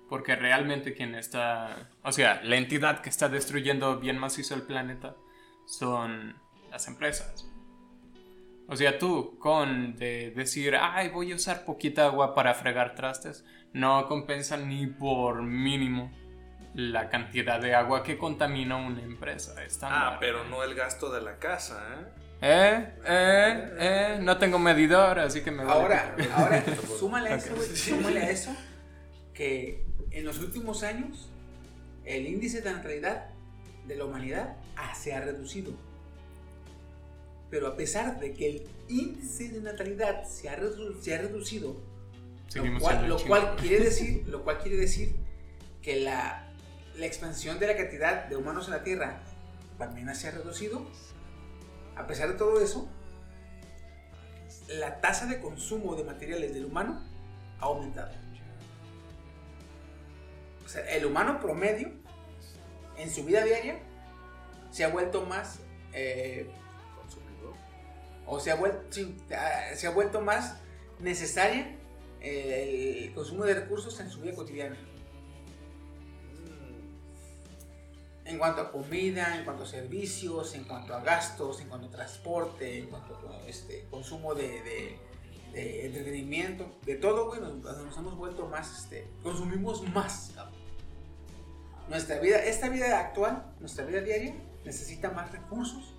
[0.08, 1.90] Porque realmente quien está...
[2.04, 5.16] O sea, la entidad que está destruyendo bien macizo el planeta
[5.66, 6.40] son
[6.70, 7.44] las empresas.
[8.68, 13.44] O sea, tú con de decir, ay, voy a usar poquita agua para fregar trastes,
[13.72, 16.10] no compensa ni por mínimo
[16.74, 19.62] la cantidad de agua que contamina una empresa.
[19.64, 20.14] estándar.
[20.14, 22.26] Ah, pero no el gasto de la casa, ¿eh?
[22.42, 26.28] Eh, eh, eh, no tengo medidor, así que me vale Ahora, pito.
[26.36, 26.62] ahora,
[26.98, 28.54] súmale a eso, güey, súmale a eso,
[29.32, 31.30] que en los últimos años
[32.04, 33.30] el índice de natalidad
[33.86, 35.72] de la humanidad ah, se ha reducido.
[37.50, 41.76] Pero a pesar de que el índice de natalidad se ha, redu- se ha reducido,
[42.64, 43.16] lo cual, lo
[43.56, 45.14] quiere decir, lo cual quiere decir
[45.82, 46.48] que la,
[46.96, 49.20] la expansión de la cantidad de humanos en la Tierra
[49.78, 50.86] también se ha reducido.
[51.96, 52.88] A pesar de todo eso,
[54.68, 57.00] la tasa de consumo de materiales del humano
[57.60, 58.10] ha aumentado.
[60.64, 61.90] O sea, el humano promedio
[62.98, 63.78] en su vida diaria
[64.72, 65.60] se ha vuelto más
[65.92, 66.50] eh.
[68.26, 68.78] O se ha vuelto,
[69.32, 70.56] ah, se ha vuelto más
[70.98, 71.76] necesaria
[72.20, 74.76] eh, el consumo de recursos en su vida cotidiana.
[78.24, 81.90] En cuanto a comida, en cuanto a servicios, en cuanto a gastos, en cuanto a
[81.90, 84.98] transporte, en cuanto a este, consumo de,
[85.54, 90.32] entretenimiento, de todo, nos, hemos vuelto más, este, consumimos más.
[91.88, 94.34] Nuestra vida, esta vida actual, nuestra vida diaria,
[94.64, 95.95] necesita más recursos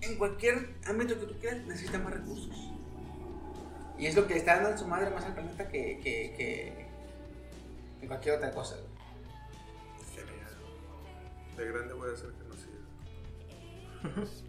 [0.00, 2.50] en cualquier ámbito que tú quieras, necesita más recursos.
[3.98, 6.86] Y es lo que le está dando su madre más al planeta que, que, que,
[8.00, 8.76] que cualquier otra cosa.
[10.14, 10.54] Genial.
[11.56, 12.76] De grande voy a ser conocido.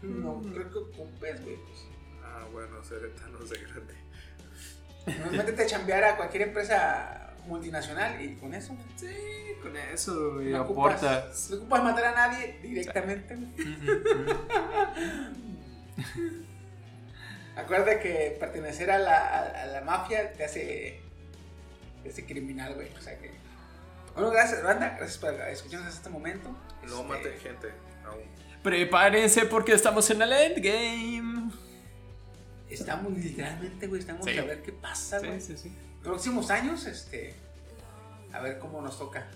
[0.00, 1.56] No, creo que ocupes, güey.
[1.56, 1.86] pues.
[2.24, 3.94] Ah, bueno, ser etanos de grande.
[5.24, 9.16] No, métete a chambear a cualquier empresa multinacional y con eso, güey, Sí,
[9.62, 11.50] con eso y no ocupas, aportas.
[11.50, 13.34] no ocupas matar a nadie directamente.
[13.36, 13.48] güey.
[17.56, 21.00] Acuérdate que pertenecer a la, a, a la mafia te hace,
[22.04, 22.88] te hace criminal, güey.
[22.96, 23.32] O sea que.
[24.14, 24.94] Bueno, gracias, banda.
[24.98, 26.50] Gracias por escucharnos hasta este momento.
[26.82, 27.68] No Este, maten gente
[28.06, 28.22] aún.
[28.62, 31.50] Prepárense porque estamos en el endgame.
[32.70, 34.00] Estamos literalmente, güey.
[34.00, 34.38] Estamos Sí.
[34.38, 35.40] a ver qué pasa, güey.
[35.40, 35.76] Sí, sí, sí.
[36.02, 37.34] Próximos años, este.
[38.32, 39.26] A ver cómo nos toca.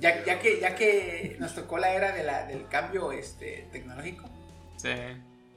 [0.00, 4.28] Ya, ya, que, ya que nos tocó la era de la, del cambio este, tecnológico,
[4.76, 4.88] Sí.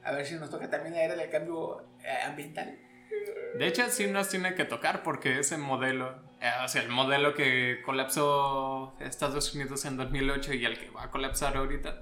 [0.04, 2.78] a ver si nos toca también la era del cambio eh, ambiental.
[3.58, 7.34] De hecho, sí nos tiene que tocar porque ese modelo, eh, o sea, el modelo
[7.36, 12.02] que colapsó Estados Unidos en 2008 y el que va a colapsar ahorita,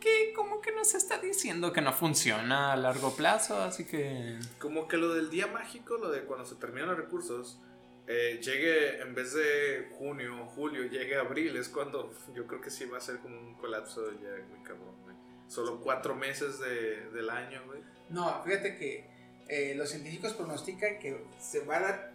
[0.00, 4.38] que, como que nos está diciendo que no funciona a largo plazo, así que...
[4.58, 7.60] Como que lo del día mágico, lo de cuando se terminan los recursos,
[8.06, 12.70] eh, llegue en vez de junio o julio, llegue abril, es cuando yo creo que
[12.70, 15.14] sí va a ser como un colapso ya muy cabrón, güey.
[15.46, 17.80] Solo cuatro meses de, del año, güey.
[18.08, 19.08] No, fíjate que
[19.48, 22.12] eh, los científicos pronostican que se va a dar,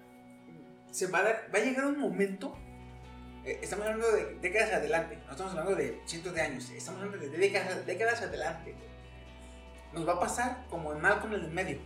[0.92, 2.58] se va a dar, va a llegar un momento,
[3.46, 7.26] eh, estamos hablando de décadas adelante, no estamos hablando de cientos de años, estamos hablando
[7.26, 8.76] de décadas, décadas adelante.
[9.94, 11.80] Nos va a pasar como en Malcolm en el medio.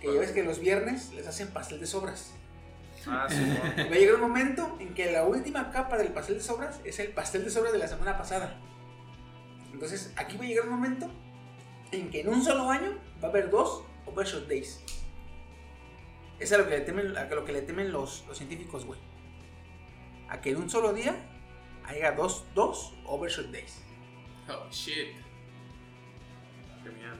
[0.00, 2.34] Que ya ves que los viernes les hacen pastel de sobras.
[3.06, 3.36] Ah, sí,
[3.78, 6.98] Va a llegar un momento en que la última capa del pastel de sobras es
[6.98, 8.60] el pastel de sobras de la semana pasada.
[9.72, 11.10] Entonces, aquí va a llegar un momento
[11.90, 14.80] en que en un solo año va a haber dos Overshot Days.
[16.38, 19.00] Es a lo que le temen, a lo que le temen los, los científicos, güey.
[20.30, 21.14] A que en un solo día
[21.84, 23.82] haya dos, dos Overshot Days.
[24.48, 25.08] Oh, shit.
[26.84, 27.16] Genial.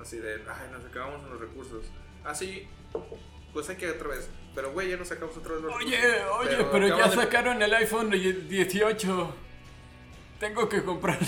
[0.00, 1.86] Así de, ay, nos acabamos los recursos.
[2.24, 2.68] Así,
[3.52, 4.30] pues hay que otra vez.
[4.54, 6.38] Pero, güey, ya nos sacamos otra vez los Oye, recursos.
[6.38, 9.34] oye, pero, ya acaban de- sacaron el iPhone 18.
[10.38, 11.26] Tengo que comprarlo.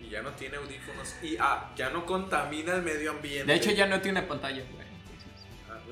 [0.00, 3.50] Y ya no tiene audífonos y ah, ya no contamina el medio ambiente.
[3.50, 4.82] De hecho, ya no tiene pantalla, güey.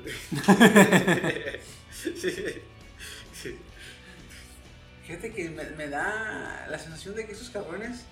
[5.11, 8.05] Fíjate que me, me da la sensación de que esos cabrones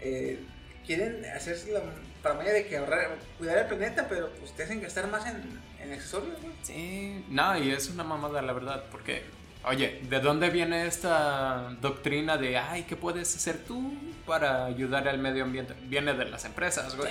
[0.00, 0.38] eh,
[0.84, 1.80] quieren hacerse la
[2.22, 5.42] paranoia de que ahorrar, cuidar el planeta, pero pues te hacen gastar más en,
[5.80, 6.52] en accesorios, güey.
[6.62, 9.22] Sí, no, y es una mamada, la verdad, porque,
[9.64, 13.94] oye, ¿de dónde viene esta doctrina de, ay, ¿qué puedes hacer tú
[14.26, 15.72] para ayudar al medio ambiente?
[15.84, 17.08] Viene de las empresas, güey.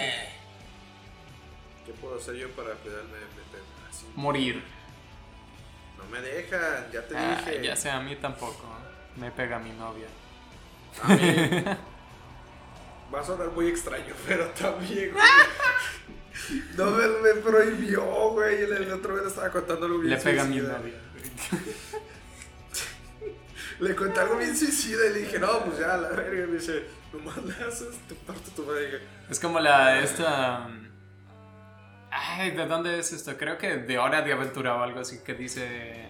[1.83, 3.57] ¿Qué puedo hacer yo para cuidar el medio ambiente?
[3.89, 4.05] Así.
[4.15, 4.61] Morir.
[5.97, 7.63] No me dejan, ya te Ah, dije.
[7.65, 8.63] ya sé, a mí tampoco.
[9.17, 10.07] Me pega mi novia.
[11.03, 11.19] A mí.
[13.13, 15.23] Va a sonar muy extraño, pero también, güey.
[16.75, 18.63] No me, me prohibió, güey.
[18.63, 20.93] El, el otro vez estaba contando algo bien Le pega a mi novia.
[23.79, 26.43] Le conté algo bien suicida y le dije, no, pues ya, la verga.
[26.43, 29.01] Y me dice, nomás le haces, te parto tu madre.
[29.29, 30.69] Es como la, esta...
[32.09, 33.37] Ay, ¿de dónde es esto?
[33.37, 36.07] Creo que de Hora de Aventura o algo así que dice...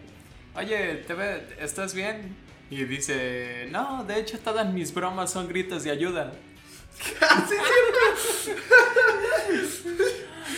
[0.55, 2.37] Oye, ¿te ve, ¿estás bien?
[2.69, 6.33] Y dice, no, de hecho todas mis bromas son gritos de ayuda.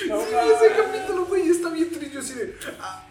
[0.07, 2.11] No, ese capítulo, güey, está bien triste.
[2.13, 3.05] Yo así de, ah,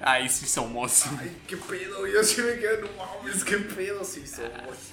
[0.00, 1.06] Ay, sí somos.
[1.18, 2.06] ay, qué pedo.
[2.06, 4.90] Yo así me quedé, no mames, qué pedo sí somos.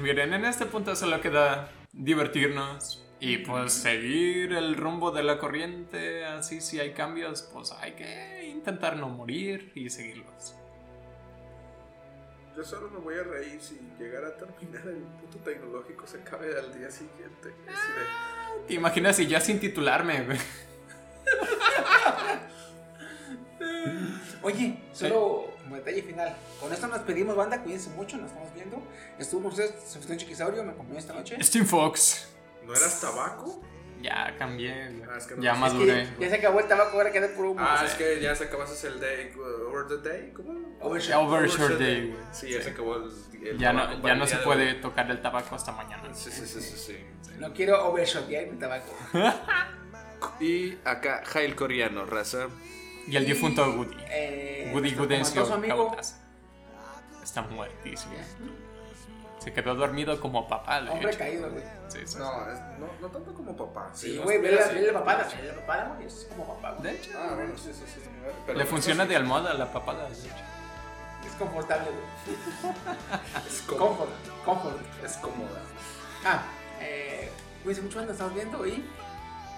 [0.00, 6.24] Miren, en este punto solo queda divertirnos y pues seguir el rumbo de la corriente.
[6.24, 10.54] Así si hay cambios, pues hay que intentar no morir y seguirlos.
[12.56, 16.58] Yo solo me voy a reír si llegara a terminar el puto tecnológico se acabe
[16.58, 17.52] al día siguiente.
[17.68, 20.38] Así de, ¿Te imaginas si ya sin titularme, güey?
[24.42, 26.34] Oye, solo como detalle final.
[26.58, 27.62] Con esto nos pedimos, banda.
[27.62, 28.82] Cuídense mucho, nos estamos viendo.
[29.18, 31.36] Estuvo con ustedes Sebastián Chiquisaurio, me acompañó esta noche.
[31.42, 32.28] Steam Fox.
[32.64, 33.60] ¿No eras tabaco?
[34.02, 35.02] Ya cambié.
[35.08, 36.02] Ah, es que no ya maduré.
[36.02, 37.60] Es que ya se acabó el tabaco, ahora queda puro humo.
[37.62, 40.76] Ah, es que ya se acabaste el day, uh, over the day, ¿cómo?
[40.80, 41.14] Overshot.
[41.16, 42.22] Overshot Day, güey.
[42.32, 43.10] Sí, ya se acabó el,
[43.42, 44.80] el Ya tabaco no, ya no se de puede hoy.
[44.80, 46.12] tocar el tabaco hasta mañana.
[46.14, 46.96] Sí, sí, sí, sí, sí.
[47.38, 48.94] No quiero overshotear mi tabaco.
[50.40, 52.48] Y acá, Jail Coreano, raza.
[53.06, 53.96] Y el difunto Woody.
[54.08, 55.42] Eh, Woody Gudencio.
[57.22, 58.14] Está muertísimo.
[59.46, 61.18] Se quedó dormido como papá, de Hombre hecho.
[61.20, 61.62] caído, güey.
[61.86, 62.18] Sí, sí.
[62.18, 63.90] No, es- no, no tanto como papá.
[63.94, 66.82] Sí, no güey, ve la, la papada, ve la papada, güey, es como papá, güey.
[66.92, 68.00] De hecho, Ah, bueno, sí, sí, sí.
[68.44, 70.34] Pero le no funciona de almohada la papada, de hecho.
[71.24, 72.36] Es confortable, güey.
[73.46, 73.86] Es cómodo.
[73.88, 74.10] Comfort,
[74.44, 75.04] comfort.
[75.04, 75.60] Es cómoda.
[76.24, 76.42] Ah,
[76.80, 77.30] eh,
[77.62, 78.84] cuídense mucho, nos estamos viendo y.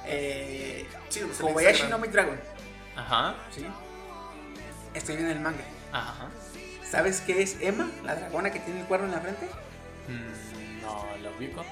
[0.05, 2.01] Eh, Sí, pues, Kobayashi no Instagram.
[2.03, 2.41] Mi Dragon,
[2.95, 3.67] Ajá, ¿sí?
[4.93, 5.65] Estoy viendo el manga.
[5.93, 6.27] ajá.
[6.85, 9.49] ¿Sabes qué es Emma, la dragona que tiene el cuerno en la frente?
[10.09, 11.65] Mm, no lo ubico.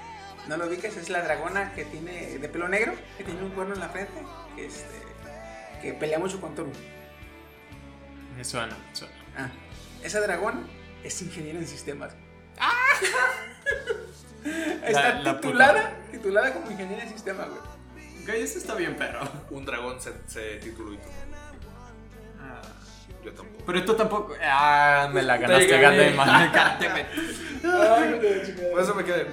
[0.48, 0.96] ¿No lo ubicas?
[0.96, 4.12] Es la dragona que tiene de pelo negro, que tiene un cuerno en la frente,
[4.54, 5.02] que, este,
[5.82, 6.70] que pelea mucho con Toru.
[8.36, 9.14] Me suena, me suena.
[9.36, 9.48] Ah,
[10.02, 10.60] esa dragona
[11.02, 12.14] es ingeniera en sistemas.
[14.84, 17.60] Está La- la titulada, titulada como ingeniera en sistemas, güey.
[18.24, 19.20] Güey, eso está bien, pero.
[19.50, 20.96] Un dragón se, se tituló y.
[20.96, 21.00] Ah.
[23.66, 24.34] Pero tú tampoco.
[24.42, 26.52] Ah, me la ganaste, te gané, man.
[28.72, 29.26] Por eso me quedé.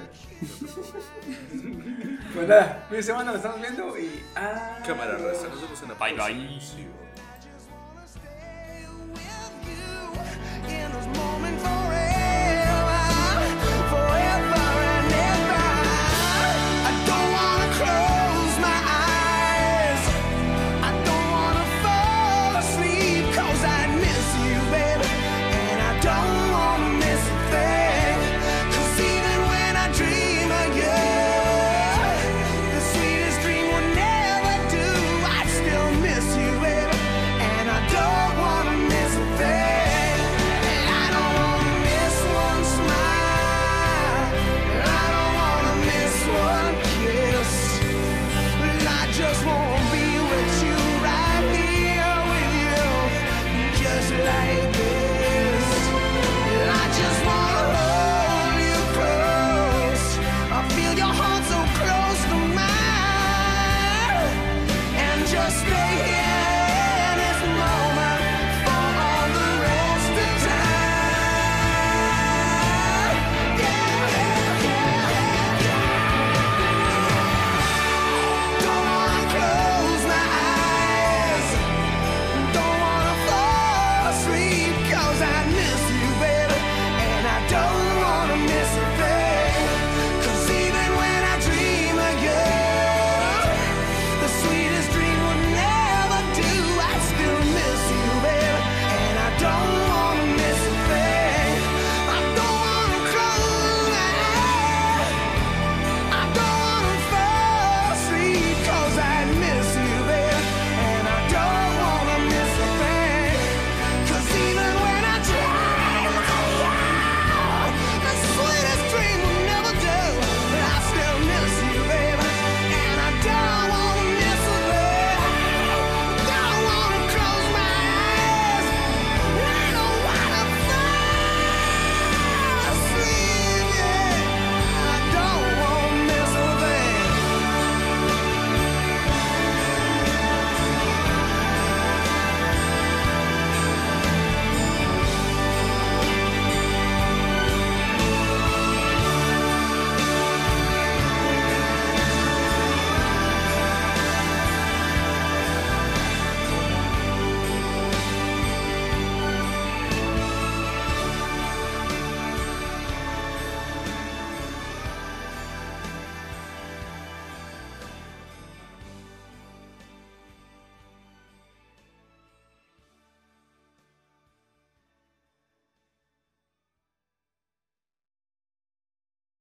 [2.34, 4.24] Pues nada, mi semana nos estamos viendo y.
[4.34, 7.04] Ah, Cámara raza, nos vemos en la pues Bye, bye.